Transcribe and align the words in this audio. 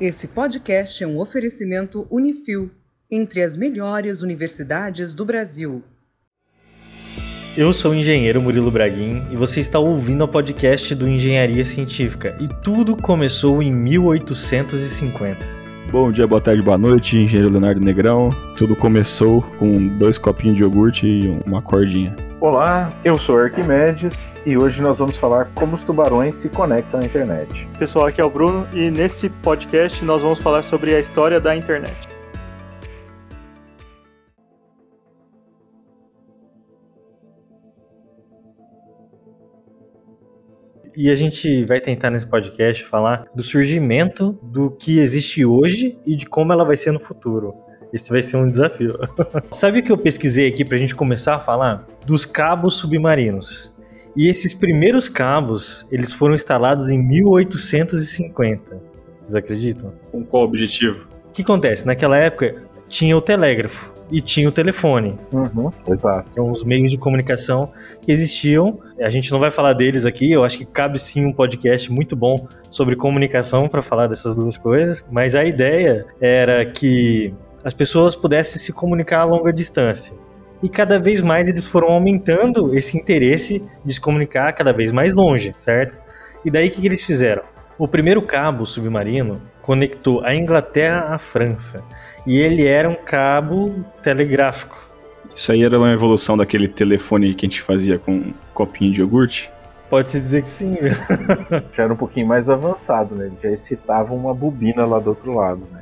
Esse 0.00 0.28
podcast 0.28 1.02
é 1.02 1.06
um 1.08 1.18
oferecimento 1.18 2.06
Unifil, 2.08 2.70
entre 3.10 3.42
as 3.42 3.56
melhores 3.56 4.22
universidades 4.22 5.12
do 5.12 5.24
Brasil. 5.24 5.82
Eu 7.56 7.72
sou 7.72 7.90
o 7.90 7.94
engenheiro 7.96 8.40
Murilo 8.40 8.70
Braguin 8.70 9.26
e 9.32 9.36
você 9.36 9.58
está 9.58 9.80
ouvindo 9.80 10.22
o 10.22 10.28
podcast 10.28 10.94
do 10.94 11.08
Engenharia 11.08 11.64
Científica. 11.64 12.36
E 12.38 12.46
tudo 12.62 12.96
começou 12.96 13.60
em 13.60 13.72
1850. 13.72 15.40
Bom 15.90 16.12
dia, 16.12 16.28
boa 16.28 16.40
tarde, 16.40 16.62
boa 16.62 16.78
noite, 16.78 17.16
engenheiro 17.16 17.50
Leonardo 17.50 17.80
Negrão. 17.80 18.28
Tudo 18.56 18.76
começou 18.76 19.42
com 19.58 19.98
dois 19.98 20.16
copinhos 20.16 20.56
de 20.56 20.62
iogurte 20.62 21.08
e 21.08 21.26
uma 21.44 21.60
cordinha. 21.60 22.14
Olá, 22.40 22.88
eu 23.04 23.18
sou 23.18 23.36
Arquimedes 23.36 24.28
e 24.46 24.56
hoje 24.56 24.80
nós 24.80 25.00
vamos 25.00 25.16
falar 25.16 25.52
como 25.56 25.74
os 25.74 25.82
tubarões 25.82 26.36
se 26.36 26.48
conectam 26.48 27.00
à 27.00 27.04
internet. 27.04 27.66
Pessoal, 27.76 28.06
aqui 28.06 28.20
é 28.20 28.24
o 28.24 28.30
Bruno 28.30 28.68
e 28.72 28.92
nesse 28.92 29.28
podcast 29.28 30.04
nós 30.04 30.22
vamos 30.22 30.38
falar 30.38 30.62
sobre 30.62 30.94
a 30.94 31.00
história 31.00 31.40
da 31.40 31.56
internet. 31.56 31.96
E 40.96 41.10
a 41.10 41.14
gente 41.16 41.64
vai 41.64 41.80
tentar 41.80 42.10
nesse 42.10 42.28
podcast 42.28 42.84
falar 42.84 43.24
do 43.34 43.42
surgimento 43.42 44.38
do 44.44 44.70
que 44.70 45.00
existe 45.00 45.44
hoje 45.44 45.98
e 46.06 46.14
de 46.14 46.24
como 46.24 46.52
ela 46.52 46.64
vai 46.64 46.76
ser 46.76 46.92
no 46.92 47.00
futuro. 47.00 47.67
Esse 47.92 48.10
vai 48.10 48.22
ser 48.22 48.36
um 48.36 48.48
desafio. 48.48 48.98
Sabe 49.50 49.78
o 49.78 49.82
que 49.82 49.90
eu 49.90 49.98
pesquisei 49.98 50.48
aqui 50.48 50.64
pra 50.64 50.76
gente 50.76 50.94
começar 50.94 51.36
a 51.36 51.40
falar? 51.40 51.86
Dos 52.04 52.24
cabos 52.24 52.74
submarinos. 52.74 53.74
E 54.16 54.28
esses 54.28 54.52
primeiros 54.52 55.08
cabos, 55.08 55.86
eles 55.90 56.12
foram 56.12 56.34
instalados 56.34 56.90
em 56.90 56.98
1850. 56.98 58.80
Vocês 59.22 59.34
acreditam? 59.34 59.92
Com 60.10 60.24
qual 60.24 60.44
objetivo? 60.44 61.06
O 61.28 61.32
que 61.32 61.42
acontece? 61.42 61.86
Naquela 61.86 62.16
época 62.16 62.56
tinha 62.88 63.16
o 63.16 63.20
telégrafo 63.20 63.92
e 64.10 64.20
tinha 64.20 64.48
o 64.48 64.52
telefone. 64.52 65.16
Uhum, 65.32 65.70
exato. 65.86 66.30
São 66.34 66.50
os 66.50 66.64
meios 66.64 66.90
de 66.90 66.98
comunicação 66.98 67.70
que 68.02 68.10
existiam. 68.10 68.80
A 69.00 69.10
gente 69.10 69.30
não 69.30 69.38
vai 69.38 69.50
falar 69.50 69.74
deles 69.74 70.06
aqui, 70.06 70.32
eu 70.32 70.44
acho 70.44 70.58
que 70.58 70.64
cabe 70.64 70.98
sim 70.98 71.24
um 71.24 71.32
podcast 71.32 71.92
muito 71.92 72.16
bom 72.16 72.48
sobre 72.70 72.96
comunicação 72.96 73.68
para 73.68 73.82
falar 73.82 74.06
dessas 74.06 74.34
duas 74.34 74.56
coisas, 74.56 75.06
mas 75.10 75.34
a 75.34 75.44
ideia 75.44 76.06
era 76.20 76.64
que 76.66 77.34
as 77.64 77.74
pessoas 77.74 78.14
pudessem 78.14 78.60
se 78.60 78.72
comunicar 78.72 79.20
a 79.20 79.24
longa 79.24 79.52
distância. 79.52 80.16
E 80.62 80.68
cada 80.68 80.98
vez 80.98 81.22
mais 81.22 81.48
eles 81.48 81.66
foram 81.66 81.88
aumentando 81.88 82.74
esse 82.76 82.98
interesse 82.98 83.64
de 83.84 83.94
se 83.94 84.00
comunicar 84.00 84.52
cada 84.52 84.72
vez 84.72 84.90
mais 84.90 85.14
longe, 85.14 85.52
certo? 85.54 85.98
E 86.44 86.50
daí 86.50 86.68
o 86.68 86.70
que, 86.70 86.80
que 86.80 86.86
eles 86.86 87.04
fizeram? 87.04 87.42
O 87.78 87.86
primeiro 87.86 88.20
cabo 88.22 88.66
submarino 88.66 89.40
conectou 89.62 90.24
a 90.24 90.34
Inglaterra 90.34 91.14
à 91.14 91.18
França. 91.18 91.84
E 92.26 92.36
ele 92.38 92.66
era 92.66 92.88
um 92.88 92.96
cabo 92.96 93.84
telegráfico. 94.02 94.88
Isso 95.34 95.52
aí 95.52 95.62
era 95.62 95.78
uma 95.78 95.92
evolução 95.92 96.36
daquele 96.36 96.66
telefone 96.66 97.34
que 97.34 97.46
a 97.46 97.48
gente 97.48 97.62
fazia 97.62 97.98
com 97.98 98.12
um 98.12 98.34
copinho 98.52 98.92
de 98.92 99.00
iogurte? 99.00 99.52
Pode-se 99.88 100.20
dizer 100.20 100.42
que 100.42 100.50
sim. 100.50 100.74
Já 101.76 101.84
era 101.84 101.92
um 101.92 101.96
pouquinho 101.96 102.26
mais 102.26 102.50
avançado, 102.50 103.14
né? 103.14 103.30
Já 103.40 103.50
excitava 103.50 104.12
uma 104.12 104.34
bobina 104.34 104.84
lá 104.84 104.98
do 104.98 105.10
outro 105.10 105.32
lado, 105.32 105.62
né? 105.72 105.80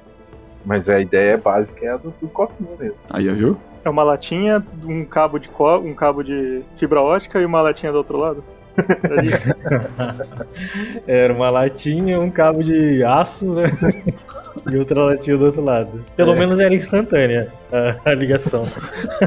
Mas 0.67 0.89
a 0.89 1.01
ideia 1.01 1.39
básica 1.39 1.87
é 1.87 1.91
a 1.91 1.97
do, 1.97 2.13
do 2.21 2.29
copinho 2.29 2.71
mesmo. 2.79 3.07
Aí, 3.09 3.33
viu? 3.33 3.57
É 3.85 3.89
uma 3.89 4.03
latinha, 4.03 4.63
um 4.85 5.05
cabo 5.05 5.39
de 5.39 5.49
co 5.49 5.79
um 5.79 5.95
cabo 5.95 6.23
de 6.25 6.63
fibra 6.75 7.01
ótica 7.01 7.41
e 7.41 7.47
uma 7.47 7.63
latinha 7.63 7.93
do 7.93 7.99
outro 7.99 8.19
lado. 8.19 8.45
Era 9.05 9.23
isso. 9.23 9.49
Era 11.07 11.33
uma 11.33 11.49
latinha, 11.51 12.21
um 12.21 12.31
cabo 12.31 12.63
de 12.63 13.03
aço, 13.05 13.55
né? 13.55 13.65
E 14.73 14.77
outra 14.77 15.05
latinha 15.05 15.37
do 15.37 15.45
outro 15.45 15.63
lado. 15.63 16.03
Pelo 16.17 16.33
É. 16.33 16.39
menos 16.39 16.59
era 16.59 16.75
instantânea 16.75 17.53
a, 17.71 18.11
a 18.11 18.15
ligação. 18.15 18.65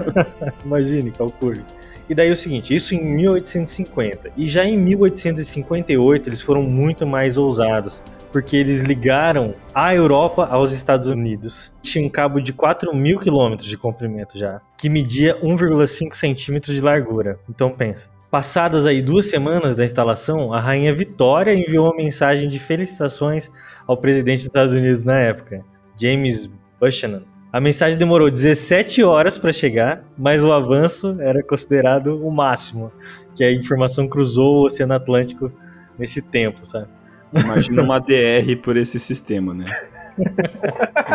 Imagine, 0.66 1.12
calcule. 1.12 1.62
E 2.10 2.16
daí 2.16 2.30
é 2.30 2.32
o 2.32 2.36
seguinte, 2.36 2.74
isso 2.74 2.96
em 2.96 3.02
1850. 3.16 4.32
E 4.36 4.48
já 4.48 4.66
em 4.66 4.76
1858 4.76 6.28
eles 6.28 6.42
foram 6.42 6.64
muito 6.64 7.06
mais 7.06 7.38
ousados, 7.38 8.02
porque 8.32 8.56
eles 8.56 8.82
ligaram 8.82 9.54
a 9.74 9.94
Europa 9.94 10.48
aos 10.50 10.72
Estados 10.72 11.10
Unidos. 11.10 11.74
Tinha 11.82 12.06
um 12.06 12.10
cabo 12.10 12.40
de 12.40 12.54
4 12.54 12.96
mil 12.96 13.20
quilômetros 13.20 13.68
de 13.68 13.78
comprimento 13.78 14.38
já, 14.38 14.62
que 14.78 14.90
media 14.90 15.40
1,5 15.42 16.14
centímetros 16.14 16.76
de 16.76 16.82
largura. 16.82 17.40
Então 17.50 17.70
pensa. 17.70 18.10
Passadas 18.30 18.86
aí 18.86 19.02
duas 19.02 19.26
semanas 19.26 19.76
da 19.76 19.84
instalação, 19.84 20.54
a 20.54 20.60
rainha 20.60 20.94
Vitória 20.94 21.52
enviou 21.54 21.88
uma 21.88 21.96
mensagem 21.96 22.48
de 22.48 22.60
felicitações 22.60 23.50
ao 23.88 23.98
presidente 23.98 24.38
dos 24.38 24.46
Estados 24.46 24.76
Unidos 24.76 25.04
na 25.04 25.20
época, 25.20 25.66
James 26.00 26.48
Buchanan. 26.80 27.24
A 27.52 27.60
mensagem 27.60 27.98
demorou 27.98 28.30
17 28.30 29.04
horas 29.04 29.36
para 29.36 29.52
chegar, 29.52 30.04
mas 30.16 30.44
o 30.44 30.52
avanço 30.52 31.18
era 31.20 31.42
considerado 31.42 32.24
o 32.24 32.30
máximo, 32.30 32.92
que 33.34 33.44
a 33.44 33.52
informação 33.52 34.08
cruzou 34.08 34.58
o 34.58 34.66
Oceano 34.68 34.94
Atlântico 34.94 35.52
nesse 35.98 36.22
tempo, 36.22 36.64
sabe? 36.64 36.99
Imagina 37.34 37.82
uma 37.84 38.00
DR 38.00 38.56
por 38.64 38.76
esse 38.78 39.00
sistema, 39.00 39.54
né? 39.54 39.66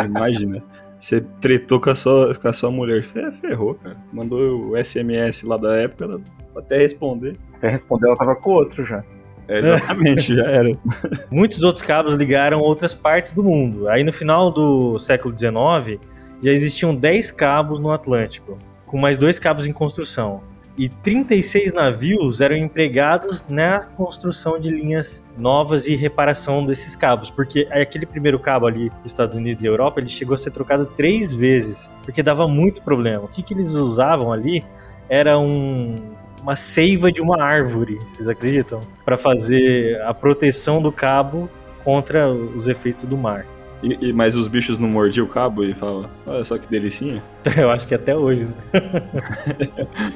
Imagina. 0.05 0.63
Você 0.99 1.21
tretou 1.41 1.81
com 1.81 1.91
a 1.91 1.95
sua, 1.95 2.35
com 2.35 2.49
a 2.49 2.53
sua 2.53 2.71
mulher. 2.71 3.03
Fe- 3.03 3.31
Ferrou, 3.33 3.75
cara. 3.75 3.97
Mandou 4.13 4.71
o 4.71 4.77
SMS 4.83 5.43
lá 5.43 5.57
da 5.57 5.77
época, 5.77 6.05
ela 6.05 6.21
até 6.57 6.79
responder. 6.79 7.37
Até 7.55 7.69
responder, 7.71 8.07
ela 8.09 8.17
tava 8.17 8.35
com 8.37 8.51
o 8.51 8.55
outro 8.55 8.85
já. 8.87 9.03
É, 9.47 9.59
exatamente, 9.59 10.35
já 10.35 10.45
era. 10.45 10.71
Muitos 11.31 11.63
outros 11.65 11.85
cabos 11.85 12.15
ligaram 12.15 12.61
outras 12.61 12.95
partes 12.95 13.33
do 13.33 13.45
mundo. 13.45 13.89
Aí 13.89 14.03
no 14.03 14.13
final 14.13 14.51
do 14.51 14.99
século 14.99 15.37
XIX, 15.37 16.01
já 16.41 16.51
existiam 16.51 16.95
10 16.95 17.31
cabos 17.33 17.79
no 17.79 17.91
Atlântico, 17.93 18.59
com 18.87 18.97
mais 18.97 19.19
dois 19.19 19.39
cabos 19.39 19.67
em 19.67 19.73
construção. 19.73 20.41
E 20.77 20.89
36 20.89 21.73
navios 21.73 22.41
eram 22.41 22.57
empregados 22.57 23.45
na 23.49 23.85
construção 23.85 24.59
de 24.59 24.71
linhas 24.71 25.25
novas 25.39 25.87
e 25.87 25.95
reparação 25.95 26.67
desses 26.67 26.97
cabos, 26.97 27.31
porque 27.31 27.69
aquele 27.71 28.05
primeiro 28.07 28.41
cabo 28.41 28.67
ali 28.67 28.91
dos 28.91 29.13
Estados 29.13 29.37
Unidos 29.37 29.63
e 29.63 29.69
Europa, 29.69 30.01
ele 30.01 30.09
chegou 30.09 30.35
a 30.35 30.39
ser 30.39 30.51
trocado 30.51 30.85
três 30.87 31.33
vezes, 31.33 31.89
porque 32.05 32.25
dava 32.25 32.49
muito 32.49 32.83
problema. 32.83 33.25
O 33.25 33.29
que, 33.29 33.41
que 33.41 33.55
eles 33.55 33.69
usavam 33.75 34.33
ali 34.33 34.65
era 35.09 35.39
um, 35.39 35.95
uma 36.43 36.57
seiva 36.57 37.13
de 37.13 37.23
uma 37.23 37.41
árvore, 37.41 37.97
vocês 38.01 38.29
acreditam? 38.29 38.81
Para 39.05 39.17
fazer 39.17 40.03
a 40.03 40.13
proteção 40.13 40.83
do 40.83 40.91
cabo 40.91 41.49
contra 41.85 42.29
os 42.33 42.67
efeitos 42.67 43.07
do 43.07 43.17
mar. 43.17 43.47
E, 43.81 44.09
e- 44.09 44.13
mas 44.13 44.35
os 44.35 44.49
bichos 44.49 44.77
não 44.79 44.89
mordiam 44.89 45.25
o 45.25 45.29
cabo 45.29 45.63
e 45.63 45.73
falavam, 45.73 46.11
olha 46.27 46.45
só 46.45 46.59
que 46.59 46.67
delicinha. 46.67 47.23
Eu 47.57 47.71
acho 47.71 47.87
que 47.87 47.95
até 47.95 48.17
hoje. 48.17 48.45
Né? 48.45 48.53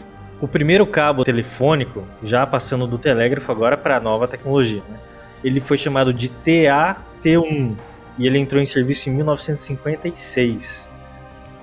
o 0.40 0.46
primeiro 0.46 0.86
cabo 0.86 1.24
telefônico, 1.24 2.04
já 2.22 2.46
passando 2.46 2.86
do 2.86 2.98
telégrafo 2.98 3.50
agora 3.50 3.76
para 3.76 3.96
a 3.96 4.00
nova 4.00 4.28
tecnologia, 4.28 4.82
né? 4.88 4.98
ele 5.42 5.60
foi 5.60 5.76
chamado 5.76 6.12
de 6.12 6.28
TAT1 6.28 7.76
e 8.18 8.26
ele 8.26 8.38
entrou 8.38 8.60
em 8.60 8.66
serviço 8.66 9.08
em 9.08 9.12
1956. 9.12 10.88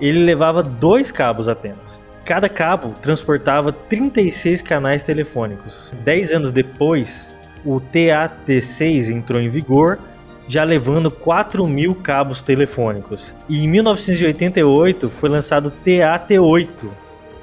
Ele 0.00 0.24
levava 0.24 0.62
dois 0.62 1.10
cabos 1.10 1.48
apenas. 1.48 2.02
Cada 2.24 2.48
cabo 2.48 2.92
transportava 3.00 3.72
36 3.72 4.60
canais 4.62 5.02
telefônicos. 5.02 5.94
Dez 6.04 6.32
anos 6.32 6.50
depois, 6.50 7.34
o 7.64 7.80
TAT6 7.80 9.10
entrou 9.10 9.40
em 9.40 9.48
vigor 9.48 9.98
já 10.48 10.62
levando 10.64 11.10
4 11.10 11.66
mil 11.66 11.94
cabos 11.94 12.42
telefônicos. 12.42 13.34
E 13.48 13.64
em 13.64 13.68
1988 13.68 15.10
foi 15.10 15.28
lançado 15.28 15.66
o 15.66 15.70
TAT8, 15.70 16.88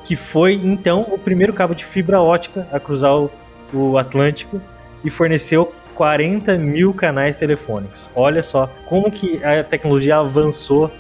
que 0.04 0.16
foi 0.16 0.54
então 0.56 1.02
o 1.02 1.18
primeiro 1.18 1.54
cabo 1.54 1.74
de 1.74 1.86
fibra 1.86 2.22
ótica 2.22 2.68
a 2.72 2.80
cruzar 2.80 3.16
o, 3.16 3.32
o 3.74 3.98
Atlântico 3.98 4.62
e 5.04 5.10
forneceu 5.10 5.74
40 5.96 6.58
mil 6.58 6.94
canais 6.94 7.36
telefônicos. 7.36 8.10
Olha 8.16 8.42
só 8.42 8.68
como 8.86 9.12
que 9.12 9.44
a 9.44 9.64
tecnologia 9.64 10.18
avançou 10.18 10.92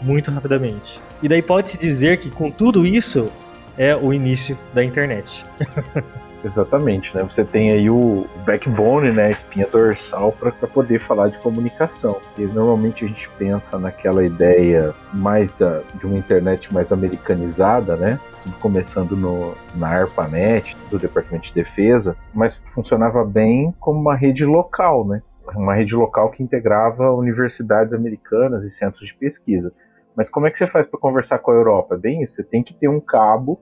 muito 0.00 0.30
rapidamente. 0.30 1.00
E 1.22 1.28
daí 1.28 1.42
pode-se 1.42 1.78
dizer 1.78 2.18
que 2.18 2.30
com 2.30 2.50
tudo 2.50 2.84
isso 2.84 3.30
é 3.78 3.96
o 3.96 4.12
início 4.12 4.58
da 4.74 4.84
internet. 4.84 5.44
Exatamente, 6.44 7.14
né? 7.16 7.22
Você 7.22 7.44
tem 7.44 7.70
aí 7.70 7.88
o 7.88 8.26
backbone, 8.44 9.12
né? 9.12 9.26
A 9.26 9.30
espinha 9.30 9.66
dorsal 9.66 10.32
para 10.32 10.50
poder 10.50 10.98
falar 10.98 11.28
de 11.28 11.38
comunicação. 11.38 12.20
E 12.36 12.42
normalmente 12.42 13.04
a 13.04 13.08
gente 13.08 13.28
pensa 13.30 13.78
naquela 13.78 14.24
ideia 14.24 14.92
mais 15.12 15.52
da, 15.52 15.82
de 15.94 16.04
uma 16.04 16.18
internet 16.18 16.72
mais 16.74 16.90
americanizada, 16.90 17.96
né? 17.96 18.18
Tudo 18.42 18.56
começando 18.56 19.16
no, 19.16 19.54
na 19.76 19.88
ARPANET, 19.88 20.76
do 20.90 20.98
Departamento 20.98 21.46
de 21.46 21.54
Defesa, 21.54 22.16
mas 22.34 22.60
funcionava 22.70 23.24
bem 23.24 23.72
como 23.78 24.00
uma 24.00 24.16
rede 24.16 24.44
local, 24.44 25.06
né? 25.06 25.22
Uma 25.54 25.74
rede 25.74 25.94
local 25.94 26.30
que 26.30 26.42
integrava 26.42 27.12
universidades 27.12 27.94
americanas 27.94 28.64
e 28.64 28.70
centros 28.70 29.06
de 29.06 29.14
pesquisa. 29.14 29.72
Mas 30.16 30.28
como 30.28 30.46
é 30.46 30.50
que 30.50 30.58
você 30.58 30.66
faz 30.66 30.86
para 30.86 30.98
conversar 30.98 31.38
com 31.38 31.52
a 31.52 31.54
Europa? 31.54 31.94
É 31.94 31.98
bem 31.98 32.22
isso, 32.22 32.34
você 32.34 32.42
tem 32.42 32.64
que 32.64 32.74
ter 32.74 32.88
um 32.88 33.00
cabo 33.00 33.60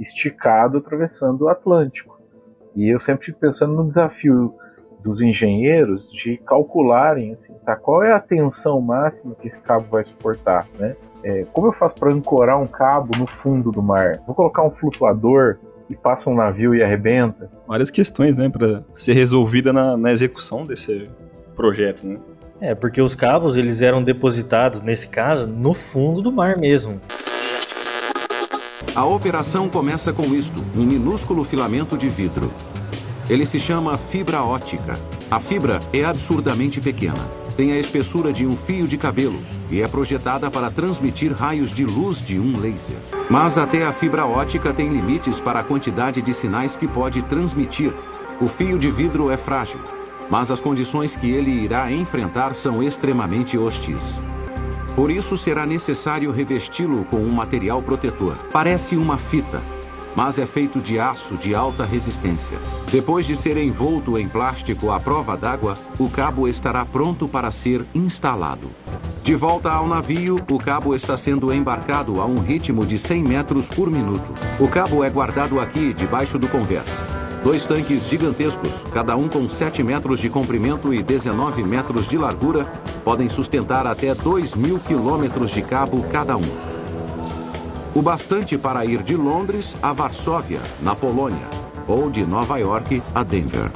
esticado 0.00 0.78
atravessando 0.78 1.42
o 1.42 1.48
Atlântico. 1.48 2.15
E 2.76 2.92
eu 2.92 2.98
sempre 2.98 3.26
fico 3.26 3.40
pensando 3.40 3.72
no 3.72 3.84
desafio 3.84 4.54
dos 5.02 5.20
engenheiros 5.20 6.10
de 6.10 6.36
calcularem 6.38 7.32
assim, 7.32 7.54
tá, 7.64 7.74
qual 7.74 8.02
é 8.02 8.12
a 8.12 8.20
tensão 8.20 8.80
máxima 8.80 9.34
que 9.34 9.46
esse 9.46 9.60
cabo 9.60 9.86
vai 9.90 10.04
suportar, 10.04 10.66
né? 10.78 10.96
É, 11.22 11.44
como 11.52 11.68
eu 11.68 11.72
faço 11.72 11.94
para 11.96 12.12
ancorar 12.12 12.60
um 12.60 12.66
cabo 12.66 13.16
no 13.16 13.26
fundo 13.26 13.72
do 13.72 13.82
mar? 13.82 14.20
Vou 14.26 14.34
colocar 14.34 14.62
um 14.62 14.70
flutuador 14.70 15.56
e 15.88 15.96
passa 15.96 16.28
um 16.28 16.34
navio 16.34 16.74
e 16.74 16.82
arrebenta? 16.82 17.50
Várias 17.66 17.90
questões, 17.90 18.36
né, 18.36 18.48
para 18.48 18.84
ser 18.94 19.14
resolvida 19.14 19.72
na, 19.72 19.96
na 19.96 20.12
execução 20.12 20.66
desse 20.66 21.08
projeto, 21.54 22.04
né? 22.04 22.18
É, 22.60 22.74
porque 22.74 23.02
os 23.02 23.14
cabos 23.14 23.56
eles 23.56 23.82
eram 23.82 24.02
depositados, 24.02 24.80
nesse 24.80 25.08
caso, 25.08 25.46
no 25.46 25.74
fundo 25.74 26.22
do 26.22 26.32
mar 26.32 26.56
mesmo. 26.56 27.00
A 28.94 29.04
operação 29.04 29.68
começa 29.68 30.12
com 30.12 30.34
isto, 30.34 30.64
um 30.74 30.84
minúsculo 30.84 31.44
filamento 31.44 31.98
de 31.98 32.08
vidro. 32.08 32.50
Ele 33.28 33.44
se 33.44 33.58
chama 33.58 33.98
fibra 33.98 34.42
ótica. 34.42 34.94
A 35.30 35.40
fibra 35.40 35.80
é 35.92 36.04
absurdamente 36.04 36.80
pequena. 36.80 37.28
Tem 37.56 37.72
a 37.72 37.78
espessura 37.78 38.32
de 38.32 38.46
um 38.46 38.52
fio 38.52 38.86
de 38.86 38.96
cabelo 38.96 39.38
e 39.70 39.80
é 39.80 39.88
projetada 39.88 40.50
para 40.50 40.70
transmitir 40.70 41.32
raios 41.32 41.70
de 41.70 41.84
luz 41.84 42.24
de 42.24 42.38
um 42.38 42.58
laser. 42.58 42.98
Mas 43.28 43.58
até 43.58 43.84
a 43.84 43.92
fibra 43.92 44.26
ótica 44.26 44.72
tem 44.72 44.88
limites 44.88 45.40
para 45.40 45.60
a 45.60 45.64
quantidade 45.64 46.22
de 46.22 46.32
sinais 46.32 46.76
que 46.76 46.86
pode 46.86 47.22
transmitir. 47.22 47.92
O 48.40 48.46
fio 48.46 48.78
de 48.78 48.90
vidro 48.90 49.30
é 49.30 49.36
frágil, 49.36 49.80
mas 50.30 50.50
as 50.50 50.60
condições 50.60 51.16
que 51.16 51.30
ele 51.30 51.50
irá 51.50 51.90
enfrentar 51.90 52.54
são 52.54 52.82
extremamente 52.82 53.56
hostis. 53.56 54.18
Por 54.96 55.10
isso 55.10 55.36
será 55.36 55.66
necessário 55.66 56.32
revesti-lo 56.32 57.04
com 57.10 57.18
um 57.18 57.30
material 57.30 57.82
protetor. 57.82 58.34
Parece 58.50 58.96
uma 58.96 59.18
fita, 59.18 59.62
mas 60.16 60.38
é 60.38 60.46
feito 60.46 60.80
de 60.80 60.98
aço 60.98 61.36
de 61.36 61.54
alta 61.54 61.84
resistência. 61.84 62.58
Depois 62.90 63.26
de 63.26 63.36
ser 63.36 63.58
envolto 63.58 64.18
em 64.18 64.26
plástico 64.26 64.90
à 64.90 64.98
prova 64.98 65.36
d'água, 65.36 65.74
o 65.98 66.08
cabo 66.08 66.48
estará 66.48 66.82
pronto 66.86 67.28
para 67.28 67.50
ser 67.50 67.84
instalado. 67.94 68.70
De 69.22 69.34
volta 69.34 69.70
ao 69.70 69.86
navio, 69.86 70.42
o 70.50 70.58
cabo 70.58 70.94
está 70.94 71.14
sendo 71.14 71.52
embarcado 71.52 72.18
a 72.18 72.24
um 72.24 72.38
ritmo 72.38 72.86
de 72.86 72.96
100 72.96 73.22
metros 73.22 73.68
por 73.68 73.90
minuto. 73.90 74.32
O 74.58 74.66
cabo 74.66 75.04
é 75.04 75.10
guardado 75.10 75.60
aqui, 75.60 75.92
debaixo 75.92 76.38
do 76.38 76.48
conversa. 76.48 77.25
Dois 77.46 77.64
tanques 77.64 78.08
gigantescos, 78.08 78.82
cada 78.92 79.16
um 79.16 79.28
com 79.28 79.48
7 79.48 79.80
metros 79.80 80.18
de 80.18 80.28
comprimento 80.28 80.92
e 80.92 81.00
19 81.00 81.62
metros 81.62 82.08
de 82.08 82.18
largura, 82.18 82.64
podem 83.04 83.28
sustentar 83.28 83.86
até 83.86 84.16
2 84.16 84.56
mil 84.56 84.80
quilômetros 84.80 85.52
de 85.52 85.62
cabo 85.62 86.02
cada 86.10 86.36
um. 86.36 86.50
O 87.94 88.02
bastante 88.02 88.58
para 88.58 88.84
ir 88.84 89.00
de 89.04 89.14
Londres 89.14 89.76
a 89.80 89.92
Varsóvia, 89.92 90.60
na 90.82 90.96
Polônia, 90.96 91.46
ou 91.86 92.10
de 92.10 92.26
Nova 92.26 92.58
York 92.58 93.00
a 93.14 93.22
Denver. 93.22 93.70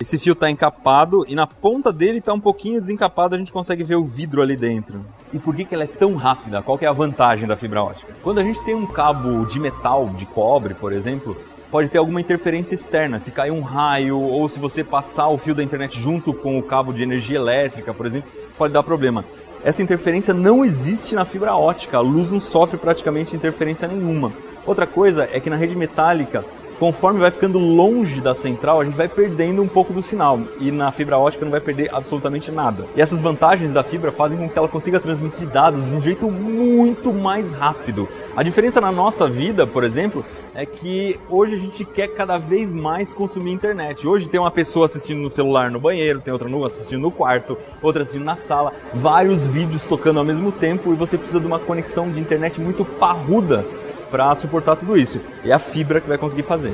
Esse 0.00 0.18
fio 0.18 0.32
está 0.32 0.50
encapado 0.50 1.26
e 1.28 1.34
na 1.34 1.46
ponta 1.46 1.92
dele 1.92 2.20
está 2.20 2.32
um 2.32 2.40
pouquinho 2.40 2.80
desencapado, 2.80 3.34
a 3.34 3.38
gente 3.38 3.52
consegue 3.52 3.84
ver 3.84 3.96
o 3.96 4.04
vidro 4.04 4.40
ali 4.40 4.56
dentro. 4.56 5.04
E 5.30 5.38
por 5.38 5.54
que, 5.54 5.62
que 5.62 5.74
ela 5.74 5.84
é 5.84 5.86
tão 5.86 6.14
rápida? 6.14 6.62
Qual 6.62 6.78
é 6.80 6.86
a 6.86 6.92
vantagem 6.92 7.46
da 7.46 7.54
fibra 7.54 7.82
ótica? 7.82 8.14
Quando 8.22 8.38
a 8.38 8.42
gente 8.42 8.64
tem 8.64 8.74
um 8.74 8.86
cabo 8.86 9.44
de 9.44 9.60
metal, 9.60 10.08
de 10.08 10.24
cobre, 10.24 10.72
por 10.72 10.90
exemplo, 10.90 11.36
pode 11.70 11.90
ter 11.90 11.98
alguma 11.98 12.18
interferência 12.18 12.74
externa. 12.74 13.20
Se 13.20 13.30
cair 13.30 13.50
um 13.50 13.60
raio 13.60 14.18
ou 14.18 14.48
se 14.48 14.58
você 14.58 14.82
passar 14.82 15.28
o 15.28 15.36
fio 15.36 15.54
da 15.54 15.62
internet 15.62 16.00
junto 16.00 16.32
com 16.32 16.58
o 16.58 16.62
cabo 16.62 16.94
de 16.94 17.02
energia 17.02 17.36
elétrica, 17.36 17.92
por 17.92 18.06
exemplo, 18.06 18.30
pode 18.56 18.72
dar 18.72 18.82
problema 18.82 19.22
essa 19.62 19.82
interferência 19.82 20.32
não 20.32 20.64
existe 20.64 21.14
na 21.14 21.24
fibra 21.24 21.54
ótica, 21.54 21.98
a 21.98 22.00
luz 22.00 22.30
não 22.30 22.40
sofre 22.40 22.78
praticamente 22.78 23.36
interferência 23.36 23.86
nenhuma. 23.86 24.32
Outra 24.66 24.86
coisa 24.86 25.28
é 25.30 25.40
que 25.40 25.50
na 25.50 25.56
rede 25.56 25.76
metálica, 25.76 26.44
conforme 26.80 27.20
vai 27.20 27.30
ficando 27.30 27.58
longe 27.58 28.22
da 28.22 28.34
central, 28.34 28.80
a 28.80 28.84
gente 28.86 28.96
vai 28.96 29.06
perdendo 29.06 29.60
um 29.60 29.68
pouco 29.68 29.92
do 29.92 30.02
sinal 30.02 30.40
e 30.58 30.70
na 30.70 30.90
fibra 30.90 31.18
ótica 31.18 31.44
não 31.44 31.52
vai 31.52 31.60
perder 31.60 31.94
absolutamente 31.94 32.50
nada. 32.50 32.86
E 32.96 33.02
essas 33.02 33.20
vantagens 33.20 33.70
da 33.70 33.84
fibra 33.84 34.10
fazem 34.10 34.38
com 34.38 34.48
que 34.48 34.58
ela 34.58 34.66
consiga 34.66 34.98
transmitir 34.98 35.46
dados 35.46 35.84
de 35.84 35.94
um 35.94 36.00
jeito 36.00 36.30
muito 36.30 37.12
mais 37.12 37.52
rápido. 37.52 38.08
A 38.34 38.42
diferença 38.42 38.80
na 38.80 38.90
nossa 38.90 39.28
vida, 39.28 39.66
por 39.66 39.84
exemplo, 39.84 40.24
é 40.54 40.64
que 40.64 41.20
hoje 41.28 41.54
a 41.54 41.58
gente 41.58 41.84
quer 41.84 42.08
cada 42.08 42.38
vez 42.38 42.72
mais 42.72 43.12
consumir 43.12 43.52
internet. 43.52 44.06
Hoje 44.06 44.28
tem 44.28 44.40
uma 44.40 44.50
pessoa 44.50 44.86
assistindo 44.86 45.20
no 45.20 45.28
celular 45.28 45.70
no 45.70 45.78
banheiro, 45.78 46.20
tem 46.20 46.32
outra 46.32 46.48
assistindo 46.64 47.02
no 47.02 47.10
quarto, 47.10 47.58
outra 47.82 48.02
assistindo 48.02 48.24
na 48.24 48.36
sala, 48.36 48.72
vários 48.94 49.46
vídeos 49.46 49.86
tocando 49.86 50.18
ao 50.18 50.24
mesmo 50.24 50.50
tempo 50.50 50.92
e 50.92 50.96
você 50.96 51.18
precisa 51.18 51.40
de 51.40 51.46
uma 51.46 51.58
conexão 51.58 52.10
de 52.10 52.18
internet 52.18 52.58
muito 52.58 52.86
parruda 52.86 53.66
para 54.10 54.34
suportar 54.34 54.76
tudo 54.76 54.96
isso. 54.96 55.20
E 55.44 55.50
é 55.50 55.54
a 55.54 55.58
fibra 55.58 56.00
que 56.00 56.08
vai 56.08 56.18
conseguir 56.18 56.42
fazer. 56.42 56.72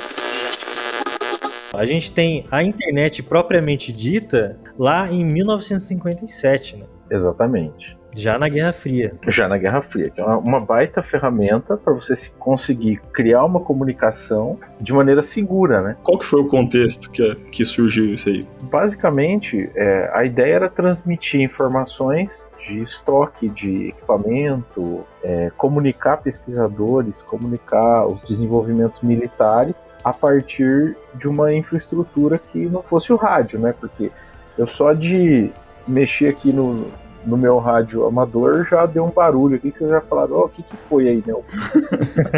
A 1.75 1.85
gente 1.85 2.11
tem 2.11 2.47
a 2.51 2.63
internet 2.63 3.23
propriamente 3.23 3.93
dita 3.93 4.59
lá 4.79 5.11
em 5.11 5.25
1957, 5.25 6.77
né? 6.77 6.87
Exatamente 7.11 7.97
já 8.17 8.39
na 8.39 8.49
Guerra 8.49 8.73
Fria. 8.73 9.15
Já 9.29 9.47
na 9.47 9.59
Guerra 9.59 9.83
Fria, 9.83 10.11
que 10.11 10.21
é 10.21 10.25
uma 10.25 10.59
baita 10.59 11.03
ferramenta 11.03 11.77
para 11.77 11.93
você 11.93 12.15
conseguir 12.39 13.01
criar 13.13 13.45
uma 13.45 13.61
comunicação 13.61 14.59
de 14.81 14.93
maneira 14.93 15.23
segura, 15.23 15.83
né? 15.83 15.97
Qual 16.03 16.19
que 16.19 16.25
foi 16.25 16.41
o 16.41 16.47
contexto 16.47 17.11
que, 17.11 17.35
que 17.53 17.65
surgiu 17.65 18.15
isso 18.15 18.31
aí? 18.31 18.47
Basicamente, 18.63 19.71
é, 19.77 20.11
a 20.15 20.25
ideia 20.25 20.55
era 20.55 20.69
transmitir 20.69 21.43
informações 21.43 22.49
de 22.67 22.83
estoque 22.83 23.49
de 23.49 23.89
equipamento, 23.89 25.05
é, 25.23 25.51
comunicar 25.57 26.17
pesquisadores, 26.17 27.23
comunicar 27.23 28.07
os 28.07 28.23
desenvolvimentos 28.23 29.01
militares 29.03 29.87
a 30.03 30.13
partir 30.13 30.97
de 31.15 31.29
uma 31.29 31.55
infraestrutura 31.55 32.39
que 32.39 32.67
não 32.67 32.83
fosse 32.83 33.13
o 33.13 33.17
rádio, 33.17 33.61
né? 33.61 33.73
Porque 33.79 34.11
eu 34.59 34.67
só 34.67 34.93
de 34.93 35.51
mexer 35.87 36.29
aqui 36.29 36.53
no, 36.53 36.89
no 37.25 37.37
meu 37.37 37.59
rádio 37.59 38.05
amador 38.05 38.65
já 38.65 38.85
deu 38.85 39.05
um 39.05 39.11
barulho 39.11 39.57
aqui 39.57 39.71
que 39.71 39.77
vocês 39.77 39.89
já 39.89 40.01
falaram, 40.01 40.37
oh, 40.37 40.45
o 40.47 40.49
que, 40.49 40.63
que 40.63 40.77
foi 40.77 41.09
aí, 41.09 41.23
meu? 41.25 41.45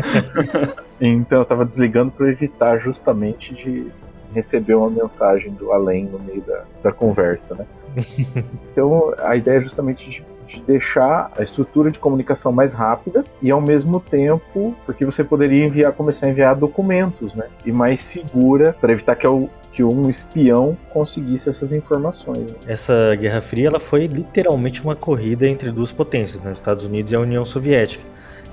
então 1.00 1.38
eu 1.38 1.44
tava 1.46 1.64
desligando 1.64 2.10
para 2.10 2.28
evitar 2.28 2.78
justamente 2.78 3.54
de 3.54 3.90
receber 4.38 4.74
uma 4.74 4.90
mensagem 4.90 5.52
do 5.52 5.72
além 5.72 6.06
no 6.06 6.18
meio 6.18 6.40
da, 6.42 6.64
da 6.82 6.92
conversa, 6.92 7.54
né? 7.54 7.66
então 8.72 9.14
a 9.18 9.36
ideia 9.36 9.58
é 9.58 9.60
justamente 9.60 10.08
de, 10.08 10.24
de, 10.46 10.62
deixar 10.62 11.30
a 11.36 11.42
estrutura 11.42 11.90
de 11.90 11.98
comunicação 11.98 12.52
mais 12.52 12.72
rápida 12.72 13.24
e 13.42 13.50
ao 13.50 13.60
mesmo 13.60 13.98
tempo, 14.00 14.74
porque 14.86 15.04
você 15.04 15.24
poderia 15.24 15.64
enviar, 15.64 15.92
começar 15.92 16.26
a 16.26 16.30
enviar 16.30 16.54
documentos, 16.54 17.34
né? 17.34 17.46
E 17.64 17.72
mais 17.72 18.02
segura 18.02 18.76
para 18.80 18.92
evitar 18.92 19.16
que 19.16 19.26
o, 19.26 19.48
que 19.72 19.82
um 19.84 20.08
espião 20.08 20.76
conseguisse 20.90 21.48
essas 21.48 21.72
informações. 21.72 22.50
Né? 22.50 22.58
Essa 22.66 23.14
Guerra 23.14 23.40
Fria 23.40 23.68
ela 23.68 23.80
foi 23.80 24.06
literalmente 24.06 24.82
uma 24.82 24.96
corrida 24.96 25.46
entre 25.46 25.70
duas 25.70 25.92
potências, 25.92 26.40
né? 26.40 26.50
os 26.50 26.58
Estados 26.58 26.84
Unidos 26.84 27.12
e 27.12 27.16
a 27.16 27.20
União 27.20 27.44
Soviética. 27.44 28.04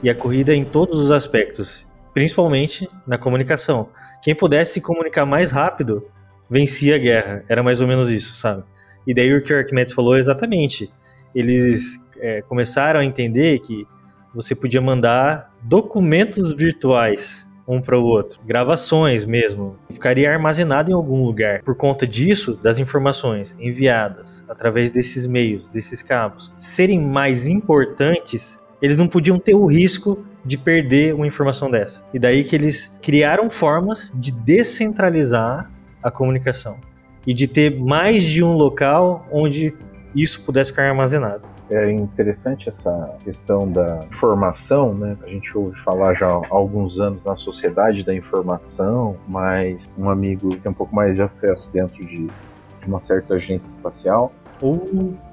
E 0.04 0.10
a 0.10 0.14
corrida 0.14 0.54
em 0.54 0.64
todos 0.64 1.00
os 1.00 1.10
aspectos, 1.10 1.86
principalmente 2.14 2.88
na 3.08 3.18
comunicação. 3.18 3.90
Quem 4.26 4.34
pudesse 4.34 4.74
se 4.74 4.82
comunicar 4.82 5.24
mais 5.24 5.52
rápido 5.52 6.04
vencia 6.50 6.96
a 6.96 6.98
guerra. 6.98 7.46
Era 7.48 7.62
mais 7.62 7.80
ou 7.80 7.88
menos 7.88 8.10
isso, 8.10 8.36
sabe? 8.36 8.64
E 9.06 9.14
daí 9.14 9.32
o 9.32 9.44
que 9.44 9.54
o 9.54 9.56
Arquimedes 9.56 9.94
falou 9.94 10.18
exatamente. 10.18 10.92
Eles 11.36 12.04
é, 12.18 12.42
começaram 12.42 13.02
a 13.02 13.06
entender 13.06 13.60
que 13.60 13.88
você 14.34 14.56
podia 14.56 14.82
mandar 14.82 15.54
documentos 15.62 16.52
virtuais 16.54 17.48
um 17.68 17.80
para 17.80 18.00
o 18.00 18.04
outro. 18.04 18.40
Gravações 18.44 19.26
mesmo. 19.26 19.78
Ficaria 19.92 20.32
armazenado 20.32 20.90
em 20.90 20.96
algum 20.96 21.24
lugar. 21.24 21.62
Por 21.62 21.76
conta 21.76 22.08
disso, 22.08 22.56
das 22.56 22.80
informações 22.80 23.56
enviadas 23.60 24.44
através 24.50 24.90
desses 24.90 25.28
meios, 25.28 25.68
desses 25.68 26.02
cabos, 26.02 26.52
serem 26.58 27.00
mais 27.00 27.46
importantes, 27.46 28.58
eles 28.82 28.98
não 28.98 29.08
podiam 29.08 29.38
ter 29.38 29.54
o 29.54 29.68
risco 29.68 30.26
de 30.46 30.58
perder 30.58 31.14
uma 31.16 31.26
informação 31.26 31.70
dessa. 31.70 32.06
E 32.14 32.20
daí 32.20 32.44
que 32.44 32.56
eles 32.56 32.98
criaram 33.02 33.50
formas 33.50 34.12
de 34.14 34.32
descentralizar 34.32 35.72
a 36.04 36.12
comunicação 36.12 36.78
e 37.26 37.34
de 37.34 37.48
ter 37.48 37.80
mais 37.80 38.24
de 38.24 38.44
um 38.44 38.54
local 38.54 39.28
onde 39.32 39.74
isso 40.16 40.44
pudesse 40.44 40.72
ficar 40.72 40.84
armazenado. 40.84 41.44
É 41.70 41.92
interessante 41.92 42.70
essa 42.70 43.18
questão 43.24 43.68
da 43.68 44.06
informação, 44.12 44.94
né? 44.94 45.18
A 45.24 45.28
gente 45.28 45.58
ouve 45.58 45.76
falar 45.80 46.14
já 46.14 46.28
há 46.28 46.42
alguns 46.52 47.00
anos 47.00 47.24
na 47.26 47.36
sociedade 47.36 48.04
da 48.04 48.14
informação, 48.14 49.18
mas 49.28 49.88
um 49.98 50.08
amigo 50.08 50.56
tem 50.58 50.72
um 50.72 50.76
pouco 50.76 50.96
mais 50.96 51.16
de 51.16 51.24
acesso 51.24 51.68
dentro 51.72 52.06
de, 52.06 52.28
de 52.28 52.88
uma 52.88 53.00
certa 53.00 53.34
agência 53.34 53.70
espacial. 53.70 54.32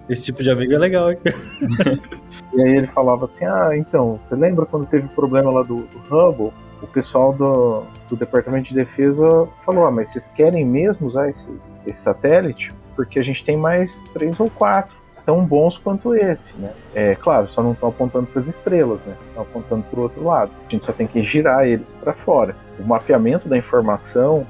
Esse 0.08 0.24
tipo 0.24 0.42
de 0.42 0.50
amigo 0.50 0.74
é 0.74 0.78
legal, 0.78 1.12
hein? 1.12 1.18
e 2.54 2.60
aí 2.60 2.76
ele 2.76 2.86
falava 2.86 3.24
assim: 3.24 3.44
Ah, 3.44 3.70
então, 3.74 4.18
você 4.20 4.34
lembra 4.34 4.66
quando 4.66 4.86
teve 4.86 5.08
problema 5.08 5.50
lá 5.50 5.62
do, 5.62 5.82
do 5.82 5.98
Hubble? 6.10 6.52
O 6.82 6.86
pessoal 6.88 7.32
do, 7.32 7.84
do 8.08 8.16
Departamento 8.16 8.68
de 8.68 8.74
Defesa 8.74 9.48
falou: 9.64 9.86
Ah, 9.86 9.90
mas 9.90 10.08
vocês 10.08 10.28
querem 10.28 10.64
mesmo 10.64 11.06
usar 11.06 11.28
esse, 11.28 11.48
esse 11.86 12.00
satélite? 12.00 12.72
Porque 12.96 13.18
a 13.18 13.22
gente 13.22 13.44
tem 13.44 13.56
mais 13.56 14.02
três 14.12 14.38
ou 14.38 14.50
quatro 14.50 15.02
tão 15.24 15.44
bons 15.44 15.78
quanto 15.78 16.14
esse, 16.14 16.54
né? 16.56 16.72
É 16.94 17.14
claro, 17.14 17.46
só 17.46 17.62
não 17.62 17.72
estão 17.72 17.88
apontando 17.88 18.26
para 18.26 18.40
as 18.40 18.48
estrelas, 18.48 19.04
né? 19.04 19.16
Estão 19.28 19.42
apontando 19.42 19.84
para 19.84 20.00
o 20.00 20.02
outro 20.02 20.24
lado. 20.24 20.50
A 20.66 20.70
gente 20.70 20.84
só 20.84 20.92
tem 20.92 21.06
que 21.06 21.22
girar 21.22 21.66
eles 21.66 21.92
para 21.92 22.12
fora. 22.12 22.56
O 22.78 22.82
mapeamento 22.82 23.48
da 23.48 23.56
informação? 23.56 24.46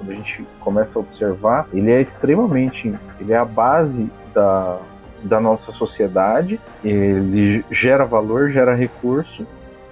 Quando 0.00 0.12
a 0.12 0.14
gente 0.14 0.46
começa 0.60 0.98
a 0.98 1.00
observar, 1.00 1.68
ele 1.74 1.90
é 1.90 2.00
extremamente, 2.00 2.92
ele 3.20 3.32
é 3.32 3.36
a 3.36 3.44
base 3.44 4.10
da, 4.34 4.78
da 5.22 5.38
nossa 5.38 5.70
sociedade, 5.70 6.58
ele 6.82 7.62
gera 7.70 8.06
valor, 8.06 8.50
gera 8.50 8.74
recurso, 8.74 9.46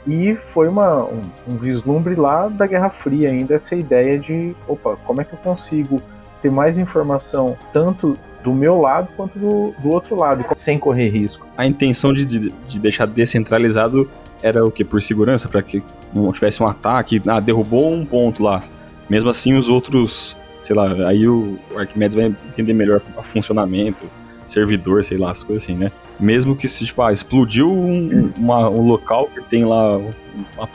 e 0.06 0.34
foi 0.36 0.66
uma, 0.68 1.04
um, 1.04 1.20
um, 1.46 1.56
vislumbre 1.58 2.14
lá 2.14 2.48
da 2.48 2.66
Guerra 2.66 2.88
Fria 2.88 3.28
ainda, 3.28 3.54
essa 3.54 3.76
ideia 3.76 4.18
de, 4.18 4.56
opa, 4.66 4.96
como 5.04 5.20
é 5.20 5.24
que 5.24 5.34
eu 5.34 5.38
consigo 5.40 6.00
ter 6.40 6.50
mais 6.50 6.78
informação 6.78 7.58
tanto 7.70 8.18
do 8.42 8.54
meu 8.54 8.80
lado 8.80 9.08
quanto 9.14 9.38
do, 9.38 9.74
do 9.82 9.90
outro 9.90 10.16
lado, 10.16 10.44
sem 10.54 10.78
correr 10.78 11.10
risco. 11.10 11.46
A 11.56 11.66
intenção 11.66 12.14
de, 12.14 12.24
de, 12.24 12.50
de 12.50 12.78
deixar 12.78 13.06
descentralizado 13.06 14.08
era 14.42 14.64
o 14.64 14.70
que? 14.70 14.84
Por 14.84 15.02
segurança, 15.02 15.48
para 15.48 15.60
que 15.60 15.82
não 16.14 16.32
tivesse 16.32 16.62
um 16.62 16.66
ataque, 16.66 17.20
ah, 17.26 17.40
derrubou 17.40 17.92
um 17.92 18.06
ponto 18.06 18.42
lá. 18.42 18.62
Mesmo 19.08 19.30
assim, 19.30 19.54
os 19.54 19.68
outros, 19.68 20.36
sei 20.62 20.76
lá, 20.76 21.08
aí 21.08 21.26
o, 21.26 21.58
Arquimedes 21.76 22.14
vai 22.14 22.26
entender 22.26 22.72
melhor 22.72 23.00
o 23.16 23.22
funcionamento, 23.22 24.04
servidor, 24.44 25.04
sei 25.04 25.18
lá, 25.18 25.30
as 25.30 25.42
coisas 25.42 25.62
assim, 25.62 25.76
né? 25.76 25.92
Mesmo 26.18 26.56
que 26.56 26.68
se, 26.68 26.84
tipo, 26.84 27.02
ah, 27.02 27.12
explodiu 27.12 27.72
um, 27.72 28.32
uma, 28.36 28.68
um 28.68 28.86
local 28.86 29.28
que 29.28 29.42
tem 29.42 29.64
lá 29.64 29.96
um 29.98 30.12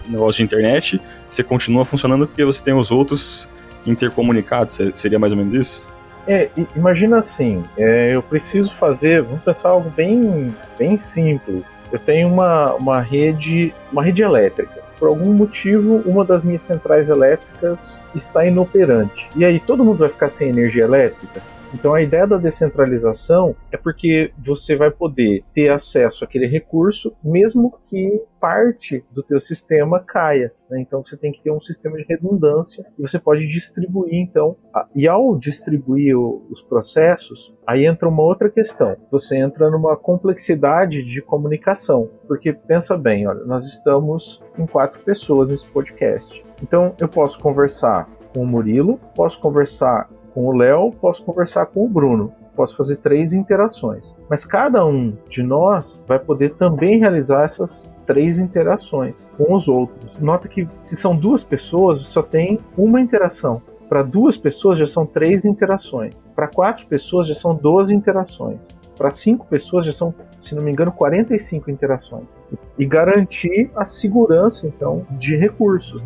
negócio 0.08 0.38
de 0.38 0.44
internet, 0.44 1.02
você 1.30 1.44
continua 1.44 1.84
funcionando 1.84 2.28
porque 2.28 2.46
você 2.46 2.64
tem 2.64 2.74
os 2.74 2.92
outros 2.92 3.50
intercomunicados, 3.86 4.80
seria 4.96 5.20
mais 5.20 5.34
ou 5.34 5.38
menos 5.38 5.54
isso? 5.54 5.94
É, 6.26 6.50
imagina 6.76 7.18
assim, 7.18 7.64
é, 7.78 8.16
eu 8.16 8.24
preciso 8.24 8.74
fazer, 8.74 9.22
vamos 9.24 9.44
pensar 9.44 9.70
algo 9.70 9.90
bem, 9.90 10.56
bem 10.80 10.98
simples. 10.98 11.82
Eu 11.92 12.00
tenho 12.00 12.30
uma, 12.30 12.74
uma 12.76 13.02
rede, 13.02 13.74
uma 13.92 14.04
rede 14.04 14.22
elétrica. 14.22 14.83
Por 15.04 15.10
algum 15.10 15.34
motivo, 15.34 16.02
uma 16.06 16.24
das 16.24 16.46
minhas 16.46 16.62
centrais 16.62 17.10
elétricas 17.10 18.00
está 18.16 18.46
inoperante. 18.46 19.30
E 19.36 19.44
aí 19.44 19.60
todo 19.60 19.84
mundo 19.84 19.98
vai 19.98 20.10
ficar 20.10 20.30
sem 20.30 20.48
energia 20.48 20.86
elétrica? 20.86 21.42
Então 21.74 21.94
a 21.94 22.02
ideia 22.02 22.28
da 22.28 22.38
descentralização 22.38 23.56
é 23.72 23.78
porque 23.78 24.32
você 24.38 24.76
vai 24.76 24.92
poder 24.92 25.44
ter 25.54 25.70
acesso 25.70 26.24
àquele 26.24 26.46
recurso, 26.46 27.14
mesmo 27.24 27.78
que 27.84 28.22
parte 28.40 29.04
do 29.12 29.24
teu 29.24 29.40
sistema 29.40 30.00
caia. 30.00 30.54
Né? 30.70 30.82
Então 30.82 31.04
você 31.04 31.18
tem 31.18 31.32
que 31.32 31.42
ter 31.42 31.52
um 31.52 31.62
sistema 31.62 31.98
de 31.98 32.06
redundância 32.08 32.86
e 32.98 33.02
você 33.02 33.18
pode 33.18 33.48
distribuir 33.48 34.16
então. 34.16 34.56
E 34.96 35.08
ao 35.08 35.36
distribuir 35.38 36.16
o, 36.16 36.46
os 36.50 36.62
processos, 36.62 37.54
aí 37.66 37.86
entra 37.86 38.08
uma 38.08 38.22
outra 38.22 38.50
questão. 38.50 38.96
Você 39.10 39.38
entra 39.38 39.70
numa 39.72 39.96
complexidade 39.96 41.04
de 41.04 41.22
comunicação, 41.22 42.10
porque 42.28 42.54
pensa 42.54 42.98
bem, 42.98 43.28
olha, 43.28 43.46
nós 43.46 43.66
estamos 43.66 44.44
em 44.58 44.66
quatro 44.66 45.02
pessoas 45.02 45.50
nesse 45.50 45.68
podcast. 45.68 46.44
Então 46.62 46.96
eu 47.00 47.08
posso 47.08 47.40
conversar 47.40 48.08
com 48.34 48.42
o 48.42 48.48
Murilo, 48.48 49.00
posso 49.16 49.40
conversar 49.40 50.10
com 50.34 50.48
o 50.48 50.56
Léo, 50.56 50.92
posso 50.92 51.24
conversar 51.24 51.68
com 51.68 51.86
o 51.86 51.90
Bruno. 51.90 52.32
Posso 52.56 52.76
fazer 52.76 52.98
três 52.98 53.34
interações. 53.34 54.16
Mas 54.30 54.46
cada 54.46 54.86
um 54.86 55.14
de 55.30 55.42
nós 55.42 56.04
vai 56.08 56.20
poder 56.20 56.56
também 56.56 57.00
realizar 57.00 57.44
essas 57.44 57.96
três 58.06 58.38
interações 58.38 59.30
com 59.38 59.54
os 59.54 59.68
outros. 59.68 60.20
Nota 60.20 60.48
que 60.48 60.68
se 60.82 60.96
são 60.96 61.16
duas 61.16 61.44
pessoas, 61.44 62.06
só 62.06 62.22
tem 62.22 62.60
uma 62.78 63.02
interação. 63.02 63.62
Para 63.90 64.02
duas 64.02 64.38
pessoas 64.38 64.78
já 64.78 64.88
são 64.88 65.06
três 65.06 65.46
interações. 65.46 66.28
Para 66.36 66.48
quatro 66.48 66.86
pessoas 66.88 67.28
já 67.28 67.36
são 67.36 67.54
12 67.54 67.94
interações. 67.96 68.70
Para 68.98 69.12
cinco 69.12 69.46
pessoas 69.48 69.86
já 69.86 69.92
são, 69.92 70.14
se 70.40 70.56
não 70.56 70.64
me 70.64 70.72
engano, 70.72 70.92
45 70.92 71.70
interações. 71.70 72.38
E 72.78 72.86
garantir 72.86 73.70
a 73.76 73.86
segurança, 73.86 74.68
então, 74.68 75.06
de 75.12 75.36
recursos. 75.36 76.02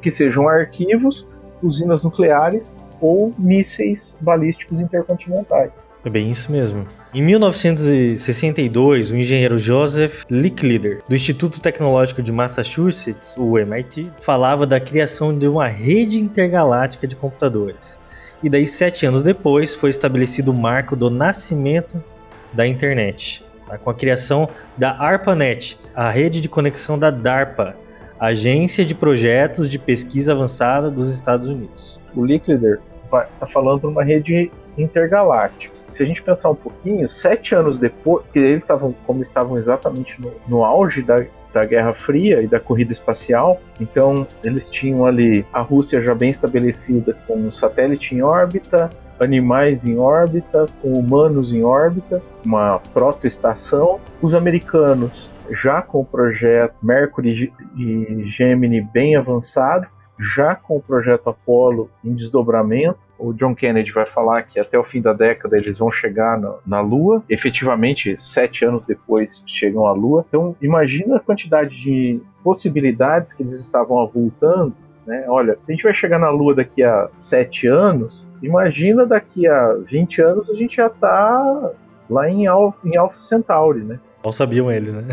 Que 0.00 0.10
sejam 0.10 0.48
arquivos, 0.48 1.26
usinas 1.62 2.02
nucleares 2.02 2.76
ou 3.00 3.34
mísseis 3.38 4.14
balísticos 4.20 4.80
intercontinentais. 4.80 5.82
É 6.02 6.08
bem 6.08 6.30
isso 6.30 6.50
mesmo. 6.50 6.86
Em 7.12 7.22
1962, 7.22 9.10
o 9.10 9.16
engenheiro 9.16 9.58
Joseph 9.58 10.24
Licklider, 10.30 11.02
do 11.06 11.14
Instituto 11.14 11.60
Tecnológico 11.60 12.22
de 12.22 12.32
Massachusetts, 12.32 13.36
o 13.36 13.58
MIT, 13.58 14.10
falava 14.20 14.66
da 14.66 14.80
criação 14.80 15.34
de 15.34 15.46
uma 15.46 15.66
rede 15.66 16.18
intergaláctica 16.18 17.06
de 17.06 17.14
computadores. 17.14 17.98
E 18.42 18.48
daí, 18.48 18.66
sete 18.66 19.04
anos 19.04 19.22
depois, 19.22 19.74
foi 19.74 19.90
estabelecido 19.90 20.50
o 20.52 20.58
marco 20.58 20.96
do 20.96 21.10
nascimento 21.10 22.02
da 22.50 22.66
internet, 22.66 23.44
tá? 23.66 23.76
com 23.76 23.90
a 23.90 23.94
criação 23.94 24.48
da 24.78 24.98
ARPANET, 24.98 25.78
a 25.94 26.10
rede 26.10 26.40
de 26.40 26.48
conexão 26.48 26.98
da 26.98 27.10
DARPA, 27.10 27.76
Agência 28.18 28.84
de 28.84 28.94
Projetos 28.94 29.68
de 29.68 29.78
Pesquisa 29.78 30.32
Avançada 30.32 30.90
dos 30.90 31.12
Estados 31.12 31.48
Unidos. 31.48 32.00
O 32.14 32.24
Licklider 32.24 32.80
está 33.12 33.46
falando 33.46 33.80
de 33.80 33.86
uma 33.86 34.02
rede 34.02 34.50
intergaláctica. 34.76 35.74
Se 35.90 36.02
a 36.02 36.06
gente 36.06 36.22
pensar 36.22 36.50
um 36.50 36.54
pouquinho, 36.54 37.08
sete 37.08 37.54
anos 37.54 37.78
depois, 37.78 38.24
que 38.32 38.38
eles 38.38 38.62
estavam, 38.62 38.94
como 39.06 39.22
estavam 39.22 39.56
exatamente 39.56 40.20
no, 40.20 40.32
no 40.46 40.64
auge 40.64 41.02
da, 41.02 41.24
da 41.52 41.64
Guerra 41.64 41.92
Fria 41.92 42.40
e 42.40 42.46
da 42.46 42.60
corrida 42.60 42.92
espacial. 42.92 43.60
Então, 43.80 44.26
eles 44.44 44.68
tinham 44.68 45.04
ali 45.04 45.44
a 45.52 45.60
Rússia 45.60 46.00
já 46.00 46.14
bem 46.14 46.30
estabelecida 46.30 47.16
com 47.26 47.34
um 47.34 47.50
satélite 47.50 48.14
em 48.14 48.22
órbita, 48.22 48.88
animais 49.18 49.84
em 49.84 49.98
órbita, 49.98 50.66
com 50.80 50.92
humanos 50.92 51.52
em 51.52 51.64
órbita, 51.64 52.22
uma 52.44 52.80
protoestação. 52.94 54.00
Os 54.22 54.34
americanos 54.34 55.28
já 55.50 55.82
com 55.82 56.00
o 56.00 56.04
projeto 56.04 56.74
Mercury 56.82 57.52
e 57.76 58.22
Gemini 58.24 58.80
bem 58.80 59.16
avançado, 59.16 59.86
já 60.20 60.54
com 60.54 60.76
o 60.76 60.82
projeto 60.82 61.30
Apollo 61.30 61.90
em 62.04 62.14
desdobramento. 62.14 62.98
O 63.18 63.32
John 63.32 63.54
Kennedy 63.54 63.92
vai 63.92 64.06
falar 64.06 64.42
que 64.42 64.60
até 64.60 64.78
o 64.78 64.84
fim 64.84 65.00
da 65.00 65.12
década 65.12 65.56
eles 65.56 65.78
vão 65.78 65.90
chegar 65.90 66.38
na, 66.38 66.54
na 66.66 66.80
Lua. 66.80 67.22
Efetivamente, 67.28 68.16
sete 68.18 68.64
anos 68.64 68.84
depois 68.84 69.42
chegam 69.46 69.86
à 69.86 69.92
Lua. 69.92 70.24
Então, 70.28 70.54
imagina 70.60 71.16
a 71.16 71.20
quantidade 71.20 71.80
de 71.80 72.20
possibilidades 72.42 73.32
que 73.32 73.42
eles 73.42 73.58
estavam 73.58 74.00
avultando 74.00 74.74
né? 75.06 75.24
Olha, 75.26 75.56
se 75.60 75.72
a 75.72 75.74
gente 75.74 75.82
vai 75.82 75.92
chegar 75.92 76.18
na 76.18 76.30
Lua 76.30 76.54
daqui 76.54 76.84
a 76.84 77.08
sete 77.14 77.66
anos, 77.66 78.26
imagina 78.40 79.04
daqui 79.04 79.46
a 79.46 79.74
20 79.84 80.22
anos 80.22 80.50
a 80.50 80.54
gente 80.54 80.76
já 80.76 80.86
está 80.86 81.72
lá 82.08 82.30
em 82.30 82.46
Alpha, 82.46 82.78
em 82.86 82.96
Alpha 82.96 83.18
Centauri, 83.18 83.80
né? 83.80 83.98
Mal 84.22 84.32
sabiam 84.32 84.70
eles, 84.70 84.94
né? 84.94 85.04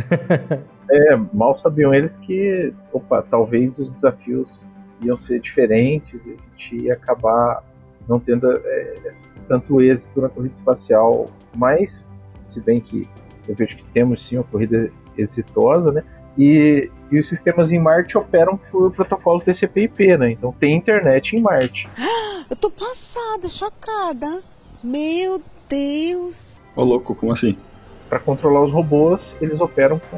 é, 0.91 1.15
mal 1.33 1.55
sabiam 1.55 1.93
eles 1.93 2.15
que, 2.17 2.73
opa, 2.93 3.23
talvez 3.23 3.79
os 3.79 3.91
desafios 3.91 4.71
iam 5.01 5.17
ser 5.17 5.39
diferentes 5.39 6.19
e 6.25 6.31
a 6.31 6.49
gente 6.51 6.75
ia 6.75 6.93
acabar 6.93 7.63
não 8.07 8.19
tendo 8.19 8.49
é, 8.49 9.09
tanto 9.47 9.81
êxito 9.81 10.21
na 10.21 10.29
corrida 10.29 10.53
espacial, 10.53 11.29
mas 11.55 12.07
se 12.41 12.61
bem 12.61 12.79
que 12.79 13.07
eu 13.47 13.55
vejo 13.55 13.77
que 13.77 13.85
temos 13.85 14.25
sim 14.25 14.37
uma 14.37 14.43
corrida 14.43 14.91
exitosa, 15.17 15.91
né? 15.91 16.03
E, 16.37 16.89
e 17.11 17.17
os 17.17 17.27
sistemas 17.27 17.71
em 17.71 17.79
Marte 17.79 18.17
operam 18.17 18.57
por 18.57 18.91
protocolo 18.91 19.41
TCP/IP, 19.41 20.17
né? 20.17 20.31
Então 20.31 20.51
tem 20.51 20.75
internet 20.75 21.35
em 21.35 21.41
Marte. 21.41 21.89
Eu 22.49 22.55
tô 22.55 22.69
passada, 22.69 23.49
chocada. 23.49 24.41
Meu 24.81 25.41
Deus. 25.67 26.55
Ô 26.75 26.83
louco, 26.83 27.13
como 27.13 27.33
assim? 27.33 27.57
Para 28.07 28.19
controlar 28.19 28.63
os 28.63 28.71
robôs, 28.71 29.35
eles 29.41 29.59
operam 29.59 29.99
com 29.99 30.17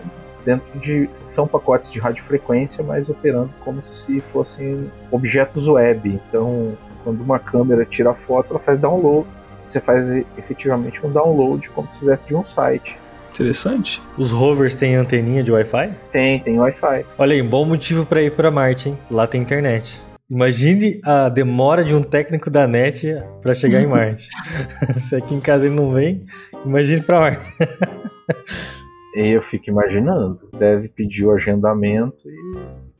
dentro 0.49 0.79
de 0.79 1.07
são 1.19 1.47
pacotes 1.47 1.91
de 1.91 1.99
radiofrequência, 1.99 2.83
mas 2.83 3.07
operando 3.07 3.51
como 3.63 3.83
se 3.83 4.19
fossem 4.21 4.91
objetos 5.11 5.67
web. 5.67 6.19
Então, 6.27 6.75
quando 7.03 7.21
uma 7.21 7.37
câmera 7.37 7.85
tira 7.85 8.09
a 8.09 8.13
foto, 8.15 8.47
ela 8.49 8.59
faz 8.59 8.79
download. 8.79 9.27
Você 9.63 9.79
faz 9.79 10.09
efetivamente 10.35 11.05
um 11.05 11.11
download 11.11 11.69
como 11.69 11.91
se 11.91 11.99
fizesse 11.99 12.25
de 12.25 12.33
um 12.33 12.43
site. 12.43 12.97
Interessante. 13.29 14.01
Os 14.17 14.31
rovers 14.31 14.75
têm 14.75 14.95
anteninha 14.95 15.43
de 15.43 15.51
Wi-Fi? 15.51 15.93
Tem, 16.11 16.39
tem 16.39 16.59
Wi-Fi. 16.59 17.05
Olha 17.19 17.35
aí, 17.35 17.41
um 17.43 17.47
bom 17.47 17.63
motivo 17.63 18.03
para 18.03 18.23
ir 18.23 18.31
para 18.31 18.49
Marte, 18.49 18.89
hein? 18.89 18.97
Lá 19.11 19.27
tem 19.27 19.41
internet. 19.41 20.01
Imagine 20.27 20.99
a 21.05 21.29
demora 21.29 21.83
de 21.83 21.93
um 21.93 22.01
técnico 22.01 22.49
da 22.49 22.67
NET 22.67 23.15
para 23.39 23.53
chegar 23.53 23.81
em 23.81 23.87
Marte. 23.87 24.29
Se 24.97 25.15
aqui 25.15 25.35
em 25.35 25.39
casa 25.39 25.67
ele 25.67 25.75
não 25.75 25.91
vem, 25.91 26.25
imagine 26.65 27.01
para 27.03 27.19
Marte. 27.19 27.45
eu 29.27 29.41
fico 29.41 29.69
imaginando. 29.69 30.49
Deve 30.57 30.87
pedir 30.89 31.25
o 31.25 31.31
agendamento 31.31 32.29
e, 32.29 32.57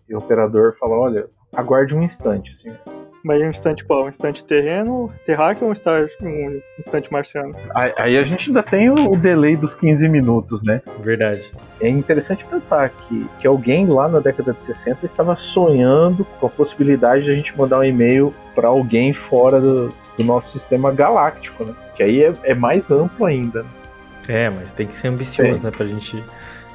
e 0.10 0.16
o 0.16 0.18
operador 0.18 0.76
fala: 0.80 0.96
olha, 0.96 1.28
aguarde 1.56 1.96
um 1.96 2.04
instante, 2.04 2.56
senhor. 2.56 2.78
Mas 3.24 3.42
um 3.42 3.50
instante 3.50 3.84
qual? 3.84 4.06
Um 4.06 4.10
instante 4.10 4.44
terreno, 4.44 5.12
terráqueo 5.26 5.66
ou 5.66 5.70
um 5.70 6.62
instante 6.80 7.12
marciano? 7.12 7.54
Aí 7.98 8.18
a 8.18 8.24
gente 8.24 8.50
ainda 8.50 8.64
tem 8.64 8.90
o 8.90 9.16
delay 9.18 9.56
dos 9.56 9.76
15 9.76 10.08
minutos, 10.08 10.64
né? 10.64 10.82
Verdade. 11.02 11.54
É 11.82 11.90
interessante 11.90 12.46
pensar 12.46 12.90
que, 12.90 13.28
que 13.40 13.48
alguém 13.48 13.88
lá 13.88 14.08
na 14.08 14.20
década 14.20 14.54
de 14.54 14.64
60 14.64 15.06
estava 15.06 15.36
sonhando 15.36 16.26
com 16.40 16.48
a 16.48 16.50
possibilidade 16.50 17.26
de 17.26 17.32
a 17.32 17.34
gente 17.34 17.58
mandar 17.58 17.80
um 17.80 17.84
e-mail 17.84 18.34
para 18.56 18.70
alguém 18.70 19.14
fora 19.14 19.60
do, 19.60 19.90
do, 20.18 20.24
nosso 20.24 20.52
sistema 20.52 20.92
galáctico, 20.92 21.66
né? 21.66 21.74
Que 21.96 22.04
aí 22.04 22.24
é, 22.24 22.34
é 22.44 22.54
mais 22.54 22.90
amplo 22.92 23.26
ainda. 23.26 23.64
Né? 23.64 23.70
É, 24.28 24.50
mas 24.50 24.74
tem 24.74 24.88
que 24.88 24.96
ser 24.96 25.08
ambicioso, 25.08 25.62
é. 25.62 25.66
né? 25.66 25.72
Pra 25.72 25.86
gente 25.86 26.24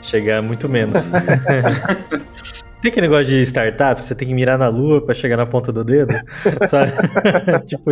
chegar 0.02 0.42
muito 0.42 0.68
menos. 0.68 1.10
Tem 2.84 2.90
aquele 2.90 3.08
negócio 3.08 3.30
de 3.32 3.40
startup 3.46 3.98
que 3.98 4.06
você 4.06 4.14
tem 4.14 4.28
que 4.28 4.34
mirar 4.34 4.58
na 4.58 4.68
lua 4.68 5.00
pra 5.00 5.14
chegar 5.14 5.38
na 5.38 5.46
ponta 5.46 5.72
do 5.72 5.82
dedo, 5.82 6.12
sabe? 6.68 6.92
tipo. 7.64 7.90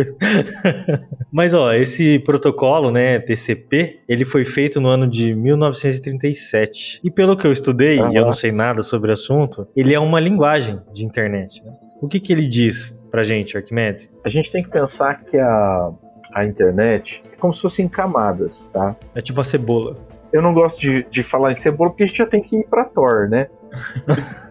Mas 1.31 1.55
ó, 1.55 1.73
esse 1.73 2.19
protocolo, 2.19 2.91
né, 2.91 3.17
TCP, 3.17 4.01
ele 4.07 4.23
foi 4.23 4.45
feito 4.45 4.79
no 4.79 4.87
ano 4.89 5.07
de 5.07 5.33
1937. 5.33 6.99
E 7.03 7.09
pelo 7.09 7.35
que 7.35 7.47
eu 7.47 7.51
estudei, 7.51 7.97
e 7.97 8.15
eu 8.15 8.23
não 8.23 8.33
sei 8.33 8.51
nada 8.51 8.83
sobre 8.83 9.09
o 9.09 9.13
assunto, 9.13 9.67
ele 9.75 9.95
é 9.95 9.99
uma 9.99 10.19
linguagem 10.19 10.79
de 10.93 11.03
internet, 11.03 11.63
né? 11.65 11.71
O 11.99 12.07
que 12.07 12.19
que 12.19 12.31
ele 12.31 12.45
diz 12.45 12.95
pra 13.09 13.23
gente, 13.23 13.57
Arquimedes? 13.57 14.15
A 14.23 14.29
gente 14.29 14.51
tem 14.51 14.61
que 14.61 14.69
pensar 14.69 15.23
que 15.23 15.39
a, 15.39 15.89
a 16.33 16.45
internet 16.45 17.23
é 17.31 17.35
como 17.35 17.53
se 17.53 17.61
fossem 17.61 17.87
camadas, 17.87 18.69
tá? 18.73 18.95
É 19.13 19.21
tipo 19.21 19.39
a 19.41 19.43
cebola. 19.43 19.95
Eu 20.31 20.41
não 20.41 20.53
gosto 20.53 20.79
de, 20.79 21.03
de 21.11 21.23
falar 21.23 21.51
em 21.51 21.55
cebola 21.55 21.91
porque 21.91 22.03
a 22.03 22.07
gente 22.07 22.17
já 22.17 22.25
tem 22.25 22.41
que 22.41 22.57
ir 22.57 22.67
pra 22.67 22.85
Thor, 22.85 23.29
né? 23.29 23.47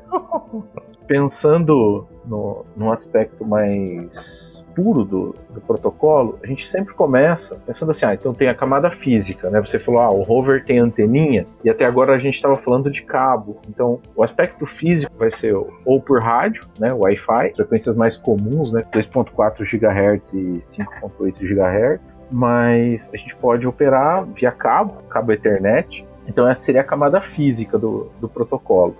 Pensando 1.06 2.06
no, 2.24 2.64
no 2.76 2.92
aspecto 2.92 3.44
mais 3.44 4.61
puro 4.74 5.04
do, 5.04 5.34
do 5.50 5.60
protocolo, 5.60 6.38
a 6.42 6.46
gente 6.46 6.66
sempre 6.66 6.94
começa 6.94 7.56
pensando 7.66 7.90
assim, 7.90 8.04
ah, 8.04 8.14
então 8.14 8.34
tem 8.34 8.48
a 8.48 8.54
camada 8.54 8.90
física, 8.90 9.50
né? 9.50 9.60
Você 9.60 9.78
falou, 9.78 10.00
ah, 10.00 10.10
o 10.10 10.22
rover 10.22 10.64
tem 10.64 10.78
anteninha, 10.78 11.46
e 11.64 11.70
até 11.70 11.84
agora 11.84 12.14
a 12.14 12.18
gente 12.18 12.34
estava 12.34 12.56
falando 12.56 12.90
de 12.90 13.02
cabo. 13.02 13.60
Então, 13.68 14.00
o 14.14 14.22
aspecto 14.22 14.66
físico 14.66 15.12
vai 15.16 15.30
ser 15.30 15.54
ou 15.84 16.00
por 16.00 16.20
rádio, 16.20 16.66
né, 16.78 16.92
Wi-Fi, 16.92 17.52
frequências 17.54 17.96
mais 17.96 18.16
comuns, 18.16 18.72
né, 18.72 18.84
2.4 18.92 19.62
GHz 19.64 20.32
e 20.34 20.58
5.8 20.58 21.36
GHz, 21.40 22.20
mas 22.30 23.10
a 23.12 23.16
gente 23.16 23.34
pode 23.36 23.66
operar 23.66 24.24
via 24.26 24.50
cabo, 24.50 24.94
cabo 25.08 25.32
Ethernet. 25.32 26.06
Então, 26.26 26.48
essa 26.48 26.62
seria 26.62 26.80
a 26.80 26.84
camada 26.84 27.20
física 27.20 27.78
do, 27.78 28.10
do 28.20 28.28
protocolo. 28.28 28.96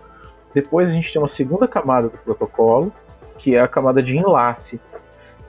Depois 0.55 0.91
a 0.91 0.93
gente 0.93 1.13
tem 1.13 1.21
uma 1.21 1.29
segunda 1.29 1.67
camada 1.67 2.09
do 2.09 2.19
protocolo, 2.19 2.93
que 3.39 3.57
é 3.57 3.61
a 3.61 3.69
camada 3.69 4.03
de 4.03 4.17
enlace, 4.17 4.81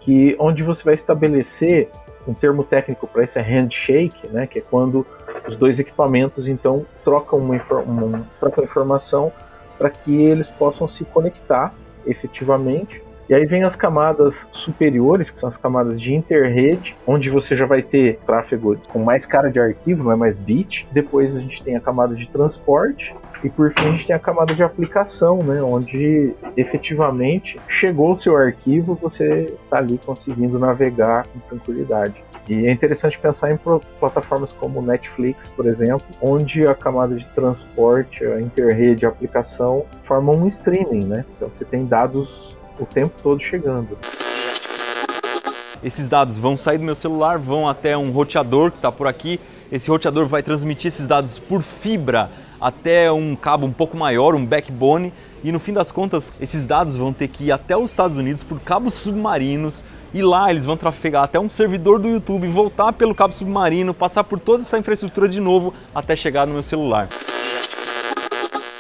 que 0.04 0.36
onde 0.38 0.64
você 0.64 0.84
vai 0.84 0.94
estabelecer 0.94 1.90
um 2.28 2.34
termo 2.34 2.64
técnico 2.64 3.08
para 3.08 3.24
isso 3.24 3.40
é 3.40 3.42
handshake, 3.42 4.28
né, 4.28 4.48
que 4.48 4.60
é 4.60 4.62
quando 4.62 5.06
os 5.48 5.56
dois 5.56 5.80
equipamentos 5.80 6.48
então 6.48 6.86
trocam 7.04 7.40
uma, 7.40 7.58
uma 7.86 8.28
trocam 8.40 8.64
informação 8.64 9.32
para 9.78 9.90
que 9.90 10.24
eles 10.24 10.50
possam 10.50 10.88
se 10.88 11.04
conectar 11.06 11.74
efetivamente. 12.06 13.04
E 13.30 13.34
aí 13.34 13.46
vem 13.46 13.64
as 13.64 13.76
camadas 13.76 14.48
superiores, 14.52 15.32
que 15.32 15.40
são 15.40 15.48
as 15.48 15.56
camadas 15.56 16.00
de 16.00 16.14
interrede, 16.14 16.96
onde 17.08 17.30
você 17.30 17.56
já 17.56 17.66
vai 17.66 17.82
ter 17.82 18.20
tráfego 18.26 18.78
com 18.90 19.00
mais 19.00 19.26
cara 19.26 19.50
de 19.50 19.60
arquivo, 19.60 20.04
não 20.04 20.12
é 20.12 20.16
mais 20.16 20.36
bit. 20.36 20.86
Depois 20.92 21.38
a 21.38 21.42
gente 21.42 21.64
tem 21.64 21.76
a 21.78 21.80
camada 21.80 22.16
de 22.16 22.28
transporte, 22.28 23.16
e 23.44 23.50
por 23.50 23.72
fim 23.72 23.88
a 23.88 23.92
gente 23.92 24.08
tem 24.08 24.16
a 24.16 24.20
camada 24.20 24.54
de 24.54 24.64
aplicação, 24.64 25.44
né, 25.44 25.62
onde 25.62 26.34
efetivamente 26.56 27.60
chegou 27.68 28.14
o 28.14 28.18
seu 28.18 28.38
arquivo, 28.38 28.98
você 29.00 29.54
está 29.64 29.78
ali 29.78 30.00
conseguindo 30.04 30.58
navegar 30.58 31.28
com 31.28 31.40
tranquilidade. 31.40 32.24
E 32.48 32.68
é 32.68 32.72
interessante 32.72 33.20
pensar 33.20 33.52
em 33.52 33.60
plataformas 34.00 34.52
como 34.52 34.82
Netflix, 34.82 35.48
por 35.48 35.66
exemplo, 35.66 36.06
onde 36.22 36.66
a 36.66 36.76
camada 36.76 37.16
de 37.16 37.26
transporte, 37.28 38.26
a 38.26 38.40
interrede, 38.40 39.06
a 39.06 39.10
aplicação 39.10 39.86
formam 40.04 40.36
um 40.36 40.48
streaming, 40.48 41.06
né? 41.06 41.26
Então 41.36 41.48
você 41.52 41.64
tem 41.64 41.86
dados 41.86 42.56
o 42.80 42.86
tempo 42.86 43.14
todo 43.22 43.42
chegando. 43.42 43.98
Esses 45.82 46.08
dados 46.08 46.40
vão 46.40 46.56
sair 46.56 46.78
do 46.78 46.84
meu 46.84 46.96
celular, 46.96 47.38
vão 47.38 47.68
até 47.68 47.98
um 47.98 48.12
roteador 48.12 48.72
que 48.72 48.78
está 48.78 48.92
por 48.92 49.06
aqui. 49.06 49.40
Esse 49.72 49.90
roteador 49.90 50.26
vai 50.28 50.42
transmitir 50.42 50.88
esses 50.88 51.08
dados 51.08 51.40
por 51.40 51.62
fibra 51.62 52.30
até 52.63 53.12
um 53.12 53.36
cabo 53.36 53.65
um 53.65 53.74
pouco 53.74 53.98
maior, 53.98 54.34
um 54.34 54.46
backbone, 54.46 55.12
e 55.43 55.51
no 55.51 55.60
fim 55.60 55.74
das 55.74 55.91
contas, 55.91 56.32
esses 56.39 56.65
dados 56.65 56.96
vão 56.96 57.12
ter 57.12 57.27
que 57.27 57.43
ir 57.43 57.51
até 57.51 57.75
os 57.75 57.91
Estados 57.91 58.15
Unidos 58.15 58.41
por 58.41 58.58
cabos 58.62 58.93
submarinos, 58.93 59.84
e 60.13 60.22
lá 60.22 60.50
eles 60.50 60.63
vão 60.63 60.77
trafegar 60.77 61.24
até 61.24 61.38
um 61.38 61.50
servidor 61.50 62.00
do 62.00 62.08
YouTube, 62.08 62.48
voltar 62.48 62.93
pelo 62.93 63.13
cabo 63.13 63.34
submarino, 63.34 63.93
passar 63.93 64.24
por 64.24 64.39
toda 64.39 64.63
essa 64.63 64.77
infraestrutura 64.77 65.27
de 65.27 65.41
novo 65.41 65.74
até 65.93 66.15
chegar 66.15 66.48
no 66.48 66.53
meu 66.53 66.63
celular. 66.63 67.10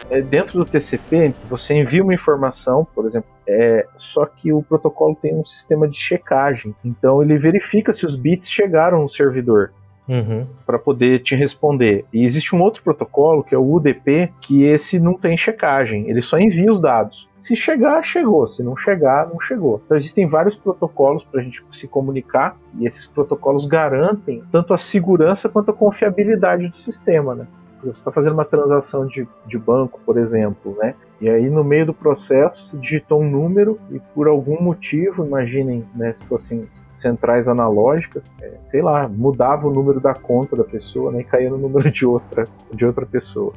É, 0.09 0.21
dentro 0.21 0.59
do 0.59 0.65
TCP, 0.65 1.33
você 1.49 1.73
envia 1.73 2.03
uma 2.03 2.13
informação, 2.13 2.87
por 2.95 3.05
exemplo, 3.05 3.29
é, 3.45 3.85
só 3.97 4.25
que 4.25 4.53
o 4.53 4.63
protocolo 4.63 5.13
tem 5.13 5.35
um 5.35 5.43
sistema 5.43 5.89
de 5.89 5.97
checagem. 5.97 6.73
Então 6.85 7.21
ele 7.21 7.37
verifica 7.37 7.91
se 7.91 8.05
os 8.05 8.15
bits 8.15 8.49
chegaram 8.49 9.01
no 9.01 9.09
servidor 9.09 9.73
uhum. 10.07 10.45
para 10.65 10.79
poder 10.79 11.19
te 11.19 11.35
responder. 11.35 12.05
E 12.13 12.23
existe 12.23 12.55
um 12.55 12.61
outro 12.61 12.83
protocolo, 12.83 13.43
que 13.43 13.55
é 13.55 13.57
o 13.57 13.73
UDP, 13.73 14.31
que 14.41 14.63
esse 14.63 14.99
não 14.99 15.13
tem 15.13 15.37
checagem, 15.37 16.09
ele 16.09 16.21
só 16.21 16.37
envia 16.37 16.71
os 16.71 16.81
dados. 16.81 17.27
Se 17.39 17.55
chegar, 17.55 18.01
chegou. 18.03 18.47
Se 18.47 18.63
não 18.63 18.77
chegar, 18.77 19.27
não 19.27 19.39
chegou. 19.39 19.81
Então 19.85 19.97
existem 19.97 20.27
vários 20.27 20.55
protocolos 20.55 21.23
para 21.25 21.41
a 21.41 21.43
gente 21.43 21.63
se 21.73 21.87
comunicar 21.87 22.57
e 22.79 22.85
esses 22.85 23.05
protocolos 23.05 23.65
garantem 23.65 24.41
tanto 24.51 24.73
a 24.73 24.77
segurança 24.77 25.49
quanto 25.49 25.71
a 25.71 25.73
confiabilidade 25.73 26.69
do 26.69 26.77
sistema, 26.77 27.35
né? 27.35 27.47
Você 27.83 27.99
está 27.99 28.11
fazendo 28.11 28.33
uma 28.33 28.45
transação 28.45 29.05
de, 29.05 29.27
de 29.45 29.57
banco, 29.57 29.99
por 30.05 30.17
exemplo, 30.17 30.75
né? 30.79 30.95
E 31.19 31.29
aí, 31.29 31.49
no 31.49 31.63
meio 31.63 31.85
do 31.85 31.93
processo, 31.93 32.65
se 32.65 32.77
digitou 32.77 33.21
um 33.21 33.29
número 33.29 33.79
e 33.91 33.99
por 34.13 34.27
algum 34.27 34.61
motivo, 34.61 35.25
imaginem, 35.25 35.85
né, 35.95 36.11
se 36.11 36.25
fossem 36.25 36.67
centrais 36.89 37.47
analógicas, 37.47 38.31
é, 38.41 38.57
sei 38.61 38.81
lá, 38.81 39.07
mudava 39.07 39.67
o 39.67 39.71
número 39.71 39.99
da 39.99 40.13
conta 40.13 40.55
da 40.55 40.63
pessoa 40.63 41.11
né, 41.11 41.21
e 41.21 41.23
caía 41.23 41.49
no 41.49 41.57
número 41.57 41.89
de 41.89 42.05
outra, 42.05 42.47
de 42.73 42.85
outra 42.85 43.05
pessoa. 43.05 43.53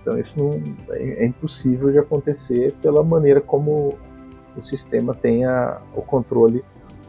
Então, 0.00 0.18
isso 0.18 0.38
não, 0.38 0.62
é, 0.90 1.24
é 1.24 1.26
impossível 1.26 1.90
de 1.90 1.98
acontecer 1.98 2.74
pela 2.80 3.02
maneira 3.02 3.40
como 3.40 3.98
o 4.56 4.60
sistema 4.60 5.14
tem 5.14 5.44
a, 5.44 5.80
o 5.94 6.02
controle 6.02 6.64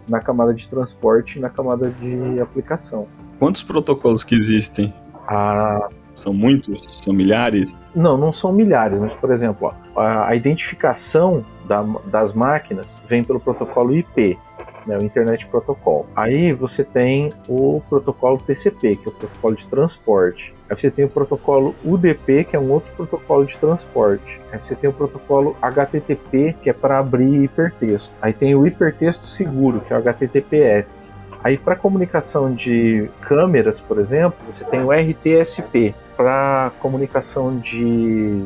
na 0.08 0.20
camada 0.20 0.54
de 0.54 0.68
transporte 0.68 1.38
e 1.38 1.42
na 1.42 1.50
camada 1.50 1.90
de 1.90 2.40
aplicação. 2.40 3.08
Quantos 3.40 3.64
protocolos 3.64 4.24
que 4.24 4.36
existem? 4.36 4.94
A 5.28 5.90
são 6.16 6.34
muitos? 6.34 6.82
São 7.04 7.14
milhares? 7.14 7.76
Não, 7.96 8.18
não 8.18 8.32
são 8.32 8.52
milhares, 8.52 9.00
mas, 9.00 9.14
por 9.14 9.32
exemplo, 9.32 9.74
ó, 9.96 10.02
a, 10.02 10.36
identificação 10.36 11.46
da, 11.68 11.82
das 12.06 12.34
máquinas 12.34 13.00
vem 13.08 13.24
pelo 13.24 13.40
protocolo 13.40 13.96
IP, 13.96 14.38
né, 14.86 14.98
o 14.98 15.04
Internet 15.04 15.48
Protocol. 15.48 16.06
Aí 16.16 16.54
você 16.54 16.84
tem 16.84 17.32
o 17.48 17.82
protocolo 17.90 18.38
TCP, 18.38 18.96
que 18.96 19.08
é 19.08 19.12
o 19.12 19.16
protocolo 19.16 19.56
de 19.56 19.68
transporte. 19.68 20.54
Aí 20.70 20.78
você 20.80 20.92
tem 20.92 21.06
o 21.06 21.10
protocolo 21.10 21.76
UDP, 21.84 22.44
que 22.46 22.56
é 22.56 22.60
um 22.60 22.72
outro 22.72 22.94
protocolo 22.94 23.46
de 23.46 23.58
transporte. 23.58 24.42
Aí 24.52 24.60
você 24.62 24.76
tem 24.76 24.90
o 24.90 24.94
protocolo 24.94 25.56
HTTP, 25.62 26.56
que 26.62 26.70
é 26.70 26.74
para 26.74 27.00
abrir 27.00 27.44
hipertexto. 27.44 28.14
Aí 28.22 28.34
tem 28.34 28.56
o 28.56 28.66
hipertexto 28.66 29.26
seguro, 29.26 29.82
que 29.82 29.94
é 29.94 29.98
o 29.98 30.00
HTTPS. 30.00 31.13
Aí, 31.44 31.58
para 31.58 31.76
comunicação 31.76 32.54
de 32.54 33.10
câmeras, 33.22 33.80
por 33.80 34.00
exemplo, 34.00 34.38
você 34.50 34.64
tem 34.64 34.82
o 34.82 34.92
RTSP. 34.92 35.94
Para 36.16 36.72
comunicação 36.80 37.60
de 37.60 38.46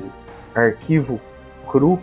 arquivo 0.55 1.21
cru, 1.69 1.99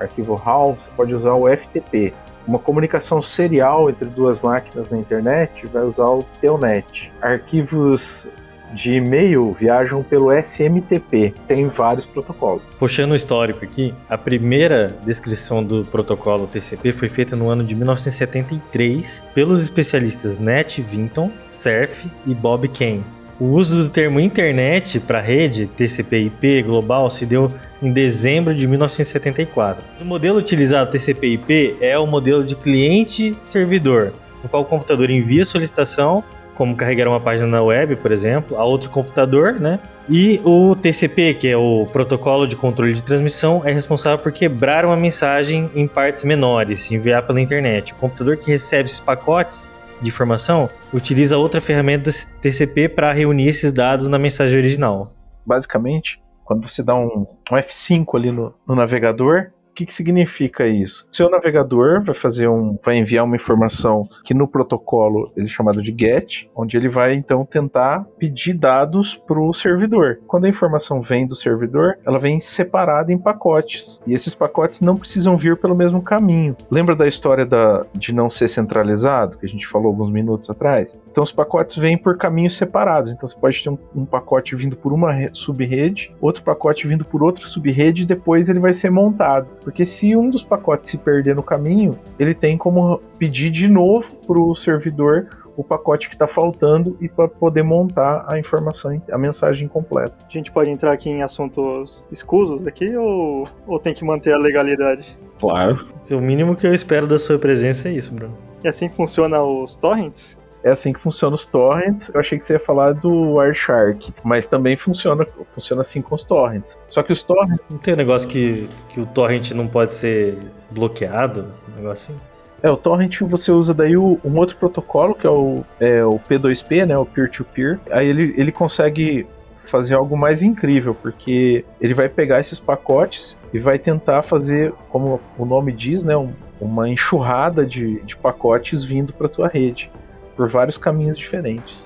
arquivo 0.00 0.34
RAW, 0.34 0.76
você 0.78 0.88
pode 0.96 1.14
usar 1.14 1.34
o 1.34 1.46
FTP. 1.48 2.14
Uma 2.46 2.58
comunicação 2.58 3.20
serial 3.20 3.90
entre 3.90 4.08
duas 4.08 4.40
máquinas 4.40 4.88
na 4.88 4.96
internet 4.96 5.66
vai 5.66 5.82
usar 5.82 6.06
o 6.06 6.24
Telnet. 6.40 7.12
Arquivos 7.20 8.26
de 8.74 8.92
e-mail 8.92 9.56
viajam 9.58 10.02
pelo 10.02 10.32
SMTP. 10.32 11.34
Tem 11.46 11.68
vários 11.68 12.06
protocolos. 12.06 12.62
Puxando 12.78 13.12
o 13.12 13.16
histórico 13.16 13.64
aqui, 13.64 13.94
a 14.08 14.16
primeira 14.18 14.96
descrição 15.04 15.62
do 15.62 15.84
protocolo 15.84 16.46
TCP 16.46 16.92
foi 16.92 17.08
feita 17.08 17.34
no 17.34 17.48
ano 17.48 17.64
de 17.64 17.74
1973 17.74 19.28
pelos 19.34 19.62
especialistas 19.62 20.38
Nat 20.38 20.78
Vinton, 20.78 21.30
Cerf 21.48 22.10
e 22.26 22.34
Bob 22.34 22.68
Kane. 22.68 23.04
O 23.40 23.50
uso 23.50 23.84
do 23.84 23.88
termo 23.88 24.18
internet 24.18 24.98
para 24.98 25.20
rede 25.20 25.68
TCP/IP 25.68 26.62
global 26.62 27.08
se 27.08 27.24
deu 27.24 27.48
em 27.80 27.92
dezembro 27.92 28.52
de 28.52 28.66
1974. 28.66 29.84
O 30.00 30.04
modelo 30.04 30.38
utilizado 30.38 30.90
TCP/IP 30.90 31.76
é 31.80 31.96
o 31.96 32.04
modelo 32.04 32.42
de 32.42 32.56
cliente-servidor, 32.56 34.12
no 34.42 34.48
qual 34.48 34.62
o 34.62 34.66
computador 34.66 35.08
envia 35.08 35.42
a 35.42 35.46
solicitação 35.46 36.24
como 36.58 36.74
carregar 36.74 37.06
uma 37.06 37.20
página 37.20 37.46
na 37.46 37.62
web, 37.62 37.94
por 37.94 38.10
exemplo, 38.10 38.58
a 38.58 38.64
outro 38.64 38.90
computador, 38.90 39.60
né? 39.60 39.78
E 40.10 40.40
o 40.44 40.74
TCP, 40.74 41.34
que 41.34 41.46
é 41.46 41.56
o 41.56 41.86
protocolo 41.86 42.48
de 42.48 42.56
controle 42.56 42.92
de 42.92 43.00
transmissão, 43.00 43.62
é 43.64 43.70
responsável 43.70 44.18
por 44.18 44.32
quebrar 44.32 44.84
uma 44.84 44.96
mensagem 44.96 45.70
em 45.72 45.86
partes 45.86 46.24
menores, 46.24 46.90
enviar 46.90 47.24
pela 47.24 47.40
internet. 47.40 47.92
O 47.92 47.96
computador 47.96 48.36
que 48.36 48.50
recebe 48.50 48.88
esses 48.88 48.98
pacotes 48.98 49.68
de 50.02 50.08
informação 50.08 50.68
utiliza 50.92 51.38
outra 51.38 51.60
ferramenta 51.60 52.10
do 52.10 52.40
TCP 52.40 52.88
para 52.88 53.12
reunir 53.12 53.46
esses 53.46 53.72
dados 53.72 54.08
na 54.08 54.18
mensagem 54.18 54.58
original. 54.58 55.12
Basicamente, 55.46 56.20
quando 56.44 56.68
você 56.68 56.82
dá 56.82 56.96
um, 56.96 57.24
um 57.52 57.54
F5 57.54 58.04
ali 58.16 58.32
no, 58.32 58.52
no 58.66 58.74
navegador, 58.74 59.52
que, 59.78 59.86
que 59.86 59.94
significa 59.94 60.66
isso? 60.66 61.06
Seu 61.12 61.30
navegador 61.30 62.02
vai 62.02 62.14
fazer 62.14 62.48
um, 62.48 62.76
vai 62.84 62.96
enviar 62.96 63.24
uma 63.24 63.36
informação 63.36 64.02
que 64.24 64.34
no 64.34 64.48
protocolo 64.48 65.30
ele 65.36 65.46
é 65.46 65.48
chamado 65.48 65.80
de 65.80 65.94
GET, 65.96 66.50
onde 66.54 66.76
ele 66.76 66.88
vai 66.88 67.14
então 67.14 67.44
tentar 67.44 68.04
pedir 68.18 68.54
dados 68.54 69.14
para 69.14 69.40
o 69.40 69.54
servidor. 69.54 70.18
Quando 70.26 70.46
a 70.46 70.48
informação 70.48 71.00
vem 71.00 71.26
do 71.26 71.36
servidor, 71.36 71.96
ela 72.04 72.18
vem 72.18 72.40
separada 72.40 73.12
em 73.12 73.18
pacotes 73.18 74.00
e 74.04 74.14
esses 74.14 74.34
pacotes 74.34 74.80
não 74.80 74.96
precisam 74.96 75.36
vir 75.36 75.56
pelo 75.56 75.76
mesmo 75.76 76.02
caminho. 76.02 76.56
Lembra 76.68 76.96
da 76.96 77.06
história 77.06 77.46
da, 77.46 77.86
de 77.94 78.12
não 78.12 78.28
ser 78.28 78.48
centralizado 78.48 79.38
que 79.38 79.46
a 79.46 79.48
gente 79.48 79.66
falou 79.66 79.88
alguns 79.88 80.10
minutos 80.10 80.50
atrás? 80.50 81.00
Então 81.08 81.22
os 81.22 81.30
pacotes 81.30 81.76
vêm 81.76 81.96
por 81.96 82.18
caminhos 82.18 82.56
separados. 82.56 83.12
Então 83.12 83.28
você 83.28 83.38
pode 83.38 83.62
ter 83.62 83.70
um, 83.70 83.78
um 83.94 84.04
pacote 84.04 84.56
vindo 84.56 84.76
por 84.76 84.92
uma 84.92 85.14
subrede, 85.32 86.12
outro 86.20 86.42
pacote 86.42 86.88
vindo 86.88 87.04
por 87.04 87.22
outra 87.22 87.46
subrede 87.46 88.02
e 88.02 88.06
depois 88.06 88.48
ele 88.48 88.58
vai 88.58 88.72
ser 88.72 88.90
montado. 88.90 89.46
Porque 89.68 89.84
se 89.84 90.16
um 90.16 90.30
dos 90.30 90.42
pacotes 90.42 90.92
se 90.92 90.96
perder 90.96 91.36
no 91.36 91.42
caminho, 91.42 91.98
ele 92.18 92.32
tem 92.32 92.56
como 92.56 93.02
pedir 93.18 93.50
de 93.50 93.68
novo 93.68 94.02
para 94.26 94.40
o 94.40 94.54
servidor 94.54 95.28
o 95.58 95.62
pacote 95.62 96.08
que 96.08 96.14
está 96.14 96.26
faltando 96.26 96.96
e 97.02 97.06
para 97.06 97.28
poder 97.28 97.62
montar 97.62 98.24
a 98.26 98.38
informação, 98.38 98.98
a 99.12 99.18
mensagem 99.18 99.68
completa. 99.68 100.14
A 100.26 100.32
gente 100.32 100.50
pode 100.50 100.70
entrar 100.70 100.90
aqui 100.90 101.10
em 101.10 101.22
assuntos 101.22 102.02
escusos 102.10 102.66
aqui 102.66 102.96
ou, 102.96 103.42
ou 103.66 103.78
tem 103.78 103.92
que 103.92 104.06
manter 104.06 104.32
a 104.32 104.38
legalidade? 104.38 105.18
Claro. 105.38 105.78
O 106.12 106.18
mínimo 106.18 106.56
que 106.56 106.66
eu 106.66 106.72
espero 106.72 107.06
da 107.06 107.18
sua 107.18 107.38
presença 107.38 107.90
é 107.90 107.92
isso, 107.92 108.14
Bruno. 108.14 108.34
E 108.64 108.68
assim 108.68 108.88
funciona 108.88 109.42
os 109.42 109.76
torrents? 109.76 110.37
É 110.62 110.70
assim 110.70 110.92
que 110.92 111.00
funciona 111.00 111.36
os 111.36 111.46
torrents. 111.46 112.10
Eu 112.12 112.20
achei 112.20 112.38
que 112.38 112.44
você 112.44 112.54
ia 112.54 112.60
falar 112.60 112.92
do 112.92 113.34
Wireshark, 113.34 114.12
mas 114.24 114.46
também 114.46 114.76
funciona, 114.76 115.26
funciona 115.54 115.82
assim 115.82 116.02
com 116.02 116.14
os 116.14 116.24
torrents. 116.24 116.76
Só 116.88 117.02
que 117.02 117.12
os 117.12 117.22
torrents. 117.22 117.60
Não 117.70 117.78
tem 117.78 117.94
um 117.94 117.96
negócio 117.96 118.28
que, 118.28 118.68
que 118.88 119.00
o 119.00 119.06
torrent 119.06 119.52
não 119.52 119.66
pode 119.68 119.94
ser 119.94 120.36
bloqueado? 120.70 121.46
Um 121.68 121.76
negócio 121.76 122.12
assim? 122.12 122.20
É, 122.60 122.68
o 122.68 122.76
torrent 122.76 123.20
você 123.20 123.52
usa 123.52 123.72
daí 123.72 123.96
o, 123.96 124.18
um 124.24 124.36
outro 124.36 124.56
protocolo, 124.56 125.14
que 125.14 125.26
é 125.26 125.30
o, 125.30 125.64
é 125.78 126.04
o 126.04 126.18
P2P, 126.18 126.86
né, 126.86 126.98
o 126.98 127.06
peer-to-peer. 127.06 127.78
-peer. 127.78 127.96
Aí 127.96 128.08
ele, 128.08 128.34
ele 128.36 128.50
consegue 128.50 129.26
fazer 129.56 129.94
algo 129.94 130.16
mais 130.16 130.42
incrível, 130.42 130.94
porque 130.94 131.64
ele 131.80 131.94
vai 131.94 132.08
pegar 132.08 132.40
esses 132.40 132.58
pacotes 132.58 133.38
e 133.52 133.58
vai 133.58 133.78
tentar 133.78 134.22
fazer, 134.22 134.72
como 134.88 135.20
o 135.38 135.44
nome 135.44 135.72
diz, 135.72 136.02
né, 136.04 136.16
um, 136.16 136.32
uma 136.60 136.88
enxurrada 136.88 137.64
de, 137.64 138.00
de 138.00 138.16
pacotes 138.16 138.82
vindo 138.82 139.12
para 139.12 139.28
tua 139.28 139.46
rede 139.46 139.90
por 140.38 140.48
vários 140.48 140.78
caminhos 140.78 141.18
diferentes. 141.18 141.84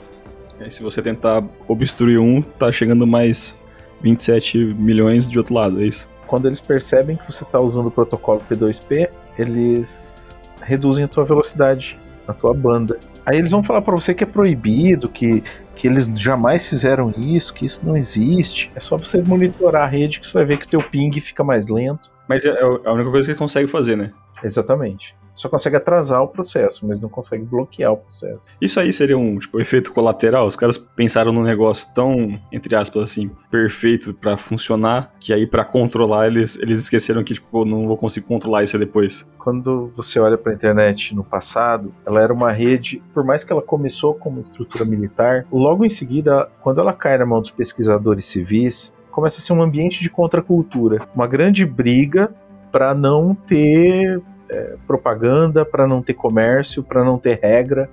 É, 0.60 0.68
se 0.68 0.82
você 0.82 1.00
tentar 1.00 1.42
obstruir 1.66 2.18
um, 2.18 2.42
tá 2.42 2.70
chegando 2.70 3.06
mais 3.06 3.58
27 4.02 4.58
milhões 4.58 5.28
de 5.28 5.38
outro 5.38 5.54
lado, 5.54 5.80
é 5.80 5.86
isso? 5.86 6.08
Quando 6.26 6.46
eles 6.46 6.60
percebem 6.60 7.16
que 7.16 7.32
você 7.32 7.44
está 7.44 7.58
usando 7.58 7.86
o 7.86 7.90
protocolo 7.90 8.42
P2P, 8.50 9.08
eles 9.38 10.38
reduzem 10.60 11.04
a 11.04 11.08
tua 11.08 11.24
velocidade, 11.24 11.98
a 12.28 12.34
tua 12.34 12.52
banda. 12.52 12.98
Aí 13.24 13.38
eles 13.38 13.50
vão 13.50 13.62
falar 13.62 13.80
para 13.80 13.94
você 13.94 14.12
que 14.12 14.22
é 14.22 14.26
proibido, 14.26 15.08
que, 15.08 15.42
que 15.74 15.88
eles 15.88 16.06
jamais 16.18 16.66
fizeram 16.66 17.10
isso, 17.16 17.54
que 17.54 17.64
isso 17.64 17.80
não 17.82 17.96
existe. 17.96 18.70
É 18.74 18.80
só 18.80 18.98
você 18.98 19.22
monitorar 19.22 19.84
a 19.84 19.86
rede 19.86 20.20
que 20.20 20.26
você 20.26 20.34
vai 20.34 20.44
ver 20.44 20.58
que 20.58 20.66
o 20.66 20.68
teu 20.68 20.82
ping 20.82 21.18
fica 21.20 21.42
mais 21.42 21.68
lento. 21.68 22.12
Mas 22.28 22.44
é, 22.44 22.50
é 22.50 22.62
a 22.62 22.92
única 22.92 23.10
coisa 23.10 23.26
que 23.26 23.32
ele 23.32 23.38
consegue 23.38 23.66
fazer, 23.66 23.96
né? 23.96 24.12
Exatamente 24.44 25.14
só 25.34 25.48
consegue 25.48 25.76
atrasar 25.76 26.22
o 26.22 26.28
processo, 26.28 26.86
mas 26.86 27.00
não 27.00 27.08
consegue 27.08 27.44
bloquear 27.44 27.92
o 27.92 27.96
processo. 27.96 28.42
Isso 28.60 28.78
aí 28.78 28.92
seria 28.92 29.16
um 29.16 29.38
tipo 29.38 29.60
efeito 29.60 29.92
colateral. 29.92 30.46
Os 30.46 30.56
caras 30.56 30.78
pensaram 30.78 31.32
num 31.32 31.42
negócio 31.42 31.88
tão, 31.94 32.38
entre 32.50 32.74
aspas, 32.74 33.02
assim, 33.02 33.30
perfeito 33.50 34.12
para 34.14 34.36
funcionar, 34.36 35.12
que 35.18 35.32
aí 35.32 35.46
para 35.46 35.64
controlar 35.64 36.26
eles, 36.26 36.58
eles 36.60 36.80
esqueceram 36.80 37.24
que 37.24 37.34
tipo, 37.34 37.64
não 37.64 37.86
vou 37.86 37.96
conseguir 37.96 38.26
controlar 38.26 38.62
isso 38.62 38.78
depois. 38.78 39.30
Quando 39.38 39.92
você 39.96 40.20
olha 40.20 40.38
para 40.38 40.52
a 40.52 40.54
internet 40.54 41.14
no 41.14 41.24
passado, 41.24 41.92
ela 42.06 42.20
era 42.20 42.32
uma 42.32 42.52
rede, 42.52 43.02
por 43.12 43.24
mais 43.24 43.42
que 43.42 43.52
ela 43.52 43.62
começou 43.62 44.14
como 44.14 44.40
estrutura 44.40 44.84
militar, 44.84 45.46
logo 45.50 45.84
em 45.84 45.88
seguida, 45.88 46.48
quando 46.62 46.80
ela 46.80 46.92
cai 46.92 47.18
na 47.18 47.26
mão 47.26 47.40
dos 47.40 47.50
pesquisadores 47.50 48.26
civis, 48.26 48.92
começa 49.10 49.38
a 49.38 49.42
ser 49.42 49.52
um 49.52 49.62
ambiente 49.62 50.00
de 50.02 50.10
contracultura, 50.10 51.06
uma 51.14 51.26
grande 51.26 51.66
briga 51.66 52.32
para 52.70 52.94
não 52.94 53.34
ter 53.34 54.20
é, 54.52 54.76
propaganda, 54.86 55.64
para 55.64 55.86
não 55.86 56.02
ter 56.02 56.14
comércio, 56.14 56.82
para 56.82 57.02
não 57.02 57.18
ter 57.18 57.40
regra. 57.42 57.88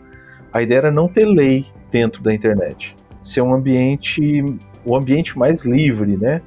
A 0.52 0.62
ideia 0.62 0.80
era 0.80 0.92
não 0.92 1.08
ter 1.08 1.26
lei 1.26 1.66
dentro 1.90 2.22
da 2.22 2.34
internet. 2.34 2.96
Ser 3.22 3.42
um 3.42 3.54
ambiente, 3.54 4.44
o 4.86 4.96
ambiente 4.96 5.38
mais 5.38 5.64
livre, 5.64 6.18
né? 6.18 6.42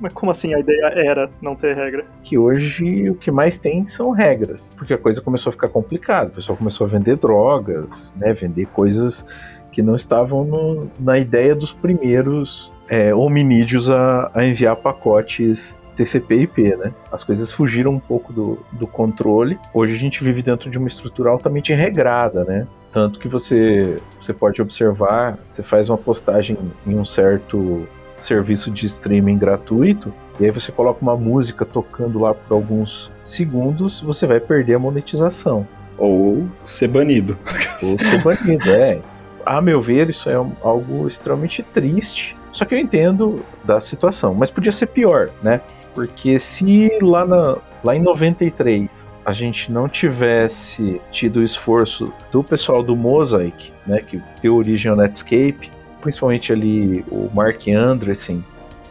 Mas 0.00 0.12
como 0.12 0.30
assim 0.30 0.54
a 0.54 0.58
ideia 0.58 0.92
era 0.94 1.30
não 1.40 1.54
ter 1.54 1.74
regra? 1.74 2.04
Que 2.22 2.36
hoje 2.36 3.08
o 3.08 3.14
que 3.14 3.30
mais 3.30 3.58
tem 3.58 3.86
são 3.86 4.10
regras, 4.10 4.74
porque 4.76 4.92
a 4.92 4.98
coisa 4.98 5.20
começou 5.20 5.50
a 5.50 5.52
ficar 5.52 5.68
complicada. 5.68 6.28
O 6.30 6.32
pessoal 6.32 6.58
começou 6.58 6.86
a 6.86 6.90
vender 6.90 7.16
drogas, 7.16 8.14
né? 8.18 8.32
Vender 8.32 8.66
coisas 8.66 9.24
que 9.70 9.82
não 9.82 9.96
estavam 9.96 10.44
no, 10.44 10.90
na 10.98 11.18
ideia 11.18 11.54
dos 11.54 11.72
primeiros 11.72 12.72
é, 12.88 13.14
hominídeos 13.14 13.90
a, 13.90 14.30
a 14.34 14.44
enviar 14.44 14.76
pacotes 14.76 15.78
TCP 15.96 16.34
e 16.34 16.42
IP, 16.42 16.76
né? 16.76 16.92
As 17.10 17.24
coisas 17.24 17.50
fugiram 17.50 17.92
um 17.92 18.00
pouco 18.00 18.32
do, 18.32 18.58
do 18.72 18.86
controle. 18.86 19.58
Hoje 19.72 19.94
a 19.94 19.98
gente 19.98 20.22
vive 20.22 20.42
dentro 20.42 20.70
de 20.70 20.78
uma 20.78 20.88
estrutura 20.88 21.30
altamente 21.30 21.72
regrada, 21.72 22.44
né? 22.44 22.66
Tanto 22.92 23.18
que 23.18 23.26
você, 23.26 23.96
você 24.20 24.32
pode 24.32 24.62
observar, 24.62 25.38
você 25.50 25.62
faz 25.62 25.88
uma 25.88 25.98
postagem 25.98 26.56
em 26.86 26.94
um 26.94 27.04
certo 27.04 27.86
serviço 28.18 28.70
de 28.70 28.86
streaming 28.86 29.36
gratuito, 29.36 30.12
e 30.38 30.44
aí 30.44 30.50
você 30.50 30.72
coloca 30.72 31.00
uma 31.02 31.16
música 31.16 31.64
tocando 31.64 32.18
lá 32.20 32.34
por 32.34 32.54
alguns 32.54 33.10
segundos, 33.20 34.00
você 34.00 34.26
vai 34.26 34.40
perder 34.40 34.74
a 34.74 34.78
monetização. 34.78 35.66
Ou 35.96 36.46
ser 36.66 36.88
banido. 36.88 37.36
Ou 37.82 37.98
ser 37.98 38.22
banido, 38.22 38.70
é. 38.70 39.00
A 39.46 39.60
meu 39.60 39.80
ver, 39.80 40.10
isso 40.10 40.28
é 40.28 40.34
algo 40.34 41.06
extremamente 41.06 41.62
triste. 41.62 42.36
Só 42.50 42.64
que 42.64 42.74
eu 42.74 42.78
entendo 42.78 43.44
da 43.64 43.78
situação, 43.78 44.34
mas 44.34 44.50
podia 44.50 44.72
ser 44.72 44.86
pior, 44.86 45.30
né? 45.42 45.60
Porque 45.94 46.38
se 46.38 46.90
lá, 47.00 47.24
na, 47.24 47.56
lá 47.82 47.96
em 47.96 48.00
93 48.00 49.06
a 49.24 49.32
gente 49.32 49.72
não 49.72 49.88
tivesse 49.88 51.00
tido 51.10 51.38
o 51.38 51.42
esforço 51.42 52.12
do 52.30 52.44
pessoal 52.44 52.82
do 52.82 52.94
Mosaic, 52.94 53.72
né, 53.86 54.00
que 54.00 54.20
deu 54.42 54.54
origem 54.56 54.90
ao 54.90 54.96
Netscape, 54.96 55.70
principalmente 56.02 56.52
ali 56.52 57.04
o 57.10 57.30
Mark 57.32 57.66
Andreessen 57.68 58.44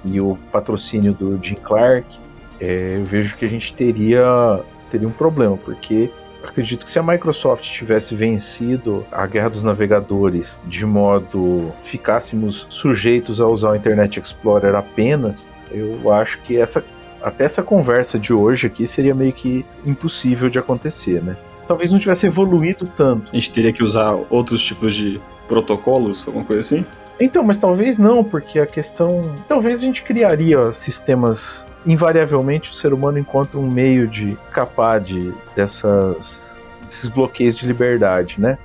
e 0.03 0.19
o 0.19 0.37
patrocínio 0.51 1.13
do 1.13 1.39
Jim 1.41 1.55
Clark, 1.55 2.17
é, 2.59 2.95
eu 2.95 3.05
vejo 3.05 3.37
que 3.37 3.45
a 3.45 3.47
gente 3.47 3.73
teria, 3.73 4.59
teria 4.89 5.07
um 5.07 5.11
problema, 5.11 5.55
porque 5.55 6.09
acredito 6.43 6.85
que 6.85 6.91
se 6.91 6.97
a 6.97 7.03
Microsoft 7.03 7.63
tivesse 7.63 8.15
vencido 8.15 9.05
a 9.11 9.25
guerra 9.27 9.49
dos 9.49 9.63
navegadores 9.63 10.59
de 10.65 10.85
modo 10.85 11.71
ficássemos 11.83 12.65
sujeitos 12.69 13.39
a 13.39 13.47
usar 13.47 13.71
o 13.71 13.75
Internet 13.75 14.19
Explorer 14.19 14.75
apenas, 14.75 15.47
eu 15.71 16.11
acho 16.11 16.39
que 16.41 16.57
essa 16.57 16.83
até 17.23 17.45
essa 17.45 17.63
conversa 17.63 18.19
de 18.19 18.33
hoje 18.33 18.67
aqui 18.67 18.86
seria 18.86 19.15
meio 19.15 19.33
que 19.33 19.65
impossível 19.86 20.49
de 20.49 20.59
acontecer, 20.59 21.23
né? 21.23 21.38
Talvez 21.67 21.91
não 21.91 21.99
tivesse 21.99 22.27
evoluído 22.27 22.86
tanto. 22.86 23.31
A 23.31 23.36
gente 23.36 23.51
teria 23.51 23.71
que 23.71 23.81
usar 23.81 24.12
outros 24.29 24.62
tipos 24.62 24.93
de 24.93 25.19
protocolos, 25.47 26.27
alguma 26.27 26.45
coisa 26.45 26.59
assim? 26.59 26.86
Então, 27.19 27.43
mas 27.43 27.59
talvez 27.59 27.97
não, 27.97 28.23
porque 28.23 28.59
a 28.59 28.65
questão. 28.65 29.21
Talvez 29.47 29.81
a 29.81 29.86
gente 29.86 30.03
criaria 30.03 30.73
sistemas. 30.73 31.65
Invariavelmente 31.86 32.71
o 32.71 32.73
ser 32.73 32.93
humano 32.93 33.17
encontra 33.17 33.59
um 33.59 33.69
meio 33.69 34.07
de 34.07 34.38
escapar 34.47 35.01
de, 35.01 35.33
dessas, 35.55 36.62
desses 36.83 37.09
bloqueios 37.09 37.55
de 37.55 37.65
liberdade, 37.67 38.39
né? 38.39 38.57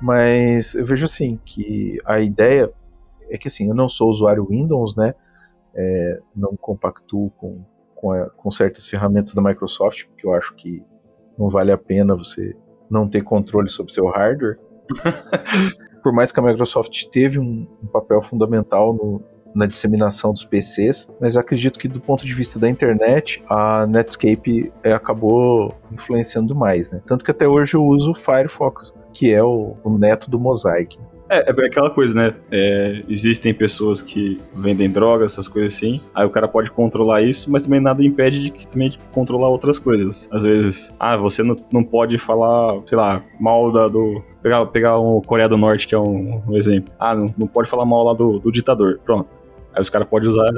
Mas 0.00 0.74
eu 0.74 0.84
vejo 0.84 1.06
assim 1.06 1.38
que 1.44 2.00
a 2.04 2.20
ideia 2.20 2.70
é 3.28 3.38
que 3.38 3.48
assim, 3.48 3.68
eu 3.68 3.74
não 3.74 3.88
sou 3.88 4.10
usuário 4.10 4.46
Windows, 4.48 4.96
né? 4.96 5.14
é, 5.74 6.20
não 6.34 6.56
compactuo 6.56 7.30
com, 7.36 7.64
com, 8.00 8.12
a, 8.12 8.30
com, 8.30 8.50
certas 8.50 8.86
ferramentas 8.86 9.34
da 9.34 9.42
Microsoft, 9.42 10.06
porque 10.06 10.26
eu 10.26 10.32
acho 10.32 10.54
que 10.54 10.82
não 11.38 11.50
vale 11.50 11.70
a 11.70 11.76
pena 11.76 12.16
você 12.16 12.56
não 12.90 13.06
ter 13.06 13.22
controle 13.22 13.68
sobre 13.68 13.92
seu 13.92 14.06
hardware. 14.06 14.58
Por 16.02 16.12
mais 16.14 16.32
que 16.32 16.40
a 16.40 16.42
Microsoft 16.42 17.04
teve 17.12 17.38
um, 17.38 17.66
um 17.82 17.86
papel 17.86 18.22
fundamental 18.22 18.94
no, 18.94 19.22
na 19.54 19.66
disseminação 19.66 20.32
dos 20.32 20.46
PCs, 20.46 21.10
mas 21.20 21.36
acredito 21.36 21.78
que 21.78 21.86
do 21.86 22.00
ponto 22.00 22.24
de 22.24 22.32
vista 22.34 22.58
da 22.58 22.70
internet, 22.70 23.42
a 23.50 23.86
Netscape 23.86 24.72
é, 24.82 24.94
acabou 24.94 25.74
influenciando 25.92 26.54
mais, 26.54 26.90
né? 26.90 27.02
Tanto 27.06 27.22
que 27.22 27.30
até 27.30 27.46
hoje 27.46 27.74
eu 27.74 27.84
uso 27.84 28.12
o 28.12 28.14
Firefox, 28.14 28.94
que 29.12 29.30
é 29.30 29.42
o, 29.42 29.76
o 29.84 29.98
neto 29.98 30.30
do 30.30 30.40
Mosaic. 30.40 30.98
É, 31.30 31.48
é 31.48 31.66
aquela 31.66 31.88
coisa, 31.88 32.12
né? 32.12 32.34
É, 32.50 33.04
existem 33.08 33.54
pessoas 33.54 34.02
que 34.02 34.40
vendem 34.52 34.90
drogas, 34.90 35.32
essas 35.32 35.46
coisas 35.46 35.76
assim. 35.76 36.00
Aí 36.12 36.26
o 36.26 36.30
cara 36.30 36.48
pode 36.48 36.72
controlar 36.72 37.22
isso, 37.22 37.52
mas 37.52 37.62
também 37.62 37.80
nada 37.80 38.04
impede 38.04 38.42
de 38.42 38.50
que 38.50 38.66
também 38.66 38.90
de 38.90 38.98
controlar 39.12 39.48
outras 39.48 39.78
coisas. 39.78 40.28
Às 40.32 40.42
vezes, 40.42 40.92
ah, 40.98 41.16
você 41.16 41.44
não, 41.44 41.54
não 41.72 41.84
pode 41.84 42.18
falar, 42.18 42.82
sei 42.84 42.98
lá, 42.98 43.22
mal 43.38 43.70
da, 43.70 43.86
do. 43.86 44.20
Pegar, 44.42 44.66
pegar 44.66 44.98
o 44.98 45.22
Coreia 45.22 45.48
do 45.48 45.56
Norte, 45.56 45.86
que 45.86 45.94
é 45.94 45.98
um, 45.98 46.42
um 46.48 46.56
exemplo. 46.56 46.92
Ah, 46.98 47.14
não, 47.14 47.32
não 47.38 47.46
pode 47.46 47.68
falar 47.68 47.84
mal 47.84 48.02
lá 48.02 48.12
do, 48.12 48.40
do 48.40 48.50
ditador. 48.50 48.98
Pronto. 49.04 49.38
Aí 49.72 49.80
os 49.80 49.88
caras 49.88 50.08
podem 50.08 50.28
usar 50.28 50.50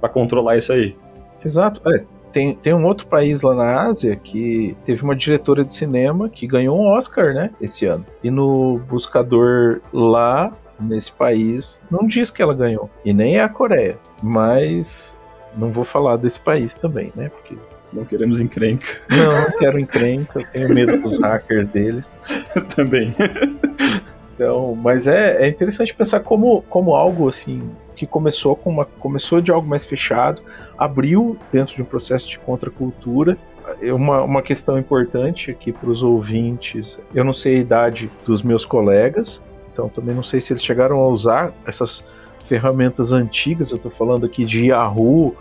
para 0.00 0.08
controlar 0.08 0.56
isso 0.56 0.72
aí. 0.72 0.96
Exato. 1.44 1.80
É, 1.90 2.04
tem, 2.32 2.54
tem 2.54 2.74
um 2.74 2.84
outro 2.84 3.06
país 3.06 3.42
lá 3.42 3.54
na 3.54 3.82
Ásia 3.82 4.16
que 4.16 4.76
teve 4.84 5.02
uma 5.02 5.14
diretora 5.14 5.64
de 5.64 5.72
cinema 5.72 6.28
que 6.28 6.46
ganhou 6.46 6.78
um 6.78 6.86
Oscar, 6.86 7.34
né, 7.34 7.50
esse 7.60 7.86
ano. 7.86 8.04
E 8.22 8.30
no 8.30 8.80
buscador 8.88 9.80
lá, 9.92 10.52
nesse 10.78 11.12
país, 11.12 11.82
não 11.90 12.06
diz 12.06 12.30
que 12.30 12.40
ela 12.42 12.54
ganhou. 12.54 12.88
E 13.04 13.12
nem 13.12 13.36
é 13.36 13.42
a 13.42 13.48
Coreia. 13.48 13.98
Mas 14.22 15.18
não 15.56 15.70
vou 15.70 15.84
falar 15.84 16.16
desse 16.16 16.40
país 16.40 16.74
também, 16.74 17.12
né? 17.14 17.28
Porque 17.28 17.56
Não 17.92 18.04
queremos 18.04 18.40
encrenca. 18.40 18.86
não, 19.08 19.32
não 19.32 19.58
quero 19.58 19.78
encrenca, 19.78 20.38
eu 20.38 20.46
tenho 20.52 20.74
medo 20.74 20.98
dos 21.00 21.18
hackers 21.18 21.68
deles. 21.70 22.16
Também. 22.74 23.14
Então, 24.34 24.74
mas 24.74 25.06
é, 25.06 25.44
é 25.44 25.48
interessante 25.48 25.94
pensar 25.94 26.20
como, 26.20 26.62
como 26.62 26.94
algo 26.94 27.28
assim 27.28 27.60
que 28.00 28.06
começou 28.06 28.56
com 28.56 28.70
uma 28.70 28.86
começou 28.86 29.42
de 29.42 29.52
algo 29.52 29.68
mais 29.68 29.84
fechado, 29.84 30.40
abriu 30.78 31.36
dentro 31.52 31.74
de 31.74 31.82
um 31.82 31.84
processo 31.84 32.26
de 32.26 32.38
contracultura. 32.38 33.36
É 33.82 33.92
Uma, 33.92 34.22
uma 34.22 34.40
questão 34.40 34.78
importante 34.78 35.50
aqui 35.50 35.70
para 35.70 35.90
os 35.90 36.02
ouvintes, 36.02 36.98
eu 37.14 37.22
não 37.22 37.34
sei 37.34 37.56
a 37.56 37.60
idade 37.60 38.10
dos 38.24 38.42
meus 38.42 38.64
colegas, 38.64 39.42
então 39.70 39.86
também 39.90 40.14
não 40.14 40.22
sei 40.22 40.40
se 40.40 40.50
eles 40.54 40.64
chegaram 40.64 40.98
a 40.98 41.08
usar 41.08 41.52
essas 41.66 42.02
ferramentas 42.46 43.12
antigas. 43.12 43.70
Eu 43.70 43.76
estou 43.76 43.90
falando 43.90 44.24
aqui 44.24 44.46
de 44.46 44.68
Yahoo, 44.68 45.36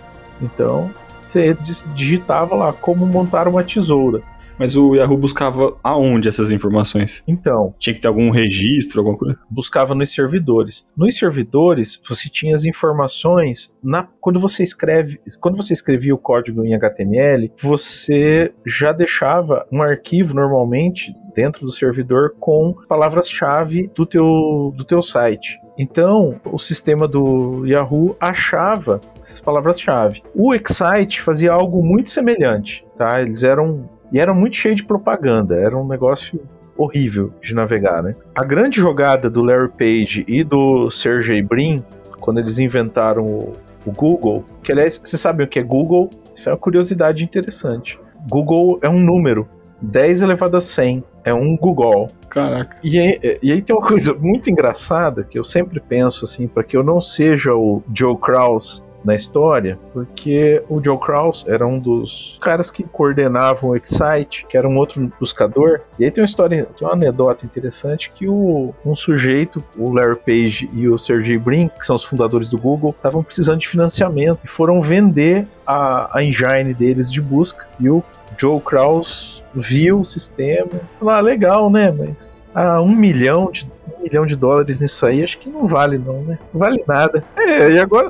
Então 0.42 0.90
você 1.26 1.56
digitava 1.94 2.56
lá 2.56 2.74
como 2.74 3.06
montar 3.06 3.48
uma 3.48 3.64
tesoura. 3.64 4.22
Mas 4.60 4.76
o 4.76 4.94
Yahoo 4.94 5.18
buscava 5.18 5.78
aonde 5.82 6.28
essas 6.28 6.52
informações? 6.52 7.24
Então, 7.28 7.74
Tinha 7.80 7.94
que 7.94 8.02
ter 8.02 8.08
algum 8.08 8.30
registro, 8.30 9.00
alguma 9.00 9.18
coisa? 9.18 9.40
buscava 9.50 9.96
nos 9.96 10.12
servidores. 10.12 10.86
Nos 10.98 11.18
servidores, 11.18 12.00
você 12.08 12.30
tinha 12.30 12.54
as 12.54 12.66
informações 12.66 13.74
na 13.82 14.08
quando 14.20 14.40
você 14.40 14.62
escreve, 14.64 15.20
quando 15.40 15.56
você 15.56 15.74
escrevia 15.74 16.14
o 16.14 16.18
código 16.18 16.66
em 16.66 16.74
HTML, 16.74 17.52
você 17.62 18.52
já 18.66 18.92
deixava 18.92 19.66
um 19.72 19.82
arquivo 19.82 20.34
normalmente 20.34 21.14
dentro 21.34 21.66
do 21.66 21.72
servidor 21.72 22.36
com 22.40 22.76
palavras-chave 22.88 23.90
do 23.96 24.06
teu 24.06 24.74
do 24.76 24.84
teu 24.84 25.02
site. 25.02 25.58
Então, 25.78 26.36
o 26.44 26.60
sistema 26.60 27.08
do 27.08 27.66
Yahoo 27.66 28.16
achava 28.20 29.00
essas 29.22 29.40
palavras-chave. 29.40 30.22
O 30.36 30.54
Excite 30.54 31.22
fazia 31.22 31.54
algo 31.54 31.82
muito 31.82 32.10
semelhante, 32.10 32.86
tá? 32.98 33.22
Eles 33.22 33.44
eram 33.44 33.88
e 34.12 34.20
eram 34.20 34.34
muito 34.36 34.56
cheio 34.56 34.76
de 34.76 34.84
propaganda, 34.84 35.56
era 35.56 35.78
um 35.78 35.88
negócio 35.88 36.40
horrível 36.78 37.34
de 37.42 37.54
navegar, 37.54 38.02
né? 38.02 38.16
A 38.34 38.44
grande 38.44 38.80
jogada 38.80 39.30
do 39.30 39.44
Larry 39.44 39.70
Page 39.70 40.26
e 40.28 40.44
do 40.44 40.90
Sergey 40.90 41.42
Brin, 41.42 41.84
quando 42.20 42.40
eles 42.40 42.58
inventaram 42.58 43.26
o, 43.26 43.54
o 43.86 43.92
Google, 43.92 44.46
que 44.64 44.72
aliás, 44.72 45.00
vocês 45.04 45.22
sabem 45.22 45.46
o 45.46 45.50
que 45.50 45.60
é 45.60 45.64
Google? 45.64 46.10
Isso 46.34 46.50
é 46.50 46.54
uma 46.54 46.58
curiosidade 46.58 47.24
interessante. 47.24 48.00
Google 48.30 48.80
é 48.82 48.90
um 48.90 49.00
número, 49.00 49.48
10 49.82 50.22
elevado 50.22 50.56
a 50.56 50.62
100, 50.62 51.04
é 51.24 51.34
um 51.34 51.58
Google. 51.58 52.10
Caraca. 52.30 52.78
E 52.84 52.98
aí, 52.98 53.20
e 53.42 53.52
aí 53.52 53.62
tem 53.62 53.76
uma 53.76 53.86
coisa 53.86 54.14
muito 54.14 54.50
engraçada 54.50 55.24
que 55.24 55.38
eu 55.38 55.44
sempre 55.44 55.80
penso 55.80 56.26
assim, 56.26 56.48
para 56.48 56.64
que 56.64 56.78
eu 56.78 56.84
não 56.84 57.02
seja 57.02 57.54
o 57.54 57.82
Joe 57.94 58.18
Kraus 58.18 58.86
na 59.04 59.16
história, 59.16 59.80
porque 59.94 60.62
o 60.70 60.84
Joe 60.84 61.00
Kraus 61.00 61.46
era 61.48 61.66
um 61.66 61.80
dos 61.80 62.38
caras 62.42 62.70
que 62.70 62.84
coordenavam 62.84 63.72
o 63.72 63.76
Excite, 63.76 64.46
que 64.48 64.58
era 64.58 64.68
um 64.68 64.78
outro 64.78 65.12
buscador. 65.20 65.82
E 65.98 66.06
aí 66.06 66.12
tem 66.12 66.22
uma 66.22 66.28
história, 66.28 66.68
tem 66.78 66.88
uma 66.88 66.94
anedota 66.94 67.46
interessante 67.46 68.12
que 68.12 68.28
o, 68.28 68.74
um 68.86 68.96
sujeito, 68.96 69.64
o 69.78 69.92
Larry 69.92 70.18
Page 70.18 70.70
e 70.74 70.88
o 70.88 70.98
Sergey 70.98 71.38
Brin, 71.38 71.70
que 71.80 71.86
são 71.86 71.96
os 71.96 72.04
fundadores 72.04 72.50
do 72.50 72.58
Google, 72.58 72.94
estavam 72.96 73.24
precisando 73.24 73.60
de 73.60 73.68
financiamento 73.68 74.40
e 74.44 74.48
foram 74.48 74.82
vender 74.82 75.48
a, 75.66 76.18
a 76.18 76.24
engine 76.24 76.74
deles 76.74 77.12
de 77.12 77.22
busca. 77.22 77.68
E 77.80 77.90
o 77.90 78.04
Joe 78.38 78.60
Kraus 78.60 79.44
viu 79.54 80.02
o 80.02 80.06
sistema, 80.06 80.82
falou, 81.00 81.14
ah, 81.14 81.22
legal, 81.22 81.70
né? 81.70 81.92
Mas 81.92 82.42
ah, 82.54 82.82
um 82.82 82.96
milhão 82.96 83.52
de 83.52 83.70
um 84.00 84.04
milhão 84.04 84.26
de 84.26 84.36
dólares 84.36 84.82
nisso 84.82 85.06
aí, 85.06 85.24
acho 85.24 85.38
que 85.38 85.50
não 85.50 85.68
vale 85.68 85.98
não, 85.98 86.22
né? 86.22 86.40
Não 86.54 86.60
vale 86.60 86.84
nada. 86.88 87.24
É, 87.36 87.72
e 87.72 87.80
agora, 87.80 88.10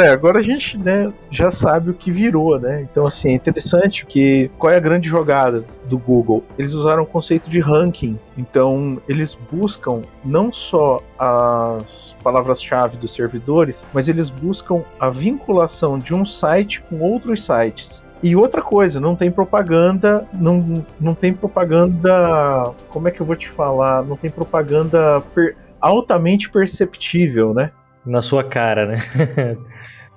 é, 0.00 0.08
agora 0.08 0.38
a 0.38 0.42
gente 0.42 0.76
né, 0.76 1.12
já 1.30 1.50
sabe 1.50 1.90
o 1.90 1.94
que 1.94 2.10
virou, 2.10 2.58
né? 2.58 2.86
Então, 2.90 3.06
assim, 3.06 3.30
é 3.30 3.32
interessante 3.32 4.04
que 4.04 4.50
qual 4.58 4.72
é 4.72 4.76
a 4.76 4.80
grande 4.80 5.08
jogada 5.08 5.64
do 5.84 5.98
Google? 5.98 6.44
Eles 6.58 6.72
usaram 6.72 7.02
o 7.02 7.06
conceito 7.06 7.48
de 7.48 7.60
ranking. 7.60 8.18
Então, 8.36 9.00
eles 9.08 9.36
buscam 9.50 10.02
não 10.24 10.52
só 10.52 11.02
as 11.18 12.16
palavras-chave 12.22 12.96
dos 12.96 13.12
servidores, 13.12 13.84
mas 13.92 14.08
eles 14.08 14.30
buscam 14.30 14.82
a 14.98 15.10
vinculação 15.10 15.98
de 15.98 16.14
um 16.14 16.24
site 16.24 16.80
com 16.82 17.00
outros 17.00 17.44
sites. 17.44 18.02
E 18.22 18.36
outra 18.36 18.60
coisa, 18.60 19.00
não 19.00 19.16
tem 19.16 19.30
propaganda, 19.30 20.26
não, 20.32 20.84
não 21.00 21.14
tem 21.14 21.32
propaganda. 21.32 22.72
Como 22.90 23.08
é 23.08 23.10
que 23.10 23.20
eu 23.20 23.26
vou 23.26 23.36
te 23.36 23.48
falar? 23.48 24.02
Não 24.04 24.16
tem 24.16 24.30
propaganda 24.30 25.20
per- 25.34 25.56
altamente 25.80 26.50
perceptível, 26.50 27.54
né? 27.54 27.70
Na 28.04 28.20
sua 28.20 28.44
cara, 28.44 28.86
né? 28.86 28.96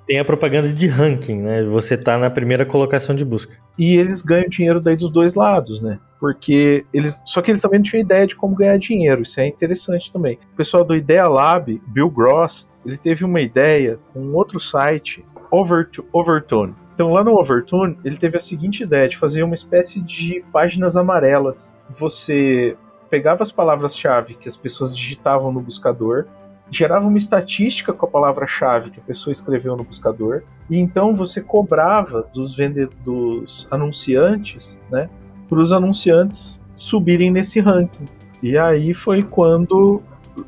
Tem 0.05 0.19
a 0.19 0.25
propaganda 0.25 0.67
de 0.67 0.85
ranking, 0.85 1.37
né? 1.41 1.63
Você 1.63 1.95
tá 1.97 2.17
na 2.17 2.29
primeira 2.29 2.65
colocação 2.65 3.15
de 3.15 3.23
busca. 3.23 3.55
E 3.77 3.95
eles 3.95 4.21
ganham 4.21 4.49
dinheiro 4.49 4.81
daí 4.81 4.97
dos 4.97 5.09
dois 5.09 5.33
lados, 5.33 5.79
né? 5.81 5.97
Porque 6.19 6.85
eles. 6.93 7.21
Só 7.25 7.41
que 7.41 7.49
eles 7.51 7.61
também 7.61 7.79
não 7.79 7.85
tinham 7.85 8.01
ideia 8.01 8.27
de 8.27 8.35
como 8.35 8.53
ganhar 8.53 8.77
dinheiro. 8.77 9.21
Isso 9.21 9.39
é 9.39 9.47
interessante 9.47 10.11
também. 10.11 10.37
O 10.53 10.57
pessoal 10.57 10.83
do 10.83 10.93
Idea 10.93 11.25
Lab, 11.29 11.81
Bill 11.87 12.09
Gross, 12.09 12.67
ele 12.85 12.97
teve 12.97 13.23
uma 13.23 13.39
ideia 13.39 13.97
com 14.13 14.19
um 14.19 14.35
outro 14.35 14.59
site, 14.59 15.23
Overto- 15.49 16.05
Overtone. 16.11 16.75
Então 16.93 17.11
lá 17.11 17.23
no 17.23 17.33
Overtone, 17.39 17.97
ele 18.03 18.17
teve 18.17 18.37
a 18.37 18.39
seguinte 18.39 18.83
ideia 18.83 19.09
de 19.09 19.17
fazer 19.17 19.43
uma 19.43 19.55
espécie 19.55 19.99
de 19.99 20.43
páginas 20.51 20.95
amarelas. 20.95 21.71
Você 21.89 22.77
pegava 23.09 23.43
as 23.43 23.51
palavras-chave 23.51 24.35
que 24.35 24.47
as 24.47 24.55
pessoas 24.55 24.95
digitavam 24.95 25.51
no 25.51 25.61
buscador, 25.61 26.25
gerava 26.69 27.05
uma 27.05 27.17
estatística 27.17 27.93
com 27.93 28.05
a 28.05 28.09
palavra-chave 28.09 28.91
que 28.91 28.99
a 28.99 29.03
pessoa 29.03 29.31
escreveu 29.31 29.75
no 29.75 29.83
buscador, 29.83 30.43
e 30.69 30.79
então 30.79 31.15
você 31.15 31.41
cobrava 31.41 32.27
dos, 32.33 32.55
vende 32.55 32.87
dos 33.03 33.67
anunciantes, 33.69 34.79
né, 34.89 35.09
para 35.47 35.59
os 35.59 35.71
anunciantes 35.71 36.63
subirem 36.73 37.29
nesse 37.31 37.59
ranking. 37.59 38.05
E 38.41 38.57
aí 38.57 38.93
foi 38.93 39.23
quando 39.23 40.01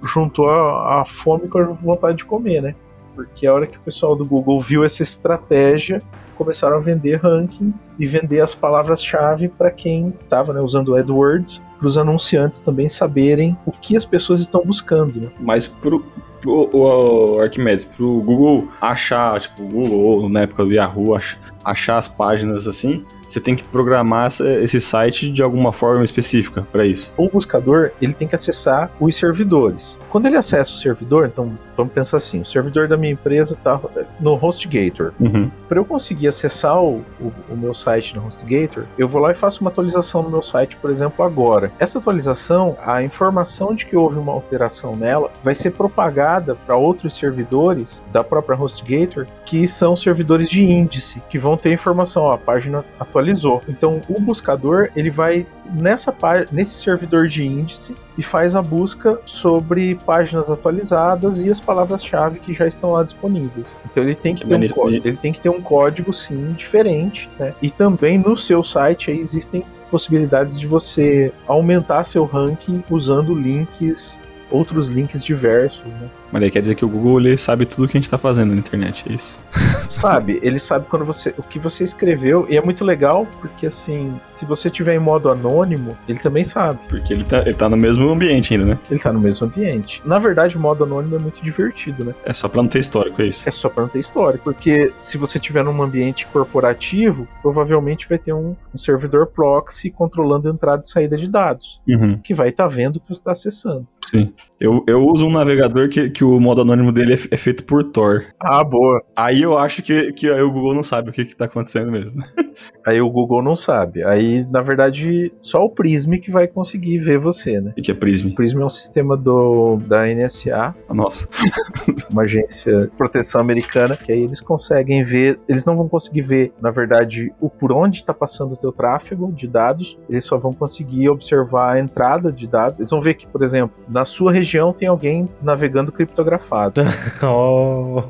juntou 0.04 0.50
a, 0.50 1.02
a 1.02 1.06
fome 1.06 1.48
com 1.48 1.60
a 1.60 1.64
vontade 1.66 2.18
de 2.18 2.26
comer, 2.26 2.62
né? 2.62 2.76
Porque 3.14 3.46
a 3.46 3.54
hora 3.54 3.68
que 3.68 3.78
o 3.78 3.82
pessoal 3.82 4.16
do 4.16 4.26
Google 4.26 4.60
viu 4.60 4.84
essa 4.84 5.04
estratégia, 5.04 6.02
começaram 6.36 6.78
a 6.78 6.80
vender 6.80 7.16
ranking 7.16 7.74
e 7.98 8.06
vender 8.06 8.42
as 8.42 8.54
palavras-chave 8.54 9.48
para 9.50 9.72
quem 9.72 10.14
estava 10.24 10.54
né, 10.54 10.62
usando 10.62 10.96
AdWords, 10.96 11.64
para 11.80 11.88
os 11.88 11.98
anunciantes 11.98 12.60
também 12.60 12.88
saberem 12.90 13.58
o 13.66 13.72
que 13.72 13.96
as 13.98 14.06
pessoas 14.06 14.40
estão 14.42 14.64
buscando. 14.66 15.20
Né? 15.20 15.30
Mas 15.40 15.66
pro, 15.68 16.06
o, 16.46 16.78
o 16.78 17.40
Arquimedes, 17.40 17.86
pro 17.86 18.22
Google 18.22 18.68
achar, 18.80 19.40
tipo, 19.40 19.64
o 19.64 19.68
Google, 19.68 20.30
na 20.30 20.42
época 20.42 20.64
do 20.66 20.72
Yahoo, 20.74 21.16
ach- 21.16 21.38
achar 21.64 21.98
as 21.98 22.08
páginas 22.08 22.68
assim, 22.68 23.04
você 23.28 23.40
tem 23.40 23.56
que 23.56 23.64
programar 23.64 24.28
esse 24.28 24.80
site 24.80 25.32
de 25.32 25.42
alguma 25.44 25.72
forma 25.72 26.04
específica 26.04 26.68
para 26.72 26.86
isso. 26.86 27.14
O 27.18 27.30
buscador 27.30 27.92
ele 28.02 28.14
tem 28.14 28.28
que 28.28 28.36
acessar 28.36 28.92
os 29.00 29.16
servidores. 29.16 29.98
Quando 30.10 30.26
ele 30.28 30.38
acessa 30.38 30.72
o 30.72 30.76
servidor, 30.76 31.26
então 31.28 31.58
vamos 31.76 31.94
pensar 31.94 32.18
assim: 32.18 32.42
o 32.42 32.46
servidor 32.46 32.88
da 32.88 32.98
minha 32.98 33.14
empresa 33.14 33.54
está 33.54 33.80
no 34.20 34.34
HostGator. 34.34 35.12
Uhum. 35.20 35.50
Para 35.68 35.80
eu 35.80 35.86
conseguir 35.86 36.28
acessar 36.28 36.82
o, 36.82 37.04
o- 37.20 37.32
o 37.50 37.58
meu 37.58 37.74
site 37.74 38.16
no 38.16 38.26
HostGator, 38.26 38.84
eu 38.98 39.08
vou 39.08 39.22
lá 39.22 39.32
e 39.32 39.36
faço 39.36 39.62
uma 39.62 39.70
atualização 39.70 40.22
no 40.24 40.30
meu 40.30 40.42
site, 40.42 40.76
por 40.78 40.90
exemplo, 40.92 41.26
agora. 41.26 41.72
Essa 41.80 42.00
atualização, 42.00 42.78
a 42.86 43.04
informação 43.04 43.74
de 43.76 43.86
que 43.86 43.96
houve 43.96 44.18
uma 44.18 44.32
alteração 44.32 44.96
nela, 44.96 45.32
vai 45.44 45.56
ser 45.56 45.72
propagada 45.72 46.56
para 46.66 46.76
outros 46.76 47.16
servidores 47.16 48.02
da 48.12 48.24
própria 48.24 48.56
HostGator, 48.58 49.26
que 49.46 49.68
são 49.68 49.96
servidores 49.96 50.50
de 50.50 50.64
índice, 50.64 51.22
que 51.30 51.38
vão 51.38 51.58
ter 51.58 51.74
informação, 51.74 52.24
ó, 52.24 52.34
a 52.34 52.38
página 52.38 52.84
atualizou. 53.16 53.62
Então, 53.68 54.02
o 54.10 54.20
buscador, 54.20 54.90
ele 54.96 55.10
vai 55.10 55.46
nessa 55.74 56.14
nesse 56.52 56.76
servidor 56.78 57.28
de 57.28 57.46
índice 57.46 57.96
e 58.18 58.22
faz 58.22 58.56
a 58.56 58.62
busca 58.62 59.20
sobre 59.26 59.96
páginas 60.06 60.50
atualizadas 60.50 61.42
e 61.42 61.50
as 61.50 61.60
palavras-chave 61.60 62.40
que 62.40 62.54
já 62.54 62.68
estão 62.68 62.92
lá 62.92 63.04
disponíveis. 63.04 63.80
Então 63.90 64.04
ele 64.04 64.16
tem 64.16 64.36
que, 64.36 64.42
Que 64.42 64.48
ter 64.48 64.54
um 64.54 64.58
maneiro. 64.58 64.76
código, 64.76 65.08
ele 65.08 65.18
tem 65.18 65.34
que 65.34 65.40
ter 65.40 65.50
um 65.50 65.62
código 65.62 66.14
sim 66.14 66.54
diferente, 66.54 67.30
né? 67.40 67.54
E 67.62 67.70
também 67.70 68.18
no 68.18 68.38
seu 68.38 68.64
site 68.64 69.10
aí 69.12 69.20
existem 69.20 69.64
possibilidades 69.90 70.60
de 70.60 70.68
você 70.68 71.32
aumentar 71.48 72.04
seu 72.04 72.26
ranking 72.26 72.84
usando 72.90 73.34
links, 73.34 74.20
outros 74.52 74.88
links 74.90 75.24
diversos, 75.24 75.86
né? 75.86 76.10
Mas 76.36 76.44
aí 76.44 76.52
quer 76.52 76.60
dizer 76.60 76.76
que 76.76 76.84
o 76.84 76.90
Google 76.90 77.22
ele 77.22 77.38
sabe 77.38 77.66
tudo 77.66 77.88
que 77.88 77.98
a 77.98 78.02
gente 78.02 78.10
tá 78.10 78.18
fazendo 78.18 78.52
na 78.52 78.60
internet, 78.60 79.06
é 79.10 79.14
isso? 79.14 79.40
sabe, 79.88 80.38
ele 80.44 80.60
sabe 80.60 80.86
quando 80.90 81.06
você 81.06 81.34
o 81.38 81.42
que 81.42 81.58
você 81.58 81.86
escreveu 81.86 82.46
e 82.50 82.58
é 82.58 82.62
muito 82.62 82.84
legal 82.84 83.26
porque 83.40 83.68
assim, 83.68 84.14
se 84.28 84.44
você 84.44 84.70
tiver 84.70 84.96
em 84.96 85.00
modo 85.00 85.30
anônimo, 85.30 85.98
ele 86.10 86.20
também 86.20 86.44
sabe. 86.44 86.78
Porque 86.90 87.14
ele 87.14 87.24
tá, 87.24 87.40
ele 87.40 87.54
tá 87.54 87.70
no 87.70 87.78
mesmo 87.78 88.10
ambiente 88.10 88.54
ainda, 88.54 88.66
né? 88.66 88.78
Ele 88.92 89.00
tá 89.00 89.14
no 89.14 89.20
mesmo 89.22 89.48
ambiente. 89.48 90.02
Na 90.04 90.20
verdade, 90.20 90.58
o 90.58 90.60
modo 90.60 90.84
anônimo 90.84 91.16
é 91.16 91.20
muito 91.20 91.42
divertido, 91.42 92.04
né? 92.04 92.14
É 92.26 92.34
só 92.34 92.50
pra 92.50 92.62
não 92.62 92.68
ter 92.68 92.80
histórico, 92.80 93.22
é 93.22 93.28
isso. 93.28 93.48
É 93.48 93.52
só 93.52 93.70
pra 93.70 93.84
não 93.84 93.90
ter 93.90 94.00
história. 94.00 94.38
Porque 94.44 94.92
se 94.98 95.18
você 95.18 95.40
tiver 95.40 95.64
num 95.64 95.82
ambiente 95.82 96.28
corporativo, 96.28 97.26
provavelmente 97.42 98.10
vai 98.10 98.18
ter 98.18 98.34
um, 98.34 98.58
um 98.74 98.78
servidor 98.78 99.28
proxy 99.28 99.90
controlando 99.90 100.50
a 100.50 100.52
entrada 100.52 100.82
e 100.84 100.90
saída 100.90 101.16
de 101.16 101.30
dados. 101.30 101.80
Uhum, 101.88 102.20
Que 102.22 102.34
vai 102.34 102.50
estar 102.50 102.68
vendo 102.68 102.98
o 102.98 103.00
que 103.00 103.08
você 103.08 103.22
está 103.22 103.32
acessando. 103.32 103.86
sim. 104.12 104.34
Eu, 104.60 104.84
eu 104.86 105.06
uso 105.06 105.28
um 105.28 105.32
navegador 105.32 105.88
que, 105.88 106.10
que 106.10 106.25
o 106.26 106.40
modo 106.40 106.62
anônimo 106.62 106.92
dele 106.92 107.14
é, 107.14 107.18
é 107.32 107.38
feito 107.38 107.64
por 107.66 107.84
Tor. 107.84 108.26
Ah, 108.40 108.64
boa. 108.64 109.02
Aí 109.16 109.42
eu 109.42 109.58
acho 109.58 109.82
que, 109.82 110.12
que 110.14 110.30
aí 110.30 110.42
o 110.42 110.52
Google 110.52 110.74
não 110.74 110.84
sabe 110.84 111.10
o 111.10 111.14
que, 111.14 111.26
que 111.26 111.36
tá 111.36 111.46
acontecendo 111.46 111.92
mesmo. 111.92 112.22
Aí 112.86 113.02
o 113.02 113.10
Google 113.10 113.44
não 113.44 113.56
sabe. 113.56 114.04
Aí, 114.04 114.46
na 114.50 114.62
verdade, 114.62 115.34
só 115.42 115.64
o 115.64 115.70
Prism 115.70 116.14
que 116.14 116.32
vai 116.32 116.48
conseguir 116.48 117.00
ver 117.00 117.18
você, 117.18 117.60
né? 117.60 117.74
O 117.78 117.82
que 117.82 117.92
é 117.92 117.94
Prism? 117.94 118.30
O 118.30 118.36
Prism 118.36 118.62
é 118.62 118.66
um 118.66 118.70
sistema 118.70 119.18
do, 119.18 119.78
da 119.88 120.06
NSA, 120.06 120.74
Nossa. 120.90 121.28
uma 122.10 122.24
agência 122.24 122.86
de 122.86 122.96
proteção 122.96 123.42
americana, 123.42 123.98
que 123.98 124.12
aí 124.12 124.22
eles 124.22 124.40
conseguem 124.40 125.04
ver, 125.04 125.40
eles 125.50 125.66
não 125.66 125.76
vão 125.76 125.90
conseguir 125.90 126.22
ver, 126.22 126.54
na 126.62 126.72
verdade, 126.72 127.34
o 127.42 127.50
por 127.50 127.72
onde 127.72 127.98
está 127.98 128.14
passando 128.14 128.54
o 128.54 128.58
teu 128.58 128.72
tráfego 128.72 129.32
de 129.32 129.48
dados, 129.48 129.98
eles 130.10 130.26
só 130.26 130.38
vão 130.38 130.54
conseguir 130.54 131.10
observar 131.10 131.74
a 131.74 131.80
entrada 131.80 132.32
de 132.32 132.48
dados. 132.48 132.80
Eles 132.80 132.92
vão 132.92 133.02
ver 133.02 133.16
que, 133.16 133.28
por 133.28 133.44
exemplo, 133.44 133.76
na 133.88 134.06
sua 134.06 134.32
região 134.32 134.72
tem 134.72 134.88
alguém 134.88 135.28
navegando 135.42 135.92
criptografado. 136.06 136.82
Oh, 137.24 138.02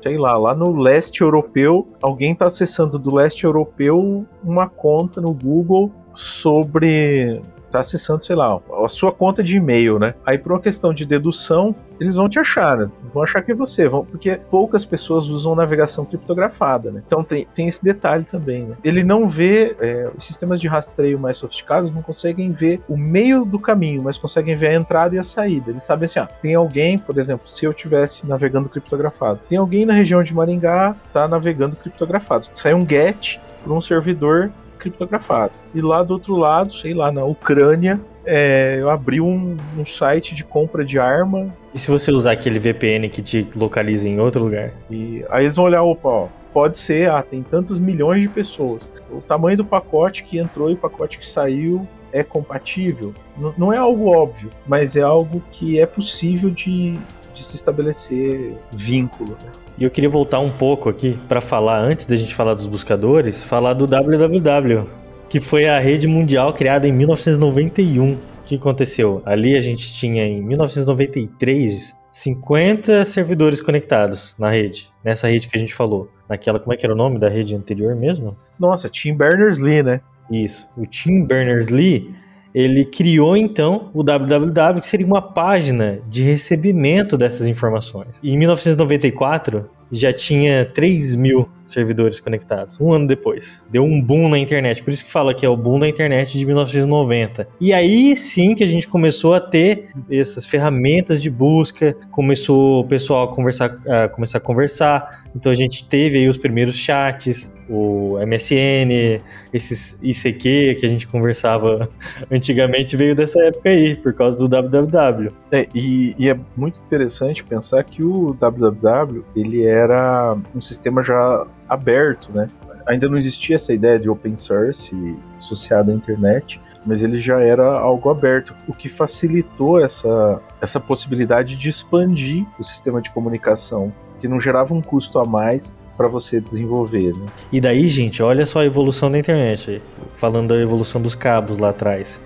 Sei 0.00 0.16
lá, 0.16 0.36
lá 0.36 0.54
no 0.54 0.80
leste 0.80 1.22
europeu, 1.22 1.88
alguém 2.00 2.32
está 2.32 2.46
acessando 2.46 2.98
do 2.98 3.14
leste 3.14 3.44
europeu 3.44 4.26
uma 4.42 4.68
conta 4.68 5.20
no 5.20 5.32
Google 5.32 5.90
sobre 6.14 7.42
tá 7.70 7.80
acessando, 7.80 8.24
sei 8.24 8.36
lá, 8.36 8.60
a 8.84 8.88
sua 8.88 9.12
conta 9.12 9.42
de 9.42 9.56
e-mail, 9.56 9.98
né? 9.98 10.14
Aí 10.24 10.38
por 10.38 10.52
uma 10.52 10.60
questão 10.60 10.92
de 10.92 11.04
dedução, 11.04 11.74
eles 12.00 12.14
vão 12.14 12.28
te 12.28 12.38
achar, 12.38 12.76
né? 12.76 12.90
Vão 13.12 13.22
achar 13.22 13.42
que 13.42 13.52
é 13.52 13.54
você, 13.54 13.88
vão, 13.88 14.04
porque 14.04 14.40
poucas 14.50 14.84
pessoas 14.84 15.28
usam 15.28 15.54
navegação 15.54 16.04
criptografada, 16.04 16.90
né? 16.90 17.02
Então 17.06 17.22
tem, 17.22 17.46
tem 17.54 17.68
esse 17.68 17.82
detalhe 17.82 18.24
também, 18.24 18.64
né? 18.64 18.76
Ele 18.82 19.04
não 19.04 19.28
vê, 19.28 19.76
é, 19.80 20.10
os 20.16 20.26
sistemas 20.26 20.60
de 20.60 20.68
rastreio 20.68 21.18
mais 21.18 21.36
sofisticados 21.36 21.92
não 21.92 22.02
conseguem 22.02 22.52
ver 22.52 22.80
o 22.88 22.96
meio 22.96 23.44
do 23.44 23.58
caminho, 23.58 24.02
mas 24.02 24.16
conseguem 24.16 24.56
ver 24.56 24.68
a 24.68 24.74
entrada 24.74 25.14
e 25.14 25.18
a 25.18 25.24
saída. 25.24 25.70
Eles 25.70 25.82
sabem 25.82 26.06
assim, 26.06 26.18
ah, 26.18 26.28
tem 26.40 26.54
alguém, 26.54 26.98
por 26.98 27.18
exemplo, 27.18 27.48
se 27.48 27.64
eu 27.64 27.74
tivesse 27.74 28.26
navegando 28.26 28.68
criptografado, 28.68 29.40
tem 29.48 29.58
alguém 29.58 29.84
na 29.84 29.92
região 29.92 30.22
de 30.22 30.34
Maringá 30.34 30.96
tá 31.12 31.28
navegando 31.28 31.76
criptografado. 31.76 32.46
Sai 32.54 32.74
um 32.74 32.86
GET 32.86 33.40
para 33.62 33.72
um 33.72 33.80
servidor 33.80 34.50
criptografado. 34.80 35.52
E 35.74 35.80
lá 35.80 36.02
do 36.02 36.14
outro 36.14 36.36
lado, 36.36 36.72
sei 36.72 36.94
lá, 36.94 37.12
na 37.12 37.24
Ucrânia, 37.24 38.00
é, 38.24 38.76
eu 38.80 38.90
abri 38.90 39.20
um, 39.20 39.56
um 39.78 39.84
site 39.86 40.34
de 40.34 40.42
compra 40.44 40.84
de 40.84 40.98
arma 40.98 41.54
e 41.74 41.78
se 41.78 41.90
você 41.90 42.10
usar 42.12 42.32
aquele 42.32 42.58
VPN 42.58 43.08
que 43.08 43.22
te 43.22 43.46
localiza 43.56 44.08
em 44.08 44.18
outro 44.18 44.42
lugar? 44.42 44.72
e 44.90 45.24
aí 45.30 45.44
eles 45.44 45.56
vão 45.56 45.64
olhar, 45.66 45.82
opa, 45.82 46.08
ó, 46.08 46.28
pode 46.52 46.76
ser, 46.78 47.08
ah, 47.08 47.22
tem 47.22 47.42
tantos 47.42 47.78
milhões 47.78 48.20
de 48.20 48.28
pessoas. 48.28 48.82
O 49.10 49.20
tamanho 49.20 49.56
do 49.56 49.64
pacote 49.64 50.24
que 50.24 50.38
entrou 50.38 50.68
e 50.70 50.74
o 50.74 50.76
pacote 50.76 51.18
que 51.18 51.26
saiu 51.26 51.86
é 52.12 52.22
compatível. 52.24 53.14
N- 53.38 53.52
não 53.56 53.72
é 53.72 53.76
algo 53.78 54.06
óbvio, 54.08 54.50
mas 54.66 54.96
é 54.96 55.02
algo 55.02 55.40
que 55.52 55.78
é 55.80 55.86
possível 55.86 56.50
de, 56.50 56.98
de 57.34 57.44
se 57.44 57.54
estabelecer 57.54 58.54
vínculo. 58.72 59.36
né? 59.44 59.50
E 59.80 59.84
eu 59.84 59.90
queria 59.90 60.10
voltar 60.10 60.40
um 60.40 60.50
pouco 60.50 60.90
aqui 60.90 61.18
para 61.26 61.40
falar, 61.40 61.82
antes 61.82 62.04
da 62.04 62.14
gente 62.14 62.34
falar 62.34 62.52
dos 62.52 62.66
buscadores, 62.66 63.42
falar 63.42 63.72
do 63.72 63.86
www, 63.86 64.84
que 65.26 65.40
foi 65.40 65.66
a 65.66 65.78
rede 65.78 66.06
mundial 66.06 66.52
criada 66.52 66.86
em 66.86 66.92
1991. 66.92 68.12
O 68.12 68.18
que 68.44 68.56
aconteceu? 68.56 69.22
Ali 69.24 69.56
a 69.56 69.60
gente 69.62 69.90
tinha 69.94 70.22
em 70.22 70.42
1993 70.42 71.98
50 72.10 73.06
servidores 73.06 73.62
conectados 73.62 74.34
na 74.38 74.50
rede, 74.50 74.90
nessa 75.02 75.28
rede 75.28 75.48
que 75.48 75.56
a 75.56 75.60
gente 75.60 75.74
falou. 75.74 76.10
Naquela, 76.28 76.60
como 76.60 76.74
é 76.74 76.76
que 76.76 76.84
era 76.84 76.92
o 76.92 76.98
nome 76.98 77.18
da 77.18 77.30
rede 77.30 77.56
anterior 77.56 77.96
mesmo? 77.96 78.36
Nossa, 78.58 78.86
Tim 78.90 79.14
Berners-Lee, 79.14 79.82
né? 79.82 80.02
Isso. 80.30 80.68
O 80.76 80.84
Tim 80.84 81.24
Berners-Lee, 81.24 82.14
ele 82.54 82.84
criou 82.84 83.36
então 83.36 83.90
o 83.94 84.02
www, 84.02 84.80
que 84.80 84.86
seria 84.86 85.06
uma 85.06 85.22
página 85.22 86.00
de 86.08 86.22
recebimento 86.22 87.16
dessas 87.16 87.46
informações. 87.46 88.20
E 88.22 88.30
em 88.30 88.38
1994, 88.38 89.70
já 89.92 90.12
tinha 90.12 90.64
3 90.64 91.14
mil 91.14 91.48
servidores 91.72 92.20
conectados, 92.20 92.80
um 92.80 92.92
ano 92.92 93.06
depois. 93.06 93.64
Deu 93.70 93.84
um 93.84 94.00
boom 94.00 94.28
na 94.28 94.38
internet, 94.38 94.82
por 94.82 94.90
isso 94.90 95.04
que 95.04 95.10
fala 95.10 95.34
que 95.34 95.44
é 95.44 95.48
o 95.48 95.56
boom 95.56 95.78
da 95.78 95.88
internet 95.88 96.38
de 96.38 96.44
1990. 96.46 97.48
E 97.60 97.72
aí 97.72 98.16
sim 98.16 98.54
que 98.54 98.64
a 98.64 98.66
gente 98.66 98.88
começou 98.88 99.34
a 99.34 99.40
ter 99.40 99.90
essas 100.10 100.46
ferramentas 100.46 101.22
de 101.22 101.30
busca, 101.30 101.96
começou 102.10 102.80
o 102.80 102.84
pessoal 102.84 103.24
a 103.30 103.34
conversar, 103.34 103.78
a 103.86 104.08
começar 104.08 104.38
a 104.38 104.40
conversar, 104.40 105.24
então 105.34 105.50
a 105.50 105.54
gente 105.54 105.84
teve 105.86 106.18
aí 106.18 106.28
os 106.28 106.36
primeiros 106.36 106.76
chats, 106.76 107.52
o 107.68 108.18
MSN, 108.26 109.22
esses 109.52 109.98
ICQ 110.02 110.76
que 110.80 110.84
a 110.84 110.88
gente 110.88 111.06
conversava 111.06 111.88
antigamente 112.30 112.96
veio 112.96 113.14
dessa 113.14 113.40
época 113.44 113.70
aí, 113.70 113.94
por 113.94 114.12
causa 114.12 114.36
do 114.36 114.48
www. 114.48 115.32
É, 115.52 115.68
e, 115.72 116.14
e, 116.18 116.28
é 116.28 116.36
muito 116.56 116.80
interessante 116.80 117.44
pensar 117.44 117.84
que 117.84 118.02
o 118.02 118.34
www 118.34 119.24
ele 119.36 119.64
era 119.64 120.36
um 120.54 120.60
sistema 120.60 121.02
já 121.02 121.46
aberto, 121.70 122.32
né? 122.32 122.50
Ainda 122.86 123.08
não 123.08 123.16
existia 123.16 123.54
essa 123.56 123.72
ideia 123.72 123.98
de 123.98 124.10
open 124.10 124.36
source 124.36 124.90
associado 125.36 125.92
à 125.92 125.94
internet, 125.94 126.60
mas 126.84 127.02
ele 127.02 127.20
já 127.20 127.40
era 127.40 127.78
algo 127.78 128.10
aberto, 128.10 128.54
o 128.66 128.72
que 128.72 128.88
facilitou 128.88 129.78
essa, 129.78 130.40
essa 130.60 130.80
possibilidade 130.80 131.54
de 131.54 131.68
expandir 131.68 132.44
o 132.58 132.64
sistema 132.64 133.00
de 133.00 133.10
comunicação, 133.10 133.92
que 134.20 134.26
não 134.26 134.40
gerava 134.40 134.74
um 134.74 134.82
custo 134.82 135.18
a 135.18 135.24
mais 135.24 135.74
para 135.96 136.08
você 136.08 136.40
desenvolver. 136.40 137.12
Né? 137.14 137.26
E 137.52 137.60
daí, 137.60 137.86
gente, 137.86 138.22
olha 138.22 138.44
só 138.46 138.60
a 138.60 138.66
evolução 138.66 139.10
da 139.10 139.18
internet, 139.18 139.82
falando 140.16 140.48
da 140.48 140.56
evolução 140.56 141.00
dos 141.00 141.14
cabos 141.14 141.58
lá 141.58 141.68
atrás, 141.68 142.20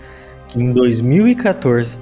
que 0.48 0.62
em 0.62 0.72
2014 0.72 1.98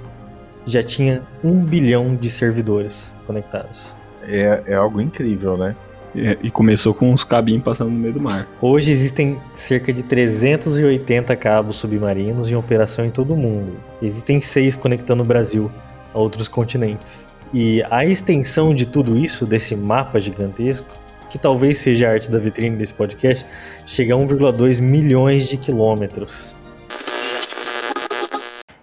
já 0.67 0.83
tinha 0.83 1.23
um 1.43 1.65
bilhão 1.65 2.15
de 2.15 2.31
servidores 2.31 3.15
conectados. 3.27 3.97
É, 4.23 4.63
é 4.67 4.75
algo 4.75 5.01
incrível, 5.01 5.57
né? 5.57 5.75
É, 6.15 6.37
e 6.43 6.51
começou 6.51 6.93
com 6.93 7.11
uns 7.11 7.25
cabinhos 7.25 7.63
passando 7.63 7.91
no 7.91 7.99
meio 7.99 8.15
do 8.15 8.21
mar. 8.21 8.47
Hoje 8.61 8.93
existem 8.93 9.41
cerca 9.55 9.93
de 9.93 10.03
380 10.03 11.35
cabos 11.37 11.77
submarinos 11.77 12.51
em 12.51 12.55
operação 12.55 13.05
em 13.05 13.11
todo 13.11 13.33
o 13.33 13.37
mundo. 13.37 13.73
Existem 14.01 14.41
seis 14.41 14.77
conectando 14.77 15.23
o 15.23 15.27
Brasil 15.27 15.71
a 16.13 16.19
outros 16.19 16.49
continentes. 16.49 17.27
E 17.55 17.83
a 17.91 18.05
extensão 18.05 18.75
de 18.75 18.87
tudo 18.87 19.17
isso, 19.17 19.47
desse 19.47 19.75
mapa 19.75 20.19
gigantesco, 20.19 20.89
que 21.31 21.39
talvez 21.39 21.79
seja 21.79 22.09
a 22.09 22.13
arte 22.13 22.31
da 22.31 22.39
vitrine 22.39 22.77
desse 22.77 22.93
podcast, 22.93 23.47
chega 23.87 24.15
a 24.15 24.19
1,2 24.19 24.83
milhões 24.83 25.49
de 25.49 25.57
quilômetros. 25.57 26.55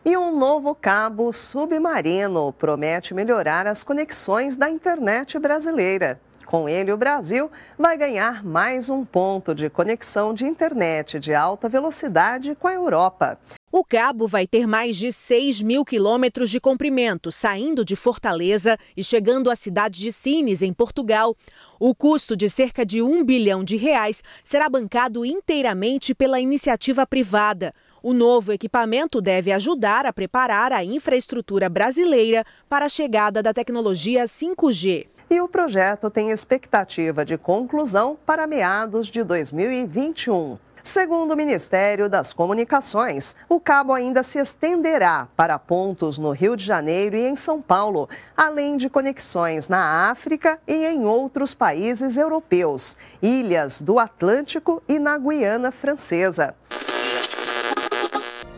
E 0.04 0.18
um 0.18 0.36
novo 0.36 0.74
cabo 0.74 1.32
submarino 1.32 2.52
promete 2.54 3.14
melhorar 3.14 3.68
as 3.68 3.84
conexões 3.84 4.58
da 4.58 4.68
internet 4.68 5.38
brasileira. 5.38 6.20
Com 6.50 6.68
ele, 6.68 6.91
o 6.91 6.97
Brasil 6.97 7.52
vai 7.78 7.95
ganhar 7.95 8.43
mais 8.43 8.89
um 8.89 9.06
ponto 9.06 9.54
de 9.54 9.70
conexão 9.70 10.34
de 10.34 10.47
internet 10.47 11.20
de 11.20 11.32
alta 11.32 11.70
velocidade 11.70 12.56
com 12.56 12.68
a 12.68 12.74
Europa. 12.74 13.39
O 13.72 13.84
cabo 13.84 14.28
vai 14.28 14.47
ter 14.47 14.66
mais 14.66 14.97
de 14.97 15.12
6 15.12 15.62
mil 15.62 15.86
quilômetros 15.86 16.50
de 16.50 16.60
comprimento, 16.60 17.32
saindo 17.32 17.86
de 17.86 17.95
Fortaleza 17.95 18.80
e 18.97 19.04
chegando 19.04 19.52
à 19.52 19.56
cidade 19.56 20.00
de 20.00 20.12
Sines, 20.12 20.64
em 20.64 20.74
Portugal. 20.74 21.38
O 21.80 21.93
custo 21.93 22.36
de 22.36 22.50
cerca 22.50 22.84
de 22.84 23.00
um 23.00 23.24
bilhão 23.24 23.64
de 23.64 23.76
reais 23.76 24.24
será 24.43 24.68
bancado 24.68 25.24
inteiramente 25.24 26.16
pela 26.16 26.39
iniciativa 26.39 27.06
privada. 27.06 27.76
O 28.02 28.12
novo 28.12 28.52
equipamento 28.52 29.22
deve 29.22 29.52
ajudar 29.52 30.04
a 30.08 30.12
preparar 30.12 30.74
a 30.74 30.84
infraestrutura 30.84 31.70
brasileira 31.70 32.43
para 32.68 32.86
a 32.86 32.89
chegada 32.89 33.43
da 33.43 33.54
tecnologia 33.54 34.24
5G 34.24 35.18
e 35.30 35.40
o 35.40 35.48
projeto 35.48 36.10
tem 36.10 36.32
expectativa 36.32 37.24
de 37.24 37.38
conclusão 37.38 38.18
para 38.26 38.48
meados 38.48 39.08
de 39.08 39.24
2021. 39.24 40.58
Segundo 40.82 41.34
o 41.34 41.38
Ministério 41.38 42.10
das 42.10 42.34
Comunicações, 42.34 43.36
o 43.48 43.60
cabo 43.60 43.94
ainda 43.94 44.24
se 44.24 44.40
estenderá 44.40 45.28
para 45.36 45.60
pontos 45.60 46.18
no 46.18 46.32
Rio 46.32 46.56
de 46.56 46.66
Janeiro 46.66 47.16
e 47.16 47.28
em 47.28 47.36
São 47.36 47.62
Paulo, 47.62 48.10
além 48.36 48.78
de 48.78 48.90
conexões 48.90 49.68
na 49.68 50.10
África 50.10 50.58
e 50.68 50.86
em 50.86 51.06
outros 51.06 51.54
países 51.54 52.18
europeus, 52.18 52.98
ilhas 53.22 53.82
do 53.82 54.00
Atlântico 54.00 54.82
e 54.88 54.98
na 54.98 55.18
Guiana 55.18 55.72
Francesa 55.72 56.56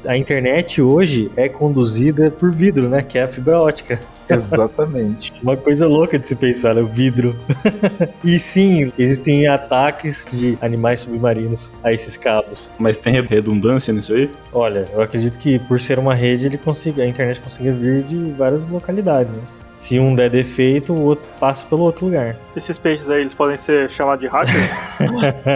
a 0.05 0.17
internet 0.17 0.81
hoje 0.81 1.31
é 1.35 1.47
conduzida 1.47 2.31
por 2.31 2.51
vidro, 2.51 2.89
né? 2.89 3.03
Que 3.03 3.19
é 3.19 3.23
a 3.23 3.27
fibra 3.27 3.59
ótica. 3.59 3.99
Exatamente. 4.35 5.33
Uma 5.41 5.57
coisa 5.57 5.87
louca 5.87 6.17
de 6.17 6.27
se 6.27 6.35
pensar, 6.35 6.75
né? 6.75 6.81
O 6.81 6.87
vidro. 6.87 7.35
e 8.23 8.37
sim, 8.39 8.91
existem 8.97 9.47
ataques 9.47 10.25
de 10.29 10.57
animais 10.61 11.01
submarinos 11.01 11.71
a 11.83 11.91
esses 11.91 12.17
cabos. 12.17 12.71
Mas 12.77 12.97
tem 12.97 13.21
redundância 13.21 13.93
nisso 13.93 14.13
aí? 14.13 14.29
Olha, 14.53 14.85
eu 14.93 15.01
acredito 15.01 15.37
que 15.37 15.59
por 15.59 15.79
ser 15.79 15.99
uma 15.99 16.13
rede, 16.13 16.47
ele 16.47 16.57
consiga, 16.57 17.03
a 17.03 17.07
internet 17.07 17.41
consiga 17.41 17.71
vir 17.71 18.03
de 18.03 18.31
várias 18.31 18.67
localidades, 18.69 19.35
né? 19.35 19.43
Se 19.73 19.99
um 19.99 20.13
der 20.13 20.29
defeito, 20.29 20.93
o 20.93 21.01
outro 21.01 21.29
passa 21.39 21.65
pelo 21.65 21.83
outro 21.83 22.05
lugar. 22.05 22.35
Esses 22.55 22.77
peixes 22.77 23.09
aí, 23.09 23.21
eles 23.21 23.33
podem 23.33 23.55
ser 23.55 23.89
chamados 23.89 24.21
de 24.21 24.27
hackers? 24.27 24.69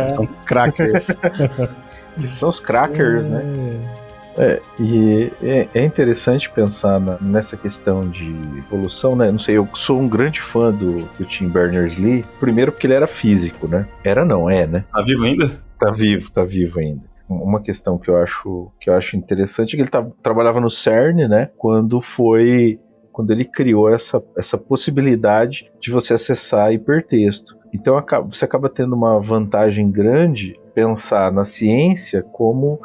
São 0.15 0.25
crackers. 0.45 1.07
são 2.27 2.49
os 2.49 2.61
crackers, 2.61 3.27
né? 3.27 3.43
É, 4.37 4.61
e 4.79 5.31
é, 5.41 5.67
é, 5.73 5.85
interessante 5.85 6.49
pensar 6.49 6.99
na, 6.99 7.17
nessa 7.21 7.55
questão 7.55 8.09
de 8.09 8.27
evolução, 8.57 9.15
né? 9.15 9.31
Não 9.31 9.39
sei, 9.39 9.57
eu 9.57 9.67
sou 9.73 9.99
um 9.99 10.07
grande 10.07 10.41
fã 10.41 10.71
do, 10.71 11.05
do 11.17 11.25
Tim 11.25 11.47
Berners-Lee, 11.47 12.25
primeiro 12.39 12.71
porque 12.71 12.85
ele 12.87 12.93
era 12.93 13.07
físico, 13.07 13.67
né? 13.67 13.87
Era 14.03 14.25
não, 14.25 14.49
é, 14.49 14.67
né? 14.67 14.83
Tá 14.91 15.01
vivo 15.01 15.23
ainda? 15.23 15.51
Tá 15.79 15.91
vivo, 15.91 16.31
tá 16.31 16.43
vivo 16.43 16.79
ainda. 16.79 17.03
Uma 17.27 17.61
questão 17.61 17.97
que 17.97 18.09
eu 18.09 18.17
acho 18.17 18.71
que 18.79 18.89
eu 18.89 18.93
acho 18.93 19.17
interessante 19.17 19.73
é 19.73 19.75
que 19.77 19.81
ele 19.81 19.89
tá, 19.89 20.05
trabalhava 20.21 20.59
no 20.59 20.69
CERN, 20.69 21.27
né? 21.27 21.49
Quando 21.57 22.01
foi 22.01 22.79
quando 23.11 23.31
ele 23.31 23.45
criou 23.45 23.89
essa, 23.89 24.21
essa 24.37 24.57
possibilidade 24.57 25.71
de 25.79 25.89
você 25.89 26.15
acessar 26.15 26.73
hipertexto. 26.73 27.57
Então 27.73 27.95
você 28.27 28.43
acaba 28.43 28.69
tendo 28.69 28.93
uma 28.93 29.21
vantagem 29.21 29.89
grande 29.89 30.59
pensar 30.73 31.31
na 31.31 31.45
ciência 31.45 32.21
como 32.21 32.77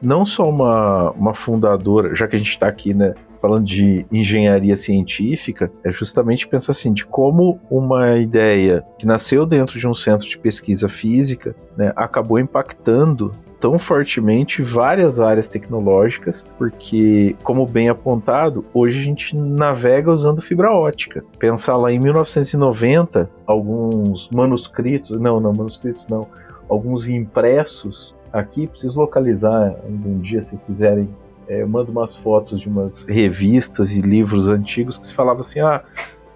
não 0.00 0.24
só 0.24 0.48
uma, 0.48 1.10
uma 1.12 1.34
fundadora, 1.34 2.14
já 2.14 2.26
que 2.26 2.36
a 2.36 2.38
gente 2.38 2.50
está 2.50 2.66
aqui, 2.66 2.94
né, 2.94 3.14
falando 3.40 3.66
de 3.66 4.06
engenharia 4.10 4.74
científica, 4.74 5.70
é 5.84 5.92
justamente 5.92 6.48
pensar 6.48 6.72
assim, 6.72 6.92
de 6.92 7.04
como 7.04 7.60
uma 7.70 8.16
ideia 8.16 8.82
que 8.98 9.04
nasceu 9.04 9.44
dentro 9.44 9.78
de 9.78 9.86
um 9.86 9.94
centro 9.94 10.26
de 10.26 10.38
pesquisa 10.38 10.88
física, 10.88 11.54
né, 11.76 11.92
acabou 11.94 12.38
impactando 12.38 13.32
tão 13.60 13.78
fortemente 13.78 14.60
várias 14.62 15.20
áreas 15.20 15.48
tecnológicas, 15.48 16.44
porque, 16.58 17.34
como 17.42 17.66
bem 17.66 17.88
apontado, 17.88 18.64
hoje 18.74 18.98
a 18.98 19.02
gente 19.02 19.36
navega 19.36 20.10
usando 20.10 20.42
fibra 20.42 20.70
ótica. 20.70 21.24
Pensar 21.38 21.76
lá 21.76 21.90
em 21.90 21.98
1990, 21.98 23.28
alguns 23.46 24.28
manuscritos, 24.30 25.18
não, 25.18 25.40
não, 25.40 25.52
manuscritos 25.52 26.06
não, 26.08 26.26
alguns 26.68 27.08
impressos 27.08 28.13
aqui, 28.34 28.66
preciso 28.66 28.98
localizar 28.98 29.76
um 29.86 30.18
dia, 30.18 30.42
se 30.42 30.50
vocês 30.50 30.62
quiserem. 30.64 31.08
É, 31.46 31.62
eu 31.62 31.68
mando 31.68 31.92
umas 31.92 32.16
fotos 32.16 32.60
de 32.60 32.68
umas 32.68 33.04
revistas 33.04 33.92
e 33.92 34.00
livros 34.00 34.48
antigos 34.48 34.98
que 34.98 35.06
se 35.06 35.14
falava 35.14 35.40
assim: 35.40 35.60
ah, 35.60 35.82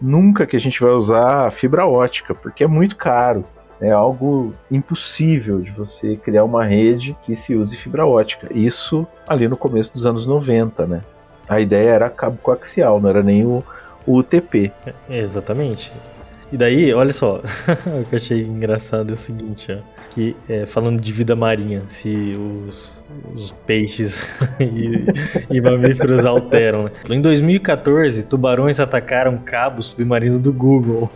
nunca 0.01 0.47
que 0.47 0.57
a 0.57 0.61
gente 0.61 0.81
vai 0.81 0.93
usar 0.93 1.51
fibra 1.51 1.87
ótica, 1.87 2.35
porque 2.35 2.63
é 2.63 2.67
muito 2.67 2.97
caro. 2.97 3.45
É 3.81 3.91
algo 3.91 4.55
impossível 4.71 5.61
de 5.61 5.71
você 5.71 6.17
criar 6.17 6.45
uma 6.45 6.65
rede 6.65 7.17
que 7.25 7.37
se 7.37 7.55
use 7.55 7.77
fibra 7.77 8.05
ótica. 8.05 8.49
Isso 8.53 9.07
ali 9.27 9.47
no 9.47 9.57
começo 9.57 9.93
dos 9.93 10.05
anos 10.05 10.27
90, 10.27 10.87
né? 10.87 11.03
A 11.49 11.61
ideia 11.61 11.91
era 11.91 12.11
cabo 12.11 12.39
coaxial, 12.43 13.01
não 13.01 13.09
era 13.09 13.23
nem 13.23 13.47
o, 13.47 13.63
o 14.05 14.17
UTP. 14.17 14.73
É, 15.09 15.21
exatamente. 15.21 15.93
E 16.51 16.57
daí, 16.57 16.93
olha 16.93 17.13
só, 17.13 17.37
o 18.01 18.05
que 18.05 18.15
eu 18.15 18.17
achei 18.17 18.43
engraçado 18.43 19.11
é 19.11 19.15
o 19.15 19.17
seguinte, 19.17 19.73
ó 19.73 19.98
que, 20.11 20.35
é, 20.49 20.67
falando 20.67 21.01
de 21.01 21.13
vida 21.13 21.37
marinha, 21.37 21.83
se 21.89 22.37
os, 22.37 23.03
os 23.35 23.53
peixes 23.67 24.39
e, 24.61 25.05
e, 25.51 25.61
mamíferos 25.61 26.25
alteram. 26.25 26.85
Né? 26.85 26.91
Em 27.11 27.21
2014, 27.21 28.25
tubarões 28.25 28.81
atacaram 28.81 29.39
cabos 29.39 29.87
submarinos 29.87 30.39
do 30.39 30.53
Google. 30.53 31.11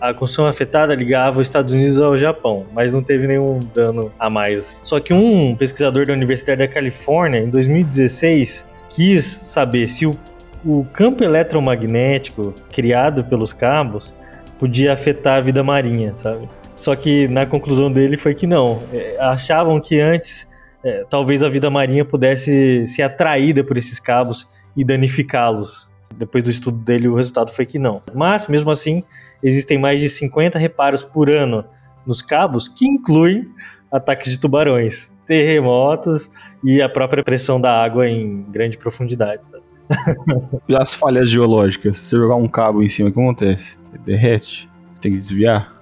A 0.00 0.14
construção 0.14 0.46
afetada 0.46 0.94
ligava 0.94 1.40
os 1.40 1.46
Estados 1.46 1.74
Unidos 1.74 2.00
ao 2.00 2.16
Japão, 2.16 2.66
mas 2.72 2.92
não 2.92 3.02
teve 3.02 3.26
nenhum 3.26 3.60
dano 3.74 4.12
a 4.18 4.30
mais. 4.30 4.76
Só 4.82 5.00
que 5.00 5.12
um 5.12 5.54
pesquisador 5.54 6.06
da 6.06 6.12
Universidade 6.12 6.58
da 6.60 6.68
Califórnia, 6.68 7.40
em 7.40 7.50
2016, 7.50 8.66
quis 8.88 9.24
saber 9.24 9.88
se 9.88 10.06
o, 10.06 10.16
o 10.64 10.84
campo 10.92 11.22
eletromagnético 11.22 12.54
criado 12.70 13.24
pelos 13.24 13.52
cabos 13.52 14.14
podia 14.58 14.92
afetar 14.92 15.38
a 15.38 15.40
vida 15.40 15.62
marinha, 15.62 16.12
sabe? 16.16 16.48
Só 16.78 16.94
que 16.94 17.26
na 17.26 17.44
conclusão 17.44 17.90
dele 17.90 18.16
foi 18.16 18.36
que 18.36 18.46
não. 18.46 18.80
É, 18.92 19.18
achavam 19.18 19.80
que 19.80 20.00
antes 20.00 20.48
é, 20.84 21.04
talvez 21.10 21.42
a 21.42 21.48
vida 21.48 21.68
marinha 21.68 22.04
pudesse 22.04 22.86
ser 22.86 23.02
atraída 23.02 23.64
por 23.64 23.76
esses 23.76 23.98
cabos 23.98 24.46
e 24.76 24.84
danificá-los. 24.84 25.90
Depois 26.16 26.44
do 26.44 26.50
estudo 26.50 26.78
dele, 26.78 27.08
o 27.08 27.16
resultado 27.16 27.50
foi 27.50 27.66
que 27.66 27.80
não. 27.80 28.00
Mas, 28.14 28.46
mesmo 28.46 28.70
assim, 28.70 29.02
existem 29.42 29.76
mais 29.76 30.00
de 30.00 30.08
50 30.08 30.56
reparos 30.56 31.02
por 31.02 31.28
ano 31.28 31.64
nos 32.06 32.22
cabos, 32.22 32.68
que 32.68 32.88
incluem 32.88 33.48
ataques 33.90 34.30
de 34.30 34.38
tubarões, 34.38 35.12
terremotos 35.26 36.30
e 36.62 36.80
a 36.80 36.88
própria 36.88 37.24
pressão 37.24 37.60
da 37.60 37.72
água 37.82 38.08
em 38.08 38.44
grande 38.52 38.78
profundidade. 38.78 39.48
Sabe? 39.48 39.64
e 40.68 40.76
as 40.76 40.94
falhas 40.94 41.28
geológicas? 41.28 41.98
Se 41.98 42.10
você 42.10 42.18
jogar 42.18 42.36
um 42.36 42.46
cabo 42.46 42.84
em 42.84 42.88
cima, 42.88 43.08
o 43.08 43.12
que 43.12 43.18
acontece? 43.18 43.76
Ele 43.92 44.02
derrete. 44.04 44.70
Você 44.94 45.00
tem 45.02 45.12
que 45.12 45.18
desviar. 45.18 45.77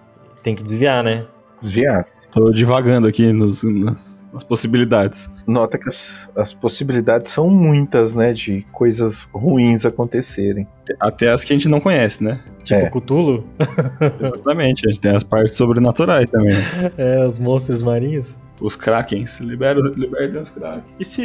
Tem 0.47 0.55
que 0.55 0.63
desviar, 0.63 1.03
né? 1.03 1.27
Desviar. 1.61 2.05
Tô 2.31 2.53
divagando 2.53 3.09
aqui 3.09 3.33
nos, 3.33 3.65
nas, 3.65 4.25
nas 4.33 4.45
possibilidades. 4.45 5.29
Nota 5.45 5.77
que 5.77 5.89
as, 5.89 6.31
as 6.37 6.55
possibilidades 6.55 7.33
são 7.33 7.51
muitas, 7.51 8.15
né? 8.15 8.33
De 8.33 8.65
coisas 8.71 9.29
ruins 9.35 9.85
acontecerem. 9.85 10.65
Até 11.01 11.33
as 11.33 11.43
que 11.43 11.53
a 11.53 11.57
gente 11.57 11.69
não 11.69 11.81
conhece, 11.81 12.23
né? 12.23 12.41
Tipo 12.63 12.81
É. 12.81 12.89
Cthulhu? 12.89 13.45
Exatamente. 14.23 14.87
A 14.87 14.93
gente 14.93 15.01
tem 15.01 15.17
as 15.17 15.25
partes 15.25 15.57
sobrenaturais 15.57 16.31
também. 16.31 16.55
é, 16.97 17.27
os 17.27 17.41
monstros 17.41 17.83
marinhos. 17.83 18.39
Os 18.61 18.77
krakens. 18.77 19.41
Libera, 19.41 19.81
libertem 19.97 20.41
os 20.43 20.51
krakens. 20.51 20.85
E 21.01 21.05
se 21.05 21.25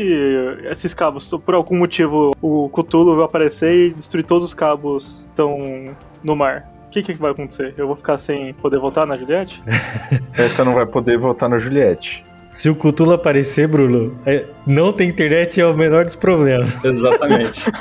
esses 0.64 0.96
cabos, 0.96 1.30
por 1.46 1.54
algum 1.54 1.78
motivo, 1.78 2.32
o 2.42 2.68
Cthulhu 2.70 3.18
vai 3.18 3.26
aparecer 3.26 3.72
e 3.72 3.94
destruir 3.94 4.24
todos 4.24 4.46
os 4.46 4.56
cabos 4.56 5.22
que 5.22 5.30
estão 5.30 5.96
no 6.24 6.36
mar? 6.36 6.71
O 6.92 6.94
que, 6.94 7.02
que 7.02 7.14
vai 7.14 7.32
acontecer? 7.32 7.74
Eu 7.78 7.88
vou 7.88 7.96
ficar 7.96 8.18
sem 8.18 8.54
poder 8.56 8.78
voltar 8.78 9.06
na 9.06 9.16
Juliette? 9.16 9.64
Essa 10.38 10.66
não 10.66 10.74
vai 10.74 10.86
poder 10.86 11.18
voltar 11.18 11.48
na 11.48 11.58
Juliette. 11.58 12.22
Se 12.50 12.70
o 12.70 12.76
Cthulhu 12.76 13.14
aparecer, 13.14 13.66
Bruno, 13.66 14.20
é- 14.26 14.44
não 14.68 14.92
ter 14.92 15.06
internet 15.06 15.62
é 15.62 15.66
o 15.66 15.74
menor 15.74 16.04
dos 16.04 16.18
problemas. 16.18 16.78
Exatamente. 16.84 17.64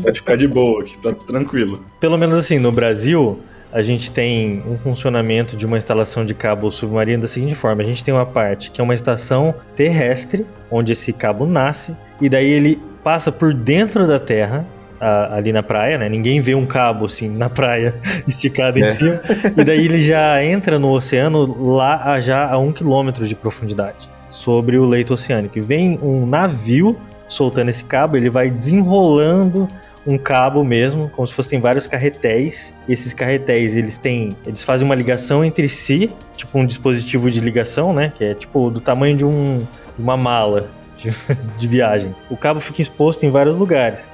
Pode 0.00 0.18
ficar 0.20 0.36
de 0.36 0.46
boa 0.46 0.82
aqui, 0.82 0.96
tá 0.98 1.12
tranquilo. 1.12 1.84
Pelo 1.98 2.16
menos 2.16 2.38
assim, 2.38 2.56
no 2.56 2.70
Brasil, 2.70 3.40
a 3.72 3.82
gente 3.82 4.12
tem 4.12 4.62
um 4.64 4.78
funcionamento 4.78 5.56
de 5.56 5.66
uma 5.66 5.76
instalação 5.76 6.24
de 6.24 6.34
cabo 6.34 6.70
submarino 6.70 7.22
da 7.22 7.28
seguinte 7.28 7.56
forma: 7.56 7.82
a 7.82 7.84
gente 7.84 8.04
tem 8.04 8.14
uma 8.14 8.26
parte 8.26 8.70
que 8.70 8.80
é 8.80 8.84
uma 8.84 8.94
estação 8.94 9.52
terrestre, 9.74 10.46
onde 10.70 10.92
esse 10.92 11.12
cabo 11.12 11.46
nasce, 11.46 11.96
e 12.20 12.28
daí 12.28 12.48
ele 12.48 12.80
passa 13.02 13.32
por 13.32 13.52
dentro 13.52 14.06
da 14.06 14.20
Terra. 14.20 14.64
A- 15.00 15.36
ali 15.36 15.52
na 15.52 15.62
praia, 15.62 15.96
né? 15.98 16.08
Ninguém 16.08 16.40
vê 16.40 16.54
um 16.54 16.66
cabo 16.66 17.06
assim 17.06 17.28
na 17.28 17.48
praia 17.48 17.94
esticado 18.26 18.78
em 18.78 18.82
É. 18.82 18.84
cima. 18.86 19.20
E 19.56 19.64
daí 19.64 19.84
ele 19.84 19.98
já 19.98 20.42
entra 20.44 20.78
no 20.78 20.90
oceano 20.90 21.74
lá 21.74 22.12
a 22.12 22.20
já 22.20 22.48
a 22.50 22.58
um 22.58 22.72
quilômetro 22.72 23.26
de 23.26 23.34
profundidade 23.34 24.10
sobre 24.28 24.76
o 24.78 24.84
leito 24.84 25.14
oceânico. 25.14 25.58
E 25.58 25.60
vem 25.60 25.98
um 26.02 26.26
navio 26.26 26.96
soltando 27.28 27.68
esse 27.68 27.84
cabo, 27.84 28.16
ele 28.16 28.30
vai 28.30 28.50
desenrolando 28.50 29.68
um 30.06 30.16
cabo 30.16 30.64
mesmo, 30.64 31.10
como 31.10 31.26
se 31.26 31.34
fossem 31.34 31.60
vários 31.60 31.86
carretéis. 31.86 32.72
Esses 32.88 33.12
carretéis, 33.12 33.76
eles 33.76 33.98
têm, 33.98 34.30
eles 34.46 34.64
fazem 34.64 34.86
uma 34.86 34.94
ligação 34.94 35.44
entre 35.44 35.68
si, 35.68 36.10
tipo 36.36 36.58
um 36.58 36.64
dispositivo 36.64 37.30
de 37.30 37.40
ligação, 37.40 37.92
né, 37.92 38.10
que 38.14 38.24
é 38.24 38.34
tipo 38.34 38.70
do 38.70 38.80
tamanho 38.80 39.14
de 39.16 39.24
um 39.26 39.58
uma 39.98 40.16
mala 40.16 40.68
de, 40.96 41.10
de 41.58 41.68
viagem. 41.68 42.14
O 42.30 42.36
cabo 42.36 42.60
fica 42.60 42.80
exposto 42.80 43.26
em 43.26 43.30
vários 43.30 43.56
lugares. 43.56 44.08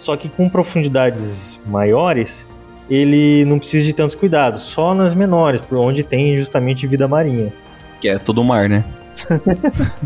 Só 0.00 0.16
que 0.16 0.30
com 0.30 0.48
profundidades 0.48 1.60
maiores, 1.66 2.48
ele 2.88 3.44
não 3.44 3.58
precisa 3.58 3.84
de 3.86 3.92
tantos 3.92 4.14
cuidados, 4.14 4.62
só 4.62 4.94
nas 4.94 5.14
menores, 5.14 5.60
por 5.60 5.78
onde 5.78 6.02
tem 6.02 6.34
justamente 6.34 6.86
vida 6.86 7.06
marinha. 7.06 7.52
Que 8.00 8.08
é 8.08 8.18
todo 8.18 8.42
mar, 8.42 8.66
né? 8.66 8.82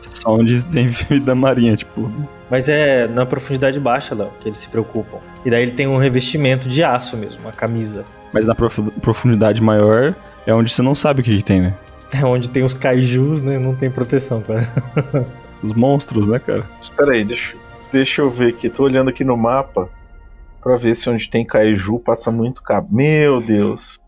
Só 0.00 0.30
onde 0.36 0.62
tem 0.64 0.86
vida 0.86 1.34
marinha, 1.34 1.76
tipo. 1.76 2.10
Mas 2.48 2.68
é 2.68 3.06
na 3.08 3.26
profundidade 3.26 3.78
baixa, 3.78 4.14
Léo, 4.14 4.30
que 4.40 4.48
eles 4.48 4.58
se 4.58 4.68
preocupam. 4.68 5.18
E 5.44 5.50
daí 5.50 5.62
ele 5.62 5.72
tem 5.72 5.86
um 5.86 5.98
revestimento 5.98 6.68
de 6.68 6.82
aço 6.82 7.16
mesmo, 7.16 7.40
uma 7.42 7.52
camisa. 7.52 8.04
Mas 8.32 8.46
na 8.46 8.54
profu- 8.54 8.90
profundidade 9.02 9.60
maior 9.62 10.14
é 10.46 10.54
onde 10.54 10.72
você 10.72 10.80
não 10.82 10.94
sabe 10.94 11.20
o 11.20 11.24
que, 11.24 11.36
que 11.36 11.44
tem, 11.44 11.60
né? 11.60 11.74
É 12.14 12.24
onde 12.24 12.48
tem 12.48 12.62
os 12.64 12.72
kaijus, 12.72 13.42
né? 13.42 13.58
Não 13.58 13.74
tem 13.74 13.90
proteção 13.90 14.40
quase. 14.40 14.70
Os 15.62 15.72
monstros, 15.74 16.26
né, 16.26 16.38
cara? 16.38 16.64
Espera 16.80 17.12
aí, 17.12 17.24
deixa, 17.24 17.54
deixa 17.90 18.22
eu 18.22 18.30
ver 18.30 18.54
aqui. 18.54 18.68
Tô 18.68 18.84
olhando 18.84 19.10
aqui 19.10 19.24
no 19.24 19.36
mapa 19.36 19.88
pra 20.62 20.76
ver 20.76 20.94
se 20.94 21.08
onde 21.08 21.28
tem 21.28 21.44
Kaiju 21.44 21.98
passa 22.00 22.30
muito 22.30 22.62
cabo. 22.62 22.94
Meu 22.94 23.40
Deus. 23.40 23.98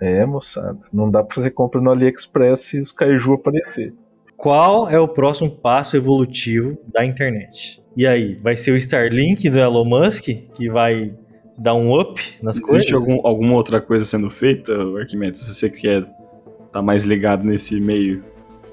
É, 0.00 0.26
moçada. 0.26 0.78
Não 0.92 1.10
dá 1.10 1.22
pra 1.22 1.34
fazer 1.34 1.50
compra 1.50 1.80
no 1.80 1.90
AliExpress 1.90 2.60
se 2.60 2.80
os 2.80 2.90
Kaiju 2.90 3.34
aparecer. 3.34 3.94
Qual 4.36 4.88
é 4.88 4.98
o 4.98 5.06
próximo 5.06 5.50
passo 5.50 5.96
evolutivo 5.96 6.76
da 6.92 7.04
internet? 7.04 7.80
E 7.96 8.06
aí, 8.06 8.34
vai 8.34 8.56
ser 8.56 8.72
o 8.72 8.76
Starlink 8.76 9.48
do 9.48 9.58
Elon 9.58 9.84
Musk 9.84 10.24
que 10.52 10.68
vai 10.68 11.14
dar 11.56 11.74
um 11.74 11.96
up 11.96 12.20
nas 12.42 12.58
coisas? 12.58 12.88
Existe 12.88 12.94
algum, 12.94 13.24
alguma 13.24 13.54
outra 13.54 13.80
coisa 13.80 14.04
sendo 14.04 14.28
feita, 14.28 14.74
Arquimedes? 14.98 15.40
Se 15.40 15.54
você 15.54 15.70
quer 15.70 16.04
tá 16.72 16.82
mais 16.82 17.04
ligado 17.04 17.44
nesse 17.44 17.78
meio. 17.80 18.22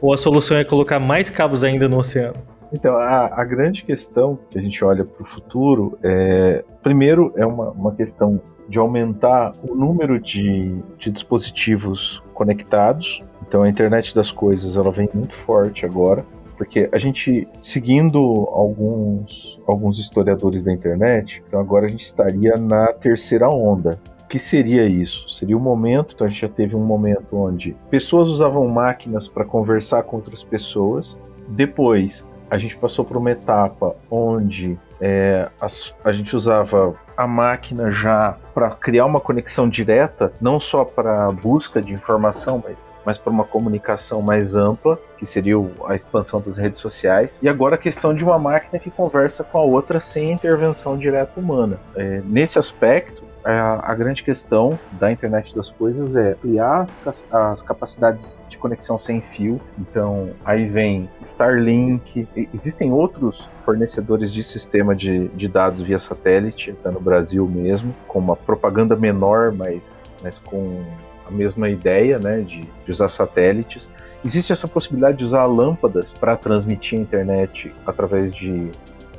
Ou 0.01 0.14
a 0.14 0.18
solução 0.18 0.57
é 0.57 0.64
colocar 0.64 0.99
mais 0.99 1.30
cabos 1.30 1.64
ainda 1.64 1.88
no 1.88 1.99
oceano? 1.99 2.41
Então, 2.72 2.95
a, 2.95 3.41
a 3.41 3.43
grande 3.43 3.84
questão 3.84 4.38
que 4.49 4.57
a 4.57 4.61
gente 4.61 4.84
olha 4.84 5.03
para 5.03 5.24
o 5.24 5.26
futuro 5.26 5.97
é. 6.03 6.63
Primeiro, 6.84 7.34
é 7.36 7.45
uma, 7.45 7.72
uma 7.72 7.95
questão 7.95 8.39
de 8.67 8.78
aumentar 8.78 9.53
o 9.67 9.76
número 9.76 10.20
de, 10.20 10.76
de 10.97 11.11
dispositivos 11.11 12.22
conectados. 12.34 13.24
Então, 13.47 13.63
a 13.63 13.70
internet 13.70 14.13
das 14.13 14.32
coisas 14.32 14.78
ela 14.78 14.91
vem 14.91 15.09
muito 15.13 15.34
forte 15.34 15.86
agora. 15.86 16.24
Porque 16.59 16.89
a 16.91 16.97
gente, 16.97 17.47
seguindo 17.61 18.20
alguns, 18.51 19.57
alguns 19.65 19.97
historiadores 19.97 20.61
da 20.61 20.74
internet, 20.74 21.41
então 21.47 21.57
agora 21.57 21.86
a 21.86 21.89
gente 21.89 22.03
estaria 22.03 22.57
na 22.57 22.88
terceira 22.88 23.49
onda. 23.49 23.97
O 24.26 24.28
que 24.28 24.38
seria 24.38 24.86
isso? 24.86 25.28
Seria 25.30 25.55
o 25.55 25.59
momento, 25.59 26.13
então 26.13 26.28
a 26.28 26.30
gente 26.30 26.41
já 26.41 26.49
teve 26.49 26.76
um 26.76 26.84
momento 26.84 27.38
onde 27.38 27.78
pessoas 27.89 28.28
usavam 28.28 28.67
máquinas 28.67 29.26
para 29.26 29.45
conversar 29.45 30.03
com 30.03 30.17
outras 30.17 30.43
pessoas. 30.43 31.17
Depois, 31.47 32.28
a 32.50 32.58
gente 32.58 32.76
passou 32.78 33.04
por 33.06 33.18
uma 33.18 33.32
etapa 33.32 33.95
onde 34.10 34.78
é, 35.02 35.47
as- 35.62 35.93
a 36.04 36.12
gente 36.12 36.36
usava 36.36 36.93
a 37.16 37.26
máquina 37.28 37.91
já 37.91 38.36
para 38.60 38.72
criar 38.72 39.05
uma 39.05 39.22
conexão 39.22 39.70
direta, 39.70 40.34
não 40.41 40.60
só 40.60 40.84
para 40.84 41.32
busca 41.32 41.82
de 41.82 41.93
informação, 41.93 42.62
mas, 42.62 42.93
mas 43.05 43.18
para 43.18 43.32
uma 43.32 43.45
comunicação 43.45 44.22
mais 44.22 44.53
ampla, 44.53 44.99
que 45.18 45.26
seria 45.26 45.55
a 45.88 45.95
expansão 45.95 46.41
das 46.41 46.57
redes 46.57 46.82
sociais. 46.82 47.39
E 47.41 47.47
agora 47.47 47.76
a 47.76 47.78
questão 47.78 48.14
de 48.14 48.22
uma 48.22 48.38
máquina 48.38 48.78
que 48.78 48.91
conversa 48.91 49.45
com 49.45 49.60
a 49.60 49.62
outra 49.62 50.01
sem 50.01 50.34
intervenção 50.34 50.97
direta 50.97 51.39
humana. 51.39 51.80
É, 51.95 52.22
nesse 52.26 52.60
aspecto, 52.60 53.24
a, 53.43 53.91
a 53.91 53.95
grande 53.95 54.24
questão 54.24 54.78
da 54.91 55.12
internet 55.12 55.55
das 55.55 55.70
coisas 55.70 56.16
é 56.16 56.32
ampliar 56.32 56.82
as, 57.05 57.26
as 57.32 57.62
capacidades 57.62 58.41
de 58.49 58.57
conexão 58.57 58.97
sem 58.97 59.22
fio. 59.22 59.60
Então, 59.78 60.32
aí 60.43 60.68
vem 60.68 61.10
Starlink. 61.22 62.28
Existem 62.53 62.91
outros 62.91 63.49
fornecedores 63.60 64.34
de 64.34 64.43
sistema 64.43 64.95
de, 64.95 65.28
de 65.30 65.47
dados 65.47 65.82
via 65.82 65.99
satélite, 65.99 66.74
tá 66.84 66.91
no 66.91 66.99
Brasil 66.99 67.47
mesmo, 67.47 67.95
com 68.07 68.20
uma 68.20 68.36
propaganda 68.50 68.95
menor, 68.95 69.52
mas, 69.52 70.10
mas 70.24 70.39
com 70.39 70.84
a 71.28 71.30
mesma 71.30 71.70
ideia 71.70 72.18
né, 72.18 72.41
de, 72.41 72.62
de 72.62 72.91
usar 72.91 73.08
satélites. 73.08 73.88
Existe 74.26 74.52
essa 74.52 74.68
possibilidade 74.68 75.20
de 75.20 75.24
usar 75.24 75.45
lâmpadas 75.45 76.12
para 76.14 76.36
transmitir 76.36 76.97
a 76.97 77.02
internet 77.04 77.72
através 77.86 78.34
de, 78.34 78.72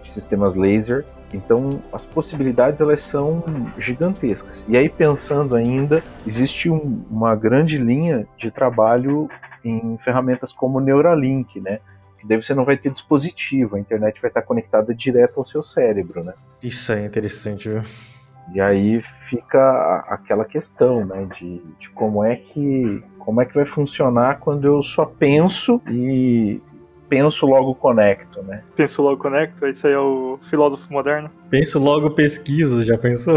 sistemas 0.03 0.57
laser. 0.57 1.05
Então, 1.33 1.81
as 1.93 2.05
possibilidades 2.05 2.81
elas 2.81 3.01
são 3.03 3.45
gigantescas. 3.79 4.65
E 4.67 4.77
aí, 4.77 4.89
pensando 4.89 5.55
ainda, 5.55 6.03
existe 6.27 6.69
um- 6.69 7.05
uma 7.09 7.37
grande 7.37 7.79
linha 7.79 8.27
de 8.37 8.51
trabalho 8.51 9.29
em 9.65 9.97
ferramentas 10.05 10.53
como 10.53 10.81
Neuralink, 10.81 11.61
né? 11.61 11.79
Que 12.19 12.27
daí 12.27 12.43
você 12.43 12.53
não 12.53 12.65
vai 12.65 12.77
ter 12.77 12.91
dispositivo, 12.91 13.77
a 13.77 13.79
internet 13.79 14.21
vai 14.21 14.29
estar 14.29 14.43
conectada 14.43 14.93
direto 14.93 15.39
ao 15.39 15.45
seu 15.45 15.63
cérebro, 15.63 16.25
né? 16.25 16.33
Isso 16.61 16.93
é 16.93 17.05
interessante, 17.05 17.69
viu? 17.69 17.83
E 18.53 18.61
aí 18.61 19.01
fica 19.29 20.05
aquela 20.09 20.45
questão, 20.45 21.05
né, 21.05 21.27
de, 21.39 21.63
de 21.79 21.91
como 21.91 22.25
é 22.25 22.37
que 22.37 23.03
como 23.19 23.41
é 23.41 23.45
que 23.45 23.55
vai 23.55 23.67
funcionar 23.67 24.41
quando 24.41 24.67
eu 24.67 24.83
só 24.83 25.05
penso 25.05 25.81
e 25.89 26.61
penso 27.11 27.45
logo 27.45 27.75
conecto, 27.75 28.41
né? 28.43 28.63
Penso 28.77 29.03
logo 29.03 29.21
conecto, 29.21 29.67
isso 29.67 29.87
aí 29.89 29.93
é 29.93 29.99
o 29.99 30.39
filósofo 30.41 30.91
moderno. 30.93 31.29
Penso 31.51 31.81
logo 31.81 32.09
pesquisa, 32.11 32.85
já 32.85 32.97
pensou? 32.97 33.37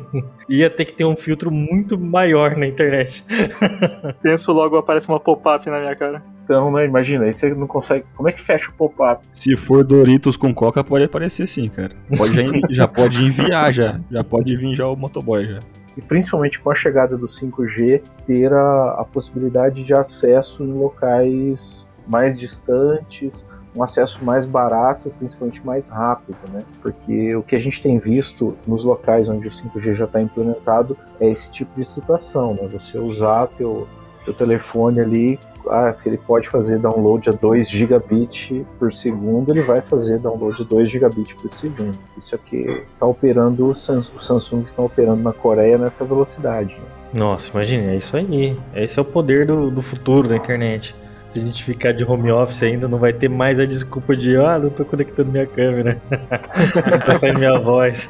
Ia 0.46 0.68
ter 0.68 0.84
que 0.84 0.92
ter 0.92 1.06
um 1.06 1.16
filtro 1.16 1.50
muito 1.50 1.98
maior 1.98 2.54
na 2.54 2.66
internet. 2.66 3.24
Penso 4.22 4.52
logo 4.52 4.76
aparece 4.76 5.08
uma 5.08 5.18
pop-up 5.18 5.68
na 5.70 5.80
minha 5.80 5.96
cara. 5.96 6.22
Então, 6.44 6.70
né, 6.70 6.84
imagina, 6.84 7.24
aí 7.24 7.32
você 7.32 7.54
não 7.54 7.66
consegue. 7.66 8.04
Como 8.14 8.28
é 8.28 8.32
que 8.32 8.42
fecha 8.42 8.68
o 8.68 8.74
pop-up? 8.74 9.24
Se 9.32 9.56
for 9.56 9.82
Doritos 9.82 10.36
com 10.36 10.54
Coca, 10.54 10.84
pode 10.84 11.04
aparecer 11.06 11.48
sim, 11.48 11.70
cara. 11.70 11.96
Pode 12.14 12.34
já, 12.34 12.68
já 12.68 12.88
pode 12.88 13.24
enviar 13.24 13.72
já. 13.72 13.98
Já 14.10 14.22
pode 14.22 14.54
vir 14.54 14.76
já 14.76 14.86
o 14.86 14.94
motoboy 14.94 15.46
já. 15.46 15.60
e 15.96 16.02
principalmente 16.02 16.60
com 16.60 16.70
a 16.70 16.74
chegada 16.74 17.16
do 17.16 17.26
5G, 17.26 18.02
ter 18.26 18.52
a, 18.52 18.96
a 18.98 19.04
possibilidade 19.04 19.82
de 19.82 19.94
acesso 19.94 20.62
em 20.62 20.72
locais 20.72 21.88
mais 22.06 22.38
distantes, 22.38 23.44
um 23.74 23.82
acesso 23.82 24.24
mais 24.24 24.46
barato, 24.46 25.12
principalmente 25.18 25.64
mais 25.64 25.86
rápido, 25.86 26.36
né? 26.52 26.62
Porque 26.80 27.34
o 27.34 27.42
que 27.42 27.56
a 27.56 27.58
gente 27.58 27.82
tem 27.82 27.98
visto 27.98 28.56
nos 28.66 28.84
locais 28.84 29.28
onde 29.28 29.48
o 29.48 29.50
5G 29.50 29.94
já 29.94 30.04
está 30.04 30.20
implementado 30.20 30.96
é 31.20 31.28
esse 31.28 31.50
tipo 31.50 31.78
de 31.78 31.86
situação, 31.86 32.54
né? 32.54 32.68
Você 32.72 32.98
usar 32.98 33.48
teu, 33.48 33.88
teu 34.24 34.32
telefone 34.32 35.00
ali, 35.00 35.40
ah, 35.68 35.90
se 35.92 36.08
ele 36.08 36.18
pode 36.18 36.48
fazer 36.48 36.78
download 36.78 37.28
a 37.30 37.32
2 37.32 37.68
gigabit 37.68 38.64
por 38.78 38.92
segundo, 38.92 39.50
ele 39.50 39.62
vai 39.62 39.80
fazer 39.80 40.18
download 40.18 40.62
a 40.62 40.64
2 40.64 40.90
gigabit 40.90 41.34
por 41.34 41.52
segundo. 41.52 41.98
Isso 42.16 42.34
aqui 42.34 42.84
está 42.92 43.06
operando, 43.06 43.68
o 43.68 43.74
Samsung 43.74 44.62
está 44.62 44.82
operando 44.82 45.22
na 45.22 45.32
Coreia 45.32 45.78
nessa 45.78 46.04
velocidade. 46.04 46.74
Né? 46.74 46.86
Nossa, 47.18 47.50
imagine, 47.52 47.86
é 47.86 47.96
isso 47.96 48.16
aí. 48.16 48.56
Esse 48.74 48.98
é 48.98 49.02
o 49.02 49.04
poder 49.04 49.46
do, 49.46 49.70
do 49.70 49.82
futuro 49.82 50.28
da 50.28 50.36
internet 50.36 50.94
se 51.34 51.40
a 51.40 51.42
gente 51.42 51.64
ficar 51.64 51.92
de 51.92 52.04
home 52.04 52.30
office 52.30 52.62
ainda, 52.62 52.86
não 52.86 52.96
vai 52.96 53.12
ter 53.12 53.28
mais 53.28 53.58
a 53.58 53.66
desculpa 53.66 54.16
de, 54.16 54.36
ah, 54.36 54.56
não 54.56 54.70
tô 54.70 54.84
conectando 54.84 55.32
minha 55.32 55.46
câmera. 55.46 56.00
não 56.88 56.98
tá 57.00 57.14
saindo 57.18 57.40
minha 57.40 57.58
voz. 57.58 58.08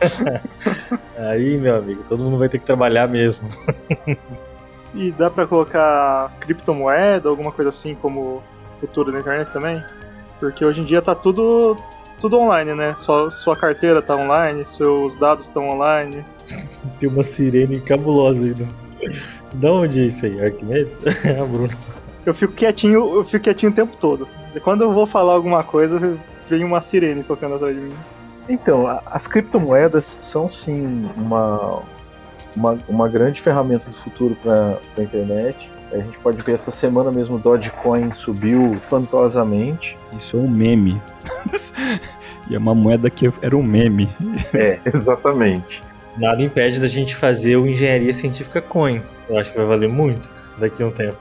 Aí, 1.17 1.57
meu 1.57 1.77
amigo, 1.77 2.05
todo 2.07 2.23
mundo 2.23 2.37
vai 2.37 2.51
ter 2.51 2.59
que 2.59 2.67
trabalhar 2.67 3.09
mesmo. 3.09 3.49
e 4.95 5.11
dá 5.13 5.31
para 5.31 5.47
colocar 5.47 6.37
criptomoeda, 6.39 7.31
alguma 7.31 7.51
coisa 7.51 7.71
assim 7.71 7.95
como 7.95 8.43
futuro 8.79 9.11
da 9.11 9.21
internet 9.21 9.51
também? 9.51 9.83
Porque 10.39 10.63
hoje 10.63 10.83
em 10.83 10.85
dia 10.85 11.01
tá 11.01 11.15
tudo 11.15 11.79
tudo 12.21 12.39
online, 12.39 12.75
né? 12.75 12.95
Só, 12.95 13.31
sua 13.31 13.57
carteira 13.57 14.03
tá 14.03 14.17
online, 14.17 14.67
seus 14.67 15.17
dados 15.17 15.45
estão 15.45 15.71
online. 15.71 16.23
Tem 17.01 17.09
uma 17.09 17.23
sirene 17.23 17.81
cabulosa 17.81 18.45
aí. 18.45 18.55
Da 19.55 19.73
onde 19.73 20.03
é 20.03 20.05
isso 20.05 20.27
aí? 20.27 20.45
Arquimedes? 20.45 20.99
É 21.25 21.41
a 21.41 21.45
Bruna 21.47 21.75
eu 22.25 22.35
fico 22.35 22.53
quietinho, 22.53 23.17
eu 23.17 23.25
fico 23.25 23.45
quietinho 23.45 23.73
o 23.73 23.75
tempo 23.75 23.97
todo. 23.97 24.29
E 24.55 24.61
quando 24.61 24.83
eu 24.83 24.93
vou 24.93 25.07
falar 25.07 25.35
alguma 25.35 25.63
coisa, 25.63 26.19
vem 26.47 26.65
uma 26.65 26.81
sirene 26.81 27.23
tocando 27.23 27.57
atrás 27.57 27.75
de 27.75 27.83
mim. 27.83 27.95
Então, 28.49 28.87
as 29.07 29.27
criptomoedas 29.27 30.19
são 30.21 30.51
sim 30.51 31.09
uma, 31.17 31.83
uma, 32.55 32.79
uma 32.89 33.09
grande 33.09 33.41
ferramenta 33.41 33.89
do 33.91 33.97
futuro 33.97 34.37
para 34.43 34.79
a 34.97 35.03
internet. 35.03 35.71
A 35.93 35.97
gente 35.99 36.19
pode 36.19 36.43
ver 36.43 36.53
essa 36.53 36.71
semana 36.71 37.11
mesmo 37.11 37.37
o 37.37 37.39
Dogecoin 37.39 38.13
subiu 38.13 38.75
espantosamente. 38.75 39.97
Isso 40.17 40.37
é 40.37 40.41
um 40.41 40.49
meme. 40.49 41.01
e 42.51 42.55
é 42.55 42.59
uma 42.59 42.75
moeda 42.75 43.09
que 43.09 43.31
era 43.41 43.57
um 43.57 43.63
meme. 43.63 44.09
É, 44.53 44.81
exatamente. 44.85 45.83
Nada 46.17 46.43
impede 46.43 46.81
da 46.81 46.87
gente 46.87 47.17
fazer 47.17 47.57
o 47.57 47.67
Engenharia 47.67 48.13
Científica 48.13 48.63
Coin. 48.63 49.03
Eu 49.29 49.37
acho 49.39 49.51
que 49.51 49.59
vai 49.59 49.67
valer 49.67 49.91
muito 49.91 50.33
daqui 50.59 50.83
a 50.83 50.87
um 50.87 50.91
tempo. 50.91 51.19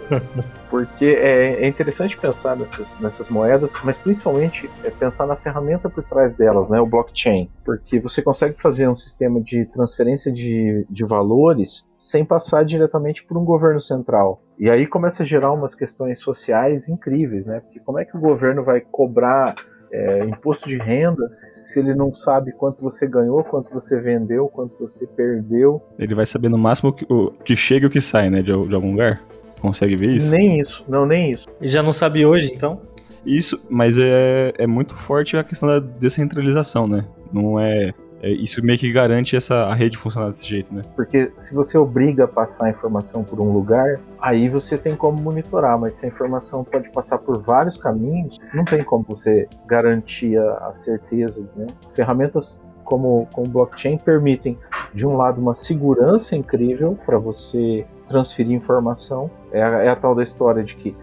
Porque 0.68 1.04
é, 1.04 1.62
é, 1.62 1.66
interessante 1.66 2.16
pensar 2.18 2.54
nessas, 2.54 2.98
nessas 3.00 3.28
moedas, 3.28 3.72
mas 3.82 3.96
principalmente 3.96 4.68
é 4.84 4.90
pensar 4.90 5.26
na 5.26 5.36
ferramenta 5.36 5.88
por 5.88 6.04
trás 6.04 6.34
delas, 6.34 6.68
né, 6.68 6.78
o 6.80 6.86
blockchain. 6.86 7.48
Porque 7.64 7.98
você 7.98 8.20
consegue 8.20 8.60
fazer 8.60 8.88
um 8.88 8.94
sistema 8.94 9.40
de 9.40 9.64
transferência 9.66 10.30
de, 10.30 10.86
de 10.90 11.04
valores 11.04 11.86
sem 11.96 12.24
passar 12.24 12.64
diretamente 12.64 13.24
por 13.24 13.38
um 13.38 13.44
governo 13.44 13.80
central. 13.80 14.42
E 14.58 14.68
aí 14.68 14.86
começa 14.86 15.22
a 15.22 15.26
gerar 15.26 15.52
umas 15.52 15.74
questões 15.74 16.18
sociais 16.18 16.88
incríveis, 16.88 17.46
né? 17.46 17.60
Porque 17.60 17.80
como 17.80 17.98
é 17.98 18.04
que 18.04 18.16
o 18.16 18.20
governo 18.20 18.62
vai 18.64 18.80
cobrar 18.80 19.54
é, 19.90 20.24
imposto 20.24 20.68
de 20.68 20.76
renda 20.76 21.28
se 21.28 21.78
ele 21.80 21.94
não 21.94 22.12
sabe 22.12 22.52
quanto 22.52 22.82
você 22.82 23.06
ganhou, 23.06 23.42
quanto 23.44 23.70
você 23.72 24.00
vendeu, 24.00 24.48
quanto 24.48 24.78
você 24.78 25.06
perdeu. 25.06 25.82
Ele 25.98 26.14
vai 26.14 26.26
saber 26.26 26.48
no 26.48 26.58
máximo 26.58 26.90
o 26.90 26.92
que, 26.92 27.06
o, 27.08 27.30
que 27.44 27.56
chega 27.56 27.86
e 27.86 27.88
o 27.88 27.90
que 27.90 28.00
sai, 28.00 28.30
né, 28.30 28.42
de, 28.42 28.46
de 28.46 28.74
algum 28.74 28.90
lugar? 28.90 29.20
Consegue 29.60 29.96
ver 29.96 30.10
isso? 30.10 30.30
Nem 30.30 30.60
isso, 30.60 30.84
não, 30.88 31.06
nem 31.06 31.32
isso. 31.32 31.48
E 31.60 31.68
já 31.68 31.82
não 31.82 31.92
sabe 31.92 32.24
hoje, 32.24 32.52
então? 32.54 32.80
Isso, 33.24 33.60
mas 33.68 33.98
é, 33.98 34.52
é 34.56 34.66
muito 34.66 34.96
forte 34.96 35.36
a 35.36 35.42
questão 35.42 35.68
da 35.68 35.80
descentralização, 35.80 36.86
né? 36.86 37.04
Não 37.32 37.58
é, 37.58 37.92
isso 38.30 38.64
meio 38.64 38.78
que 38.78 38.90
garante 38.92 39.36
essa, 39.36 39.64
a 39.66 39.74
rede 39.74 39.96
funcionar 39.96 40.28
desse 40.28 40.46
jeito, 40.46 40.74
né? 40.74 40.82
Porque 40.94 41.32
se 41.36 41.54
você 41.54 41.76
obriga 41.76 42.24
a 42.24 42.28
passar 42.28 42.66
a 42.66 42.70
informação 42.70 43.24
por 43.24 43.40
um 43.40 43.52
lugar, 43.52 44.00
aí 44.20 44.48
você 44.48 44.76
tem 44.78 44.94
como 44.96 45.20
monitorar, 45.20 45.78
mas 45.78 45.96
se 45.96 46.06
a 46.06 46.08
informação 46.08 46.64
pode 46.64 46.90
passar 46.90 47.18
por 47.18 47.40
vários 47.40 47.76
caminhos, 47.76 48.38
não 48.54 48.64
tem 48.64 48.82
como 48.82 49.04
você 49.04 49.48
garantir 49.66 50.38
a, 50.38 50.72
certeza, 50.74 51.44
né? 51.56 51.66
Ferramentas 51.94 52.62
como, 52.84 53.28
como 53.32 53.48
blockchain 53.48 53.98
permitem, 53.98 54.56
de 54.94 55.06
um 55.06 55.16
lado, 55.16 55.40
uma 55.40 55.54
segurança 55.54 56.36
incrível 56.36 56.96
para 57.04 57.18
você 57.18 57.84
transferir 58.06 58.52
informação. 58.52 59.30
É 59.52 59.62
a, 59.62 59.82
é 59.82 59.88
a 59.88 59.96
tal 59.96 60.14
da 60.14 60.22
história 60.22 60.62
de 60.62 60.76
que 60.76 60.96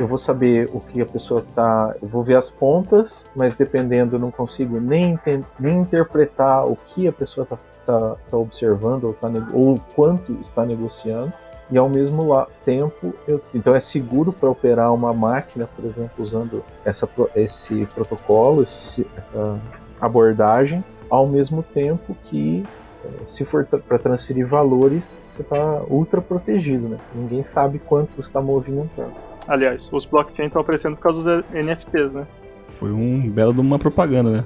eu 0.00 0.06
vou 0.06 0.16
saber 0.16 0.70
o 0.72 0.80
que 0.80 1.02
a 1.02 1.06
pessoa 1.06 1.44
tá. 1.54 1.94
Eu 2.00 2.08
vou 2.08 2.24
ver 2.24 2.34
as 2.34 2.48
pontas, 2.48 3.26
mas 3.36 3.54
dependendo, 3.54 4.16
eu 4.16 4.18
não 4.18 4.30
consigo 4.30 4.80
nem, 4.80 5.20
nem 5.58 5.78
interpretar 5.78 6.66
o 6.66 6.74
que 6.74 7.06
a 7.06 7.12
pessoa 7.12 7.46
tá, 7.46 7.58
tá, 7.84 8.16
tá 8.30 8.36
observando 8.38 9.04
ou, 9.04 9.12
tá, 9.12 9.28
ou 9.52 9.78
quanto 9.94 10.32
está 10.40 10.64
negociando. 10.64 11.30
E 11.70 11.76
ao 11.76 11.88
mesmo 11.88 12.34
tempo, 12.64 13.14
eu, 13.28 13.40
então 13.54 13.74
é 13.74 13.80
seguro 13.80 14.32
para 14.32 14.48
operar 14.48 14.92
uma 14.92 15.12
máquina, 15.12 15.68
por 15.76 15.84
exemplo, 15.84 16.24
usando 16.24 16.64
essa, 16.82 17.06
esse 17.36 17.86
protocolo, 17.94 18.62
esse, 18.62 19.06
essa 19.16 19.60
abordagem, 20.00 20.82
ao 21.10 21.28
mesmo 21.28 21.62
tempo 21.62 22.16
que 22.24 22.64
é, 23.04 23.26
se 23.26 23.44
for 23.44 23.66
para 23.66 23.98
transferir 23.98 24.46
valores, 24.46 25.20
você 25.26 25.42
está 25.42 25.82
ultra 25.88 26.22
protegido, 26.22 26.88
né? 26.88 26.98
Ninguém 27.14 27.44
sabe 27.44 27.78
quanto 27.78 28.18
está 28.18 28.40
movimentando. 28.40 29.29
Aliás, 29.50 29.90
os 29.92 30.06
blockchain 30.06 30.46
estão 30.46 30.62
aparecendo 30.62 30.94
por 30.94 31.02
causa 31.02 31.42
dos 31.42 31.50
NFTs, 31.52 32.14
né? 32.14 32.26
Foi 32.68 32.92
um 32.92 33.28
belo 33.28 33.52
de 33.52 33.60
uma 33.60 33.80
propaganda, 33.80 34.30
né? 34.30 34.44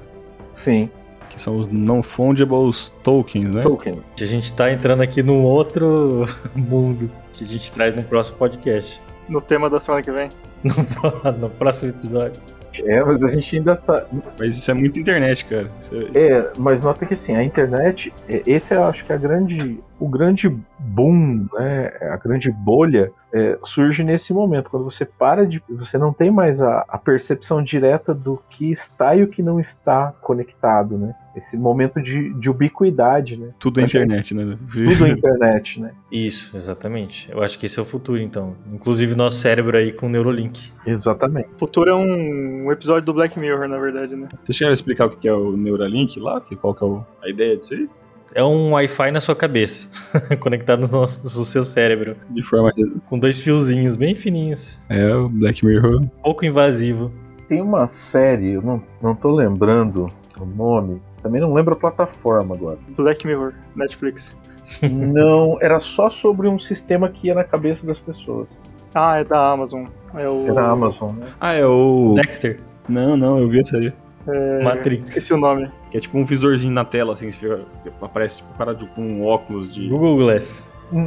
Sim. 0.54 0.88
Que 1.28 1.38
são 1.38 1.58
os 1.58 1.68
non-fungible 1.68 2.70
tokens, 3.02 3.54
né? 3.54 3.64
Token. 3.64 4.00
A 4.18 4.24
gente 4.24 4.44
está 4.44 4.72
entrando 4.72 5.02
aqui 5.02 5.22
num 5.22 5.42
outro 5.42 6.24
mundo 6.56 7.10
que 7.34 7.44
a 7.44 7.46
gente 7.46 7.70
traz 7.70 7.94
no 7.94 8.02
próximo 8.02 8.38
podcast. 8.38 8.98
No 9.28 9.42
tema 9.42 9.68
da 9.68 9.78
semana 9.78 10.02
que 10.02 10.10
vem. 10.10 10.30
No, 10.64 11.32
no 11.32 11.50
próximo 11.50 11.90
episódio. 11.90 12.40
É, 12.82 13.04
mas 13.04 13.22
a 13.22 13.28
gente 13.28 13.58
ainda 13.58 13.76
tá. 13.76 14.06
Mas 14.38 14.56
isso 14.56 14.70
é 14.70 14.74
muito 14.74 14.98
internet, 14.98 15.44
cara. 15.44 15.70
É... 16.14 16.18
é... 16.18 16.52
mas 16.56 16.82
nota 16.82 17.04
que 17.04 17.12
assim, 17.12 17.36
a 17.36 17.44
internet, 17.44 18.12
é, 18.26 18.42
esse 18.46 18.74
eu 18.74 18.82
acho 18.84 19.04
que 19.04 19.12
é 19.12 19.14
a 19.14 19.18
grande, 19.18 19.78
o 20.00 20.08
grande 20.08 20.48
boom, 20.78 21.46
né? 21.52 21.92
A 22.00 22.16
grande 22.16 22.50
bolha 22.50 23.12
é, 23.34 23.58
surge 23.64 24.04
nesse 24.04 24.32
momento, 24.32 24.70
quando 24.70 24.84
você 24.84 25.04
para 25.04 25.44
de. 25.44 25.60
Você 25.70 25.98
não 25.98 26.12
tem 26.12 26.30
mais 26.30 26.62
a, 26.62 26.84
a, 26.88 26.96
percepção 26.96 27.60
direta 27.60 28.14
do 28.14 28.40
que 28.48 28.70
está 28.70 29.16
e 29.16 29.24
o 29.24 29.28
que 29.28 29.42
não 29.42 29.58
está 29.58 30.12
conectado, 30.22 30.96
né? 30.96 31.16
Esse 31.34 31.58
momento 31.58 32.00
de, 32.00 32.32
de 32.32 32.48
ubiquidade, 32.48 33.36
né? 33.36 33.50
Tudo 33.58 33.80
é 33.80 33.84
internet, 33.84 34.32
né? 34.34 34.56
Tudo 34.70 35.04
é 35.04 35.08
internet, 35.10 35.80
né? 35.80 35.90
Isso, 36.12 36.56
exatamente. 36.56 37.28
Eu 37.28 37.42
acho 37.42 37.58
que 37.58 37.66
esse 37.66 37.76
é 37.76 37.82
o 37.82 37.84
futuro, 37.84 38.20
então. 38.20 38.54
Inclusive 38.72 39.16
nosso 39.16 39.38
cérebro 39.38 39.76
aí 39.76 39.92
com 39.92 40.06
o 40.06 40.08
Neurolink. 40.08 40.70
Exatamente. 40.86 41.48
O 41.56 41.58
futuro 41.58 41.90
é 41.90 41.94
um, 41.94 42.66
um 42.66 42.70
episódio 42.70 43.04
do 43.04 43.14
Black 43.14 43.36
Mirror, 43.36 43.66
na 43.66 43.80
verdade, 43.80 44.14
né? 44.14 44.28
Você 44.44 44.52
chegaram 44.52 44.70
a 44.70 44.74
explicar 44.74 45.06
o 45.06 45.10
que 45.10 45.26
é 45.26 45.32
o 45.32 45.56
Neuralink 45.56 46.20
lá? 46.20 46.40
Qual 46.60 46.72
que 46.72 46.84
é 46.84 47.26
a 47.26 47.28
ideia 47.28 47.56
disso 47.56 47.74
aí? 47.74 47.88
É 48.34 48.42
um 48.42 48.72
Wi-Fi 48.72 49.10
na 49.10 49.20
sua 49.20 49.36
cabeça, 49.36 49.88
conectado 50.40 50.86
no, 50.86 50.88
nosso, 50.88 51.22
no 51.22 51.44
seu 51.44 51.62
cérebro. 51.62 52.16
De 52.30 52.42
forma. 52.42 52.72
Com 53.06 53.18
dois 53.18 53.38
fiozinhos 53.38 53.96
bem 53.96 54.14
fininhos. 54.14 54.80
É, 54.88 55.14
o 55.14 55.28
Black 55.28 55.64
Mirror. 55.64 56.02
Um 56.02 56.08
pouco 56.22 56.44
invasivo. 56.44 57.12
Tem 57.48 57.60
uma 57.60 57.86
série, 57.86 58.52
eu 58.52 58.62
não, 58.62 58.82
não 59.02 59.14
tô 59.14 59.34
lembrando 59.34 60.10
o 60.38 60.44
nome, 60.44 61.00
também 61.22 61.40
não 61.40 61.52
lembro 61.52 61.74
a 61.74 61.76
plataforma 61.76 62.54
agora. 62.54 62.78
Black 62.96 63.26
Mirror, 63.26 63.52
Netflix. 63.76 64.34
não, 64.90 65.58
era 65.60 65.78
só 65.78 66.08
sobre 66.08 66.48
um 66.48 66.58
sistema 66.58 67.08
que 67.08 67.28
ia 67.28 67.34
na 67.34 67.44
cabeça 67.44 67.86
das 67.86 67.98
pessoas. 67.98 68.60
Ah, 68.94 69.18
é 69.18 69.24
da 69.24 69.50
Amazon. 69.50 69.86
É, 70.14 70.28
o... 70.28 70.46
é 70.48 70.52
da 70.52 70.68
Amazon, 70.68 71.16
né? 71.16 71.26
Ah, 71.40 71.54
é 71.54 71.66
o. 71.66 72.14
Dexter. 72.14 72.60
Não, 72.88 73.16
não, 73.16 73.38
eu 73.38 73.48
vi 73.48 73.60
essa 73.60 73.76
aí. 73.76 73.92
É... 74.26 74.62
Matrix. 74.62 75.08
Esqueci 75.08 75.32
o 75.32 75.36
nome. 75.36 75.70
Que 75.90 75.98
é 75.98 76.00
tipo 76.00 76.18
um 76.18 76.24
visorzinho 76.24 76.72
na 76.72 76.84
tela, 76.84 77.12
assim, 77.12 77.30
fica, 77.30 77.60
aparece 78.00 78.38
tipo 78.38 78.52
um 78.52 78.56
cara 78.56 78.74
com 78.74 79.02
um 79.02 79.24
óculos 79.24 79.72
de. 79.72 79.88
Google 79.88 80.16
Glass. 80.16 80.64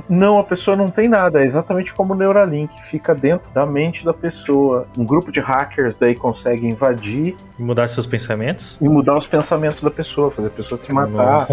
Não, 0.10 0.40
a 0.40 0.44
pessoa 0.44 0.76
não 0.76 0.90
tem 0.90 1.08
nada, 1.08 1.42
é 1.42 1.46
exatamente 1.46 1.94
como 1.94 2.14
o 2.14 2.18
Neuralink, 2.18 2.74
fica 2.84 3.14
dentro 3.14 3.50
da 3.52 3.66
mente 3.66 4.04
da 4.04 4.14
pessoa. 4.14 4.88
Um 4.98 5.06
grupo 5.06 5.32
de 5.32 5.40
hackers 5.40 5.96
daí 5.96 6.16
consegue 6.16 6.68
invadir. 6.68 7.36
E 7.58 7.62
mudar 7.62 7.88
seus 7.88 8.06
pensamentos? 8.06 8.78
E 8.82 8.90
mudar 8.90 9.18
os 9.18 9.28
pensamentos 9.28 9.82
da 9.82 9.92
pessoa, 9.92 10.32
fazer 10.32 10.48
a 10.48 10.52
pessoa 10.52 10.78
se 10.78 10.92
matar, 10.92 11.48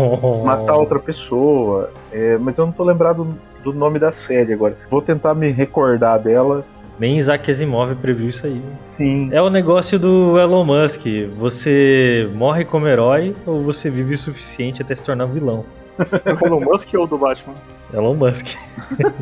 matar 0.45 0.75
outra 0.75 0.99
pessoa. 0.99 1.91
É, 2.11 2.37
mas 2.39 2.59
eu 2.59 2.67
não 2.67 2.73
tô 2.73 2.83
lembrado 2.83 3.37
do 3.63 3.73
nome 3.73 3.99
da 3.99 4.11
série 4.11 4.53
agora. 4.53 4.77
Vou 4.91 5.01
tentar 5.01 5.35
me 5.35 5.51
recordar 5.51 6.19
dela 6.19 6.65
nem 6.99 7.17
Isaac 7.17 7.51
Asimov 7.51 7.95
previu 7.97 8.29
isso 8.29 8.47
aí. 8.47 8.63
Sim. 8.77 9.29
É 9.33 9.43
o 9.43 9.51
negócio 9.51 9.99
do 9.99 10.39
Elon 10.39 10.65
Musk. 10.65 11.03
Você 11.37 12.29
morre 12.35 12.65
como 12.65 12.87
herói 12.87 13.35
ou 13.45 13.63
você 13.63 13.91
vive 13.91 14.15
o 14.15 14.19
suficiente 14.19 14.83
até 14.83 14.95
se 14.95 15.03
tornar 15.03 15.27
vilão. 15.27 15.65
É 15.99 16.47
Elon 16.47 16.61
Musk 16.61 16.95
ou 16.95 17.07
do 17.07 17.19
Batman? 17.19 17.55
Elon 17.93 18.15
Musk. 18.15 18.57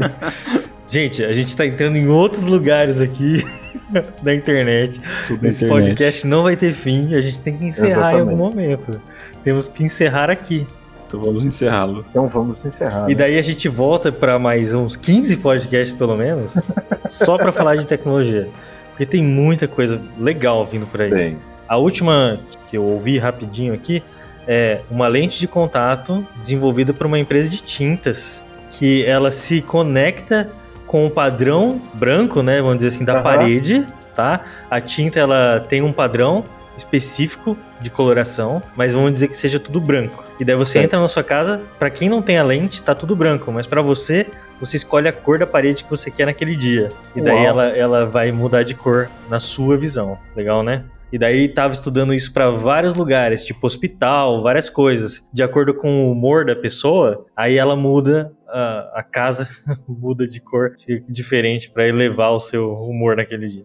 gente, 0.88 1.24
a 1.24 1.32
gente 1.32 1.56
tá 1.56 1.66
entrando 1.66 1.96
em 1.96 2.08
outros 2.08 2.44
lugares 2.44 3.00
aqui 3.00 3.44
da 4.22 4.34
internet. 4.34 5.00
Tudo 5.26 5.46
Esse 5.46 5.64
internet. 5.64 5.86
podcast 5.86 6.26
não 6.26 6.42
vai 6.42 6.56
ter 6.56 6.72
fim, 6.72 7.14
a 7.14 7.20
gente 7.20 7.42
tem 7.42 7.56
que 7.56 7.64
encerrar 7.64 8.14
em 8.14 8.20
algum 8.20 8.36
momento. 8.36 9.00
Temos 9.42 9.68
que 9.68 9.82
encerrar 9.84 10.30
aqui. 10.30 10.66
Então 11.12 11.20
vamos 11.20 11.44
encerrá-lo. 11.44 12.06
Então 12.08 12.26
vamos 12.26 12.64
encerrar. 12.64 13.04
E 13.04 13.10
né? 13.10 13.14
daí 13.14 13.38
a 13.38 13.42
gente 13.42 13.68
volta 13.68 14.10
para 14.10 14.38
mais 14.38 14.72
uns 14.72 14.96
15 14.96 15.36
podcasts, 15.38 15.96
pelo 15.96 16.16
menos, 16.16 16.54
só 17.06 17.36
para 17.36 17.52
falar 17.52 17.76
de 17.76 17.86
tecnologia. 17.86 18.48
Porque 18.90 19.04
tem 19.04 19.22
muita 19.22 19.68
coisa 19.68 20.00
legal 20.18 20.64
vindo 20.64 20.86
por 20.86 21.02
aí. 21.02 21.10
Bem, 21.10 21.38
A 21.68 21.76
última 21.76 22.40
que 22.68 22.78
eu 22.78 22.84
ouvi 22.84 23.18
rapidinho 23.18 23.74
aqui 23.74 24.02
é 24.46 24.80
uma 24.90 25.06
lente 25.06 25.38
de 25.38 25.46
contato 25.46 26.26
desenvolvida 26.40 26.94
por 26.94 27.06
uma 27.06 27.18
empresa 27.18 27.50
de 27.50 27.62
tintas 27.62 28.42
que 28.70 29.04
ela 29.04 29.30
se 29.30 29.60
conecta 29.60 30.50
com 30.86 31.06
o 31.06 31.10
padrão 31.10 31.80
branco, 31.94 32.42
né, 32.42 32.60
vamos 32.60 32.76
dizer 32.78 32.88
assim, 32.88 33.04
da 33.04 33.14
Aham. 33.14 33.22
parede, 33.22 33.86
tá? 34.14 34.40
A 34.70 34.80
tinta 34.80 35.20
ela 35.20 35.60
tem 35.60 35.82
um 35.82 35.92
padrão 35.92 36.44
específico 36.74 37.56
de 37.82 37.90
coloração, 37.90 38.62
mas 38.76 38.94
vamos 38.94 39.12
dizer 39.12 39.28
que 39.28 39.36
seja 39.36 39.58
tudo 39.58 39.80
branco. 39.80 40.24
E 40.40 40.44
daí 40.44 40.56
você 40.56 40.72
Certo. 40.72 40.84
entra 40.84 41.00
na 41.00 41.08
sua 41.08 41.22
casa, 41.22 41.60
pra 41.78 41.90
quem 41.90 42.08
não 42.08 42.22
tem 42.22 42.38
a 42.38 42.42
lente, 42.42 42.82
tá 42.82 42.94
tudo 42.94 43.14
branco, 43.16 43.50
mas 43.52 43.66
pra 43.66 43.82
você, 43.82 44.26
você 44.60 44.76
escolhe 44.76 45.08
a 45.08 45.12
cor 45.12 45.38
da 45.38 45.46
parede 45.46 45.84
que 45.84 45.90
você 45.90 46.10
quer 46.10 46.26
naquele 46.26 46.56
dia. 46.56 46.90
E 47.14 47.20
daí 47.20 47.36
Uau. 47.36 47.46
ela, 47.46 47.68
ela 47.68 48.06
vai 48.06 48.30
mudar 48.32 48.62
de 48.62 48.74
cor 48.74 49.10
na 49.28 49.38
sua 49.40 49.76
visão. 49.76 50.18
Legal, 50.36 50.62
né? 50.62 50.84
E 51.12 51.18
daí 51.18 51.46
tava 51.46 51.74
estudando 51.74 52.14
isso 52.14 52.32
pra 52.32 52.48
vários 52.48 52.94
lugares, 52.94 53.44
tipo 53.44 53.66
hospital, 53.66 54.42
várias 54.42 54.70
coisas. 54.70 55.28
De 55.30 55.42
acordo 55.42 55.74
com 55.74 56.06
o 56.06 56.12
humor 56.12 56.46
da 56.46 56.56
pessoa, 56.56 57.26
aí 57.36 57.58
ela 57.58 57.76
muda 57.76 58.32
a, 58.48 58.92
a 59.00 59.02
casa 59.02 59.46
muda 59.86 60.26
de 60.26 60.40
cor 60.40 60.72
diferente 61.06 61.70
pra 61.70 61.86
elevar 61.86 62.32
o 62.32 62.40
seu 62.40 62.72
humor 62.72 63.16
naquele 63.16 63.46
dia. 63.46 63.64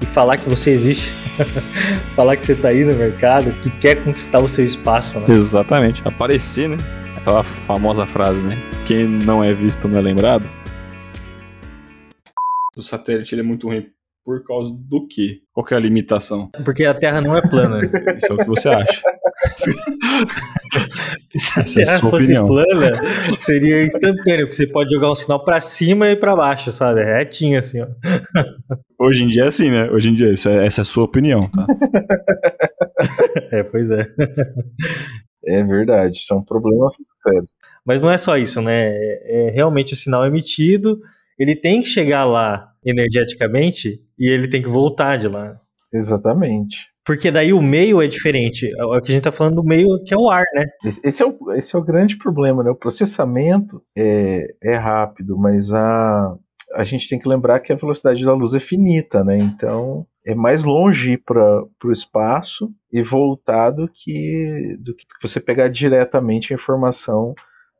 E 0.00 0.06
falar 0.06 0.36
que 0.36 0.48
você 0.48 0.70
existe, 0.70 1.12
falar 2.14 2.36
que 2.36 2.46
você 2.46 2.52
está 2.52 2.68
aí 2.68 2.84
no 2.84 2.94
mercado, 2.94 3.50
que 3.62 3.70
quer 3.78 4.02
conquistar 4.04 4.40
o 4.40 4.48
seu 4.48 4.64
espaço, 4.64 5.18
né? 5.20 5.26
Exatamente. 5.28 6.02
Aparecer, 6.04 6.68
né? 6.68 6.76
Aquela 7.16 7.42
famosa 7.42 8.06
frase, 8.06 8.40
né? 8.40 8.56
Quem 8.86 9.06
não 9.06 9.42
é 9.42 9.52
visto 9.52 9.88
não 9.88 9.98
é 9.98 10.02
lembrado. 10.02 10.48
O 12.76 12.82
satélite 12.82 13.34
ele 13.34 13.42
é 13.42 13.44
muito 13.44 13.66
ruim 13.66 13.86
por 14.24 14.44
causa 14.44 14.76
do 14.78 15.06
quê? 15.08 15.40
Qual 15.54 15.64
que 15.64 15.72
é 15.72 15.76
a 15.78 15.80
limitação? 15.80 16.50
Porque 16.64 16.84
a 16.84 16.92
Terra 16.92 17.22
não 17.22 17.34
é 17.34 17.40
plana. 17.40 17.80
Isso 18.14 18.30
é 18.30 18.34
o 18.34 18.36
que 18.36 18.44
você 18.44 18.68
acha. 18.68 19.00
Se 19.58 19.70
Essa 21.60 21.80
é 21.80 21.82
a 21.82 21.98
sua 21.98 22.10
fosse 22.10 22.36
opinião. 22.36 22.46
plana, 22.46 23.00
seria 23.40 23.84
instantâneo, 23.84 24.46
porque 24.46 24.56
você 24.56 24.66
pode 24.66 24.94
jogar 24.94 25.10
um 25.10 25.14
sinal 25.14 25.44
para 25.44 25.60
cima 25.60 26.08
e 26.08 26.16
para 26.16 26.36
baixo, 26.36 26.70
sabe? 26.70 27.02
Retinho 27.02 27.58
assim, 27.58 27.80
ó. 27.80 27.86
Hoje 29.00 29.24
em 29.24 29.28
dia 29.28 29.44
é 29.44 29.46
assim, 29.46 29.70
né? 29.70 29.90
Hoje 29.90 30.10
em 30.10 30.14
dia, 30.14 30.32
isso 30.32 30.48
é, 30.48 30.66
essa 30.66 30.80
é 30.80 30.82
a 30.82 30.84
sua 30.84 31.04
opinião, 31.04 31.48
tá? 31.50 31.66
É, 33.52 33.62
pois 33.62 33.88
é. 33.92 34.04
é 35.46 35.62
verdade, 35.62 36.18
isso 36.18 36.34
é 36.34 36.36
um 36.36 36.44
problema 36.44 36.88
sério. 37.22 37.46
Mas 37.86 38.00
não 38.00 38.10
é 38.10 38.18
só 38.18 38.36
isso, 38.36 38.60
né? 38.60 38.88
É, 38.88 39.46
é 39.46 39.50
realmente 39.50 39.94
o 39.94 39.96
sinal 39.96 40.26
emitido, 40.26 40.98
ele 41.38 41.54
tem 41.54 41.80
que 41.80 41.86
chegar 41.86 42.24
lá 42.24 42.72
energeticamente 42.84 44.00
e 44.18 44.28
ele 44.28 44.48
tem 44.48 44.60
que 44.60 44.68
voltar 44.68 45.16
de 45.16 45.28
lá. 45.28 45.56
Exatamente. 45.92 46.88
Porque 47.08 47.30
daí 47.30 47.54
o 47.54 47.62
meio 47.62 48.02
é 48.02 48.06
diferente. 48.06 48.70
O 48.82 49.00
que 49.00 49.12
a 49.12 49.14
gente 49.14 49.24
tá 49.24 49.32
falando 49.32 49.54
do 49.54 49.64
meio 49.64 49.88
que 50.04 50.12
é 50.12 50.16
o 50.18 50.28
ar, 50.28 50.44
né? 50.54 50.66
Esse, 51.02 51.22
é 51.22 51.26
o, 51.26 51.52
esse 51.54 51.74
é 51.74 51.78
o 51.78 51.82
grande 51.82 52.18
problema, 52.18 52.62
né? 52.62 52.68
O 52.68 52.76
processamento 52.76 53.82
é, 53.96 54.46
é 54.62 54.74
rápido, 54.74 55.34
mas 55.38 55.72
a, 55.72 56.36
a 56.74 56.84
gente 56.84 57.08
tem 57.08 57.18
que 57.18 57.26
lembrar 57.26 57.60
que 57.60 57.72
a 57.72 57.76
velocidade 57.76 58.22
da 58.22 58.34
luz 58.34 58.52
é 58.52 58.60
finita, 58.60 59.24
né? 59.24 59.38
Então 59.38 60.06
é 60.22 60.34
mais 60.34 60.64
longe 60.64 61.16
para 61.16 61.64
o 61.82 61.90
espaço 61.90 62.70
e 62.92 63.02
voltar 63.02 63.70
do 63.70 63.88
que, 63.88 64.76
do 64.78 64.94
que 64.94 65.06
você 65.22 65.40
pegar 65.40 65.68
diretamente 65.68 66.52
a 66.52 66.56
informação 66.56 67.34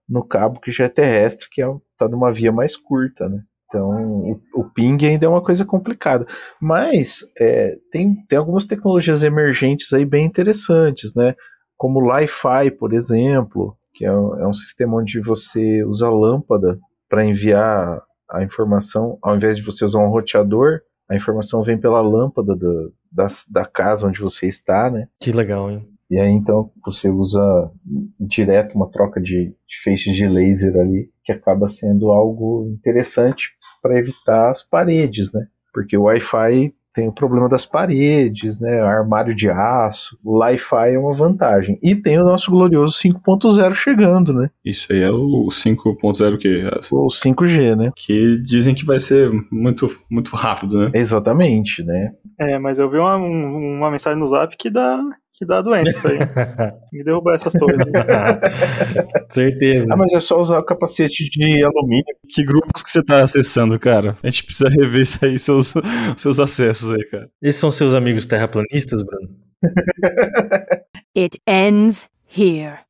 no 0.08 0.24
cabo 0.24 0.58
que 0.58 0.72
já 0.72 0.86
é 0.86 0.88
terrestre, 0.88 1.50
que 1.50 1.60
está 1.60 2.08
numa 2.08 2.32
via 2.32 2.50
mais 2.50 2.74
curta, 2.78 3.28
né? 3.28 3.42
Então, 3.68 3.90
o, 3.90 4.40
o 4.54 4.64
ping 4.64 5.06
ainda 5.06 5.26
é 5.26 5.28
uma 5.28 5.42
coisa 5.42 5.64
complicada. 5.64 6.26
Mas 6.60 7.20
é, 7.38 7.76
tem, 7.92 8.16
tem 8.26 8.38
algumas 8.38 8.66
tecnologias 8.66 9.22
emergentes 9.22 9.92
aí 9.92 10.04
bem 10.04 10.24
interessantes, 10.24 11.14
né? 11.14 11.34
Como 11.76 12.00
o 12.00 12.18
Li-Fi, 12.18 12.70
por 12.72 12.92
exemplo, 12.92 13.76
que 13.94 14.04
é 14.04 14.12
um, 14.12 14.38
é 14.40 14.48
um 14.48 14.54
sistema 14.54 14.96
onde 14.96 15.20
você 15.20 15.84
usa 15.84 16.08
lâmpada 16.08 16.78
para 17.08 17.24
enviar 17.24 18.02
a 18.30 18.42
informação, 18.42 19.18
ao 19.22 19.36
invés 19.36 19.56
de 19.56 19.62
você 19.62 19.84
usar 19.84 19.98
um 19.98 20.10
roteador, 20.10 20.80
a 21.08 21.16
informação 21.16 21.62
vem 21.62 21.78
pela 21.78 22.00
lâmpada 22.00 22.54
do, 22.54 22.92
da, 23.10 23.26
da 23.50 23.64
casa 23.64 24.06
onde 24.06 24.20
você 24.20 24.46
está, 24.46 24.90
né? 24.90 25.08
Que 25.18 25.32
legal, 25.32 25.70
hein? 25.70 25.88
E 26.10 26.18
aí 26.18 26.30
então 26.30 26.70
você 26.84 27.08
usa 27.08 27.70
direto 28.18 28.74
uma 28.74 28.90
troca 28.90 29.20
de, 29.20 29.48
de 29.48 29.82
feixes 29.82 30.14
de 30.14 30.26
laser 30.26 30.74
ali, 30.76 31.10
que 31.22 31.32
acaba 31.32 31.68
sendo 31.68 32.10
algo 32.10 32.66
interessante 32.70 33.50
para 33.82 33.98
evitar 33.98 34.50
as 34.50 34.62
paredes, 34.62 35.32
né? 35.32 35.46
Porque 35.72 35.96
o 35.96 36.02
Wi-Fi 36.04 36.72
tem 36.94 37.06
o 37.06 37.12
problema 37.12 37.48
das 37.48 37.64
paredes, 37.64 38.58
né? 38.60 38.80
Armário 38.80 39.32
de 39.34 39.48
aço. 39.48 40.18
O 40.24 40.42
Li-Fi 40.44 40.94
é 40.94 40.98
uma 40.98 41.14
vantagem. 41.14 41.78
E 41.80 41.94
tem 41.94 42.18
o 42.18 42.24
nosso 42.24 42.50
glorioso 42.50 42.98
5.0 42.98 43.72
chegando, 43.74 44.32
né? 44.32 44.50
Isso 44.64 44.92
aí 44.92 45.02
é 45.02 45.10
o 45.10 45.46
5.0 45.50 46.34
o 46.34 46.38
quê? 46.38 46.64
O 46.90 47.06
5G, 47.08 47.76
né? 47.76 47.92
Que 47.94 48.38
dizem 48.42 48.74
que 48.74 48.84
vai 48.84 48.98
ser 48.98 49.30
muito, 49.52 49.88
muito 50.10 50.34
rápido, 50.34 50.78
né? 50.80 50.90
Exatamente, 50.94 51.84
né? 51.84 52.12
É, 52.40 52.58
mas 52.58 52.78
eu 52.80 52.90
vi 52.90 52.98
uma, 52.98 53.16
um- 53.16 53.76
uma 53.78 53.90
mensagem 53.92 54.18
no 54.18 54.26
zap 54.26 54.56
que 54.56 54.70
dá, 54.70 55.00
que 55.38 55.46
dá 55.46 55.62
doença 55.62 55.90
isso 55.90 56.08
aí. 56.08 56.18
Tem 56.90 56.98
que 56.98 57.04
derrubar 57.04 57.34
essas 57.34 57.52
torres. 57.52 57.80
Certeza. 59.30 59.86
Ah, 59.92 59.96
mas 59.96 60.12
é 60.12 60.18
só 60.18 60.40
usar 60.40 60.58
o 60.58 60.64
capacete 60.64 61.30
de 61.30 61.64
alumínio. 61.64 62.04
Que 62.28 62.44
grupos 62.44 62.82
que 62.82 62.90
você 62.90 63.04
tá 63.04 63.22
acessando, 63.22 63.78
cara? 63.78 64.16
A 64.20 64.28
gente 64.28 64.44
precisa 64.44 64.68
rever 64.68 65.02
isso 65.02 65.24
aí, 65.24 65.38
seus, 65.38 65.74
seus 66.16 66.40
acessos 66.40 66.90
aí, 66.90 67.04
cara. 67.06 67.28
Esses 67.40 67.60
são 67.60 67.70
seus 67.70 67.94
amigos 67.94 68.26
terraplanistas, 68.26 69.02
Bruno? 69.04 69.28
It 71.16 71.40
ends 71.46 72.08
here. 72.26 72.87